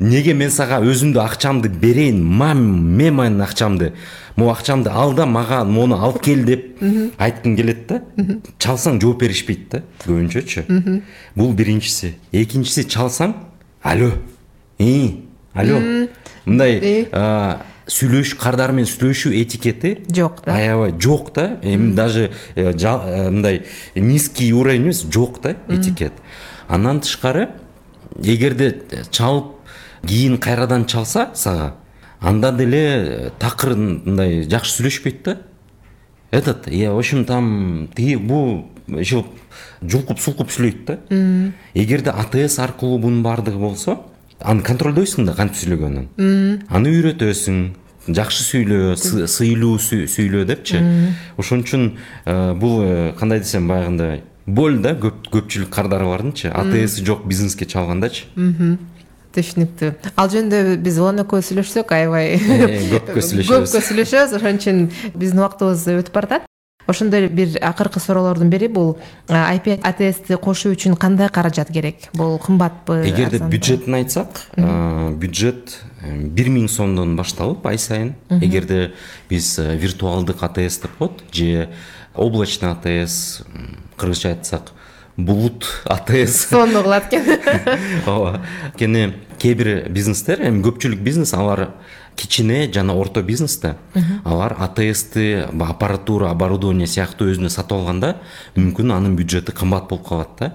Неге 0.00 0.32
мен 0.34 0.50
сага 0.50 0.78
өзүмдү 0.80 1.20
акчамды 1.20 1.68
берейин 1.68 2.22
мен 2.22 2.62
менин 2.96 3.40
акчамды 3.42 3.92
могу 4.36 4.50
акчамды 4.52 4.90
ал 4.90 5.12
да 5.14 5.26
мага 5.26 5.64
мону 5.64 5.98
алып 5.98 6.22
кел 6.22 6.44
деп 6.46 6.80
айткың 7.18 7.56
келет 7.58 7.86
да 7.90 8.00
чалсаң 8.62 9.00
жооп 9.02 9.20
беришпейт 9.24 9.68
да 9.74 9.82
көбүнчөчү 10.06 10.64
бул 11.34 11.52
биринчиси 11.52 12.14
экинчиси 12.32 12.86
чалсаң 12.88 13.34
алло! 13.82 14.12
Алло. 15.54 15.80
Мындай 16.44 17.08
сүйлөшүү 17.90 18.38
кардар 18.40 18.72
менен 18.74 18.88
сүйлөшүү 18.88 19.34
этикети 19.42 19.92
жок 20.14 20.42
да 20.46 20.54
аябай 20.54 20.94
жок 21.02 21.32
да 21.34 21.58
эми 21.62 21.92
даже 21.94 22.30
э, 22.54 22.72
э, 22.72 23.30
мындай 23.30 23.64
низкий 23.94 24.52
уровень 24.52 24.86
эмес 24.86 25.04
жок 25.10 25.40
да 25.42 25.56
этикет. 25.68 26.12
Андан 26.68 27.00
тышкары 27.00 27.50
эгерде 28.22 28.82
чалып 29.10 29.56
кийин 30.06 30.38
кайрадан 30.38 30.86
чалса 30.86 31.30
сага 31.34 31.74
анда 32.20 32.52
деле 32.52 32.78
э, 32.78 33.30
такыр 33.38 33.74
мындай 33.76 34.42
жакшы 34.48 34.78
сүйлөшпөйт 34.78 35.22
да. 35.24 35.38
Этот 36.30 36.68
я 36.68 36.92
в 36.92 36.98
общем 36.98 37.24
там 37.24 37.88
тиги 37.94 38.14
бул 38.14 38.70
еще 38.86 39.24
жулкуп 39.82 40.20
сулкуп 40.20 40.50
сүйлөйт 40.50 40.84
да 40.86 40.98
эгерде 41.74 42.10
атс 42.10 42.58
аркылуу 42.58 42.98
бунун 42.98 43.22
баардыгы 43.22 43.58
болсо 43.58 43.98
аны 44.44 44.64
контролдойсуң 44.66 45.28
да 45.28 45.36
кантип 45.36 45.60
сүйлөгөнүн? 45.62 46.08
Аны 46.72 46.92
үйрөтөсүң 46.92 47.62
жакшы 48.08 48.42
сүйлө 48.42 49.26
сыйлуу 49.30 49.78
сүйлө 49.78 50.44
депчи. 50.48 50.80
Ошон 51.38 51.62
үчүн 51.62 51.88
э, 52.26 52.54
бул 52.58 52.82
э, 52.82 53.12
кандай 53.18 53.42
десем 53.44 53.68
баягындай 53.70 54.22
боль 54.46 54.80
да 54.82 54.96
көпчүлүк 54.98 55.70
кардарлардынчы 55.70 56.50
атсы 56.50 57.04
жок 57.06 57.26
бизнеске 57.30 57.68
чалгандачы. 57.70 58.26
Түшүнүктүү 59.32 60.12
ал 60.20 60.28
жөнүндө 60.28 60.76
биз 60.84 60.98
улан 61.00 61.22
экөөбүз 61.22 61.52
сүйлөшсөк 61.52 61.94
аябай. 61.96 62.34
Э, 62.36 62.80
көпкө 62.90 63.22
сүйлөшөбүз. 63.30 63.72
көпкө 63.72 63.84
сүйлөшөбүз. 63.88 64.38
Ошон 64.40 64.58
үчүн 64.60 64.82
биздин 65.14 65.40
убактыбыз 65.40 65.86
өтүп 66.02 66.18
баратат 66.18 66.51
ошондой 66.86 67.28
бир 67.28 67.56
акыркы 67.60 68.00
суроолордун 68.00 68.50
бири 68.50 68.68
бул 68.68 68.98
ip 69.28 69.68
атсти 69.82 70.36
кошуу 70.36 70.74
үчүн 70.74 70.96
кандай 70.96 71.28
каражат 71.28 71.72
керек? 71.72 72.08
Бул 72.14 72.38
кымбатпы 72.38 73.02
эгерде 73.08 73.38
бюджетин 73.38 73.94
айтсак 73.94 74.42
бюджет 74.56 75.78
э, 76.02 76.16
бир 76.16 76.50
миң 76.50 76.68
сомдон 76.68 77.16
башталып 77.16 77.66
ай 77.66 77.78
сайын. 77.78 78.14
Эгерде 78.30 78.92
биз 79.30 79.58
э, 79.58 79.76
виртуалдык 79.76 80.42
атс 80.42 80.80
деп 80.82 80.96
коет 80.98 81.22
же 81.32 81.68
облачный 82.14 82.72
атс 82.72 83.42
кыргызча 83.96 84.34
айтсак 84.34 84.72
булут 85.16 85.66
атс. 85.84 86.46
Сонун 86.50 86.76
угулат 86.76 87.12
экен 87.12 87.26
ооба. 88.06 88.40
Анткени 88.72 89.12
кээ 89.38 89.54
бир 89.54 89.70
бизнестер 89.90 90.42
эми 90.42 90.62
көпчүлүк 90.64 91.02
бизнес 91.02 91.34
алар 91.34 91.70
кичине 92.16 92.70
жана 92.72 92.94
орто 92.94 93.22
бизнес 93.22 93.56
да 93.58 93.76
алар 94.24 94.56
атсты 94.58 95.48
аппаратура 95.60 96.30
оборудование 96.30 96.86
сыяктуу 96.86 97.30
өзүнө 97.32 97.50
сатып 97.50 97.78
алганда 97.78 98.16
мүмкүн 98.56 98.92
анын 98.94 99.16
бюджети 99.16 99.52
кымбат 99.52 99.88
болуп 99.88 100.06
калат 100.08 100.28
да. 100.38 100.52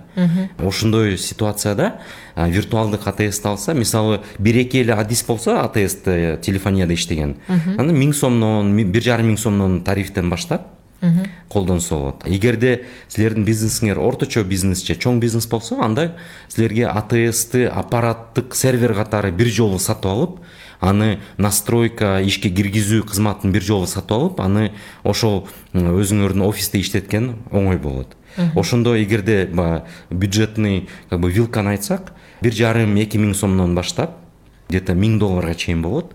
Ошондой 0.57 1.17
ситуацияда 1.17 1.99
виртуалдык 2.35 3.07
атсты 3.07 3.47
алса 3.47 3.73
мисалы 3.73 4.21
бир 4.39 4.61
эки 4.63 4.77
эле 4.77 4.93
адис 4.93 5.23
болсо 5.23 5.59
атсты 5.61 6.39
телефонияда 6.41 6.93
иштеген. 6.93 7.37
Аны 7.47 7.93
миң 7.93 8.13
сомдон 8.13 8.75
бир 8.77 9.03
жарым 9.03 9.33
миң 9.33 9.37
сомдон 9.37 9.81
тарифтен 9.83 10.29
баштап 10.29 10.73
колдонсо 11.49 11.95
болот 11.95 12.23
эгерде 12.25 12.85
силердин 13.07 13.45
бизнесиңер 13.45 13.99
орточо 14.01 14.43
бизнес 14.43 14.81
же 14.85 14.95
чоң 14.95 15.19
бизнес 15.21 15.45
болсо 15.47 15.77
анда 15.83 16.15
силерге 16.49 16.87
атсты 16.89 17.67
аппараттык 17.67 18.55
сервер 18.55 18.95
катары 18.97 19.31
бир 19.31 19.47
жолу 19.47 19.77
сатып 19.79 20.11
алып 20.11 20.39
аны 20.79 21.19
настройка 21.37 22.17
ишке 22.25 22.49
киргизүү 22.49 23.05
кызматын 23.09 23.51
бир 23.51 23.63
жолу 23.63 23.87
сатып 23.87 24.11
алып 24.17 24.41
аны 24.43 24.71
ошол 25.03 25.47
өзүңөрдүн 25.73 26.45
офисте 26.45 26.79
иштеткен 26.81 27.35
оңой 27.51 27.77
болот. 27.77 28.15
Ошондо 28.55 28.95
эгерде 29.01 29.47
баягы 29.47 29.85
бюджетный 30.09 30.87
как 31.09 31.19
бы 31.19 31.31
вилканы 31.31 31.77
айтсак 31.77 32.13
бир 32.41 32.53
жарым 32.53 32.95
эки 32.97 33.17
миң 33.17 33.33
сомдон 33.33 33.75
баштап 33.75 34.17
где 34.67 34.81
то 34.81 34.93
миң 34.93 35.17
долларга 35.17 35.55
чейин 35.55 35.81
болот. 35.81 36.11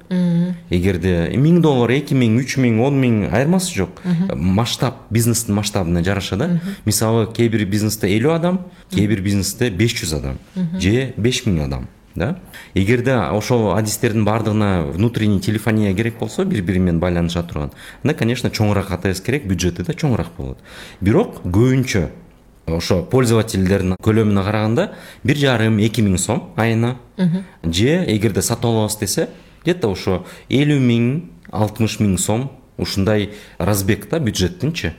Эгерде 0.71 1.33
миң 1.35 1.63
доллар 1.65 1.91
эки 1.97 2.15
миң 2.15 2.37
үч 2.43 2.59
миң 2.61 2.83
он 2.85 3.01
миң 3.01 3.17
айырмасы 3.33 3.75
жок. 3.75 4.03
Масштаб 4.37 5.09
бизнестин 5.11 5.57
масштабына 5.57 6.05
жараша 6.05 6.37
да. 6.37 6.61
Мисалы 6.85 7.27
кээ 7.33 7.49
бир 7.49 7.65
бизнесте 7.65 8.13
элүү 8.13 8.37
адам 8.37 8.61
кээ 8.93 9.09
бир 9.09 9.25
бизнесте 9.25 9.71
беш 9.71 9.97
жүз 9.97 10.19
адам 10.21 10.39
же 10.79 11.15
беш 11.17 11.47
миң 11.47 11.65
адам 11.65 11.89
да? 12.15 12.39
Эгерде 12.75 13.17
ошол 13.17 13.73
адистердин 13.77 14.25
баардыгына 14.25 14.93
внутренний 14.93 15.41
телефония 15.41 15.95
керек 15.95 16.19
болсо 16.19 16.45
бири 16.45 16.61
бири 16.63 16.79
менен 16.79 17.01
байланыша 17.01 17.43
турган 17.43 17.71
анда 18.03 18.15
конечно 18.15 18.51
чоңураак 18.51 18.91
атс 18.91 19.21
керек 19.21 19.47
бюджети 19.47 19.83
да 19.83 19.93
чоңураак 19.93 20.33
болот. 20.37 20.59
Бирок 21.01 21.43
көбүнчө 21.45 22.09
ошо 22.67 23.03
пользовательдердин 23.11 23.97
көлөмүнө 24.03 24.45
караганда 24.47 24.89
бир 25.25 25.37
жарым 25.37 25.79
эки 25.83 26.03
миң 26.05 26.19
сом 26.19 26.53
айына 26.57 26.97
же 27.19 28.05
эгерде 28.07 28.43
сатып 28.43 28.71
алабыз 28.71 28.97
десе 29.01 29.29
где 29.63 29.75
то 29.75 29.91
ошо 29.93 30.23
элүү 30.49 30.79
миң 30.79 31.09
алтымыш 31.51 31.99
миң 32.01 32.19
сом 32.19 32.51
ушундай 32.79 33.31
разбег 33.59 34.09
да 34.11 34.21
бюджеттинчи 34.21 34.95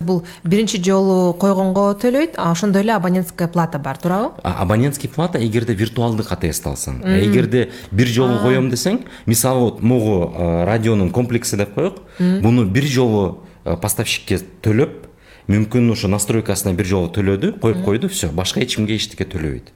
бул 0.00 0.22
биринчи 0.44 0.80
жолу 0.80 1.34
койгонго 1.36 1.92
төлөйт 2.00 2.38
ошондой 2.40 2.82
эле 2.82 2.94
абонентская 2.94 3.48
плата 3.48 3.78
бар 3.78 3.98
туурабы? 3.98 4.40
Абонентский 4.42 5.10
плата 5.10 5.38
эгерде 5.38 5.74
виртуалдык 5.74 6.32
атсты 6.32 6.70
алсаң 6.70 7.02
эгерде 7.04 7.68
бир 7.90 8.08
жолу 8.08 8.38
коем 8.40 8.70
десең 8.70 9.04
мисалы 9.26 9.60
вот 9.60 9.82
могу 9.82 10.32
радионун 10.64 11.10
комплекси 11.10 11.56
деп 11.60 11.74
коелук 11.74 12.00
муну 12.18 12.64
бир 12.64 12.88
жолу 12.88 13.44
поставщикке 13.64 14.40
төлөп 14.64 15.10
мүмкүн 15.50 15.92
ушу 15.92 16.08
настройкасына 16.08 16.72
бир 16.78 16.88
жолу 16.88 17.10
төлөдү 17.12 17.58
коюп 17.60 17.84
койду 17.84 18.08
все 18.08 18.30
башка 18.32 18.62
эч 18.64 18.76
кимге 18.76 18.96
эчтеке 18.96 19.26
төлөбөйт 19.28 19.68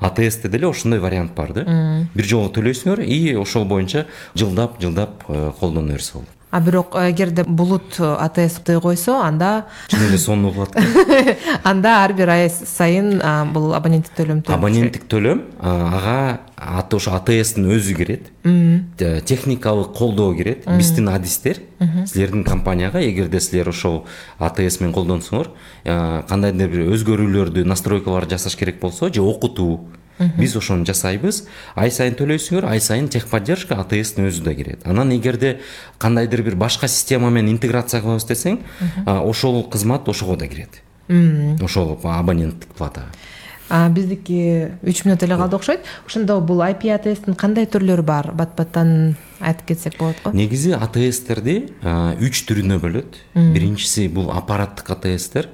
атсте 0.00 0.48
деле 0.48 0.70
ошондой 0.70 1.00
вариант 1.00 1.34
бар 1.34 1.52
да. 1.52 1.66
Бир 2.14 2.24
жолу 2.24 2.48
төлөйсүңөр 2.48 3.04
и 3.04 3.36
ошол 3.36 3.66
боюнча 3.68 4.06
жылдап 4.34 4.80
жылдап 4.80 5.26
колдоно 5.60 5.92
берсе 5.92 6.14
болот 6.14 6.35
а 6.56 6.60
бирок 6.60 6.96
эгерде 6.96 7.44
булут 7.44 7.98
атсты 8.00 8.78
койсо 8.80 9.18
анда 9.20 9.66
чын 9.92 10.06
эле 10.08 10.18
сонун 10.18 10.50
угулат 10.50 10.76
анда 11.62 11.98
ар 12.04 12.14
бир 12.16 12.32
ай 12.32 12.48
сайын 12.48 13.20
бул 13.52 13.74
абоненттик 13.76 14.16
төлөм 14.16 14.40
абоненттик 14.56 15.04
төлөм 15.12 15.42
ага 15.68 16.16
ошо 16.96 17.12
атстын 17.18 17.68
өзү 17.76 17.96
кирет 17.98 18.30
техникалык 19.28 19.92
колдоо 19.92 20.32
кирет 20.34 20.64
биздин 20.78 21.08
адистер. 21.08 21.60
Силердин 22.06 22.44
компанияга 22.44 23.02
эгерде 23.04 23.40
силер 23.40 23.68
ошол 23.68 24.06
атс 24.38 24.80
менен 24.80 24.94
колдонсоңор 24.96 25.50
кандайдыр 25.84 26.72
бир 26.72 26.88
өзгөрүүлөрдү 26.96 27.66
настройкаларды 27.68 28.38
жасаш 28.38 28.56
керек 28.56 28.80
болсо 28.80 29.12
же 29.12 29.20
окутуу 29.20 29.90
биз 30.38 30.56
ошону 30.56 30.86
жасайбыз. 30.88 31.44
Ай 31.76 31.90
сайын 31.90 32.16
төлөйсүңөр 32.18 32.68
ай 32.70 32.80
сайын 32.80 33.08
техподдержка 33.12 33.78
атстын 33.82 34.30
өзү 34.30 34.44
да 34.44 34.54
кирет. 34.54 34.86
Анан 34.86 35.12
эгерде 35.16 35.60
кандайдыр 35.98 36.42
бир 36.42 36.56
башка 36.56 36.88
система 36.88 37.30
менен 37.30 37.56
интеграция 37.56 38.00
кылабыз 38.00 38.26
десең 38.28 38.60
ошол 39.06 39.64
кызмат 39.70 40.08
ошого 40.08 40.36
да 40.36 40.48
кирет. 40.48 40.82
Ошол 41.62 41.98
абоненттик 42.02 42.74
платага 42.74 43.12
биздики 43.66 44.70
үч 44.86 45.02
мүнөт 45.02 45.24
эле 45.26 45.36
калды 45.38 45.56
окшойт. 45.58 45.86
Ошондо 46.06 46.38
бул 46.40 46.62
айпи 46.62 46.92
атстин 46.94 47.34
кандай 47.34 47.66
түрлөрү 47.66 48.04
бар? 48.06 48.30
Бат 48.30 48.54
баттан 48.56 49.16
айтып 49.40 49.72
кетсек 49.72 49.98
болот 49.98 50.20
го. 50.22 50.30
Негизи 50.30 50.70
атстерди 50.76 51.72
үч 52.22 52.44
түрүнө 52.46 52.78
бөлөт. 52.82 53.18
Биринчиси 53.34 54.06
бул 54.08 54.30
аппараттык 54.30 54.90
атстер 54.94 55.50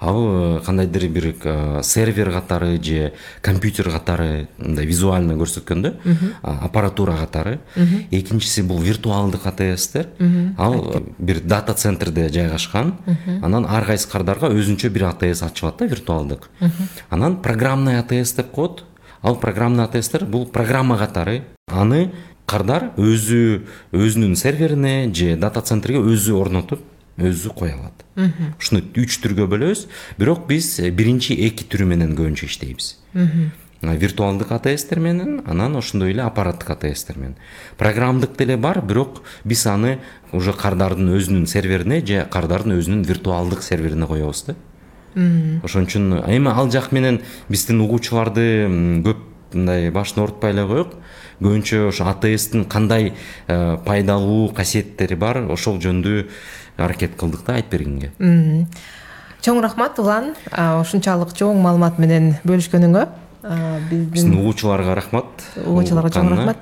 ал 0.00 0.58
э, 0.58 0.60
кандайдыр 0.64 1.08
бир 1.08 1.34
э, 1.42 1.80
сервер 1.82 2.30
катары 2.32 2.82
же 2.82 3.12
компьютер 3.40 3.90
катары 3.90 4.48
мындай 4.58 4.86
визуально 4.86 5.34
көрсөткөндө 5.34 5.94
аппаратура 6.42 7.16
катары. 7.16 7.60
Экинчиси 8.10 8.62
бул 8.62 8.80
виртуалдык 8.80 9.46
атстер. 9.46 10.08
Ал 10.58 11.02
бир 11.18 11.40
дата 11.40 11.74
центрде 11.74 12.28
жайгашкан 12.28 12.94
анан 13.42 13.66
ар 13.66 13.84
кайсы 13.86 14.08
кардарга 14.08 14.48
өзүнчө 14.48 14.90
бир 14.90 15.08
атс 15.10 15.42
ачылат 15.42 15.78
да 15.78 15.86
виртуалдык. 15.86 16.50
Анан 17.10 17.42
программный 17.42 17.98
атс 17.98 18.32
деп 18.34 18.50
коет. 18.50 18.84
Ал 19.22 19.36
программный 19.36 19.84
атстер 19.84 20.24
бул 20.24 20.46
программа 20.46 20.98
катары. 20.98 21.44
Аны 21.66 22.12
кардар 22.46 22.92
өзү 22.96 23.66
өзүнүн 23.92 24.36
серверине 24.38 25.12
же 25.12 25.36
дата 25.36 25.60
центрге 25.60 25.98
өзү 25.98 26.38
орнотуп 26.38 26.84
өзү 27.18 27.54
кое 27.56 27.74
алат 27.74 28.04
ушуну 28.60 28.82
үч 28.96 29.20
түргө 29.24 29.48
бөлөбүз 29.52 29.86
бирок 30.18 30.46
биз 30.48 30.76
биринчи 30.80 31.38
эки 31.48 31.68
түрү 31.68 31.88
менен 31.92 32.16
көбүнчө 32.18 32.50
иштейбиз 32.50 32.94
виртуалдык 33.82 34.52
атстер 34.52 35.00
менен 35.00 35.42
анан 35.46 35.76
ошондой 35.76 36.10
эле 36.10 36.22
аппараттык 36.22 36.70
атстер 36.70 37.18
менен. 37.18 37.36
Программдык 37.78 38.36
деле 38.36 38.56
бар 38.56 38.80
бирок 38.80 39.22
биз 39.44 39.66
аны 39.66 39.98
уже 40.32 40.52
кардардын 40.52 41.12
өзүнүн 41.16 41.46
серверине 41.46 42.00
же 42.04 42.26
кардардын 42.30 42.78
өзүнүн 42.78 43.04
виртуалдык 43.04 43.62
серверине 43.62 44.06
коебуз 44.06 44.44
да. 44.46 44.56
Ошон 45.62 45.86
үчүн 45.86 46.24
эми 46.26 46.50
ал 46.50 46.70
жак 46.70 46.92
менен 46.92 47.20
биздин 47.48 47.80
угуучуларды 47.80 49.02
көп 49.04 49.22
мындай 49.52 49.90
башын 49.90 50.22
оорутпай 50.24 50.52
эле 50.52 50.66
коелук 50.66 50.96
көбүнчө 51.40 51.88
ошо 51.88 52.08
атстин 52.10 52.64
кандай 52.64 53.12
э, 53.46 53.76
пайдалуу 53.84 54.52
касиеттери 54.54 55.16
бар 55.16 55.44
ошол 55.52 55.78
жөнүндө 55.80 56.26
аракет 56.76 57.16
кылдык 57.16 57.44
да 57.46 57.54
айтып 57.58 57.72
бергенге. 57.72 58.10
Чоң 59.42 59.60
рахмат 59.62 59.98
улан. 60.02 60.34
Ушунчалык 60.52 61.32
чоң 61.36 61.60
маалымат 61.62 61.98
менен 62.02 62.34
бөлүшкөнүңө. 62.44 63.06
Биздин 63.90 64.38
угуучуларга 64.40 64.94
рахмат. 64.98 65.44
Угуучуларга 65.62 66.10
чоң 66.10 66.30
рахмат. 66.34 66.58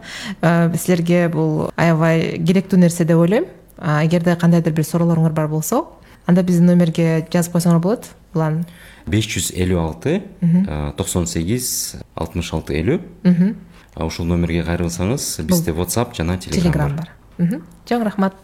Силерге 0.77 1.29
бул 1.33 1.71
аябай 1.77 2.39
керектүү 2.45 2.83
нерсе 2.83 3.07
деп 3.09 3.23
ойлойм. 3.23 3.47
Эгерде 3.79 4.37
кандайдыр 4.37 4.73
бир 4.77 4.85
суроолоруңар 4.85 5.33
бар 5.33 5.49
болсо 5.49 5.87
анда 6.27 6.43
биздин 6.43 6.67
номерге 6.71 7.27
жазып 7.33 7.57
койсоңор 7.57 7.81
болот 7.83 8.07
улан. 8.35 8.63
Беш 9.07 9.27
жүз 9.29 9.51
элүү 9.57 9.81
алты 9.81 10.23
токсон 10.97 11.27
сегиз 11.27 11.97
алтымыш 12.15 12.53
алты 12.55 12.79
элүү. 12.81 13.01
Ушул 13.97 14.27
номерге 14.27 14.63
кайрылсаңыз 14.65 15.43
бизде 15.45 15.73
whatsapp 15.73 16.15
жана 16.17 16.39
телеграм 16.39 16.97
бар. 16.97 17.11
Чоң 17.89 18.05
рахмат 18.07 18.39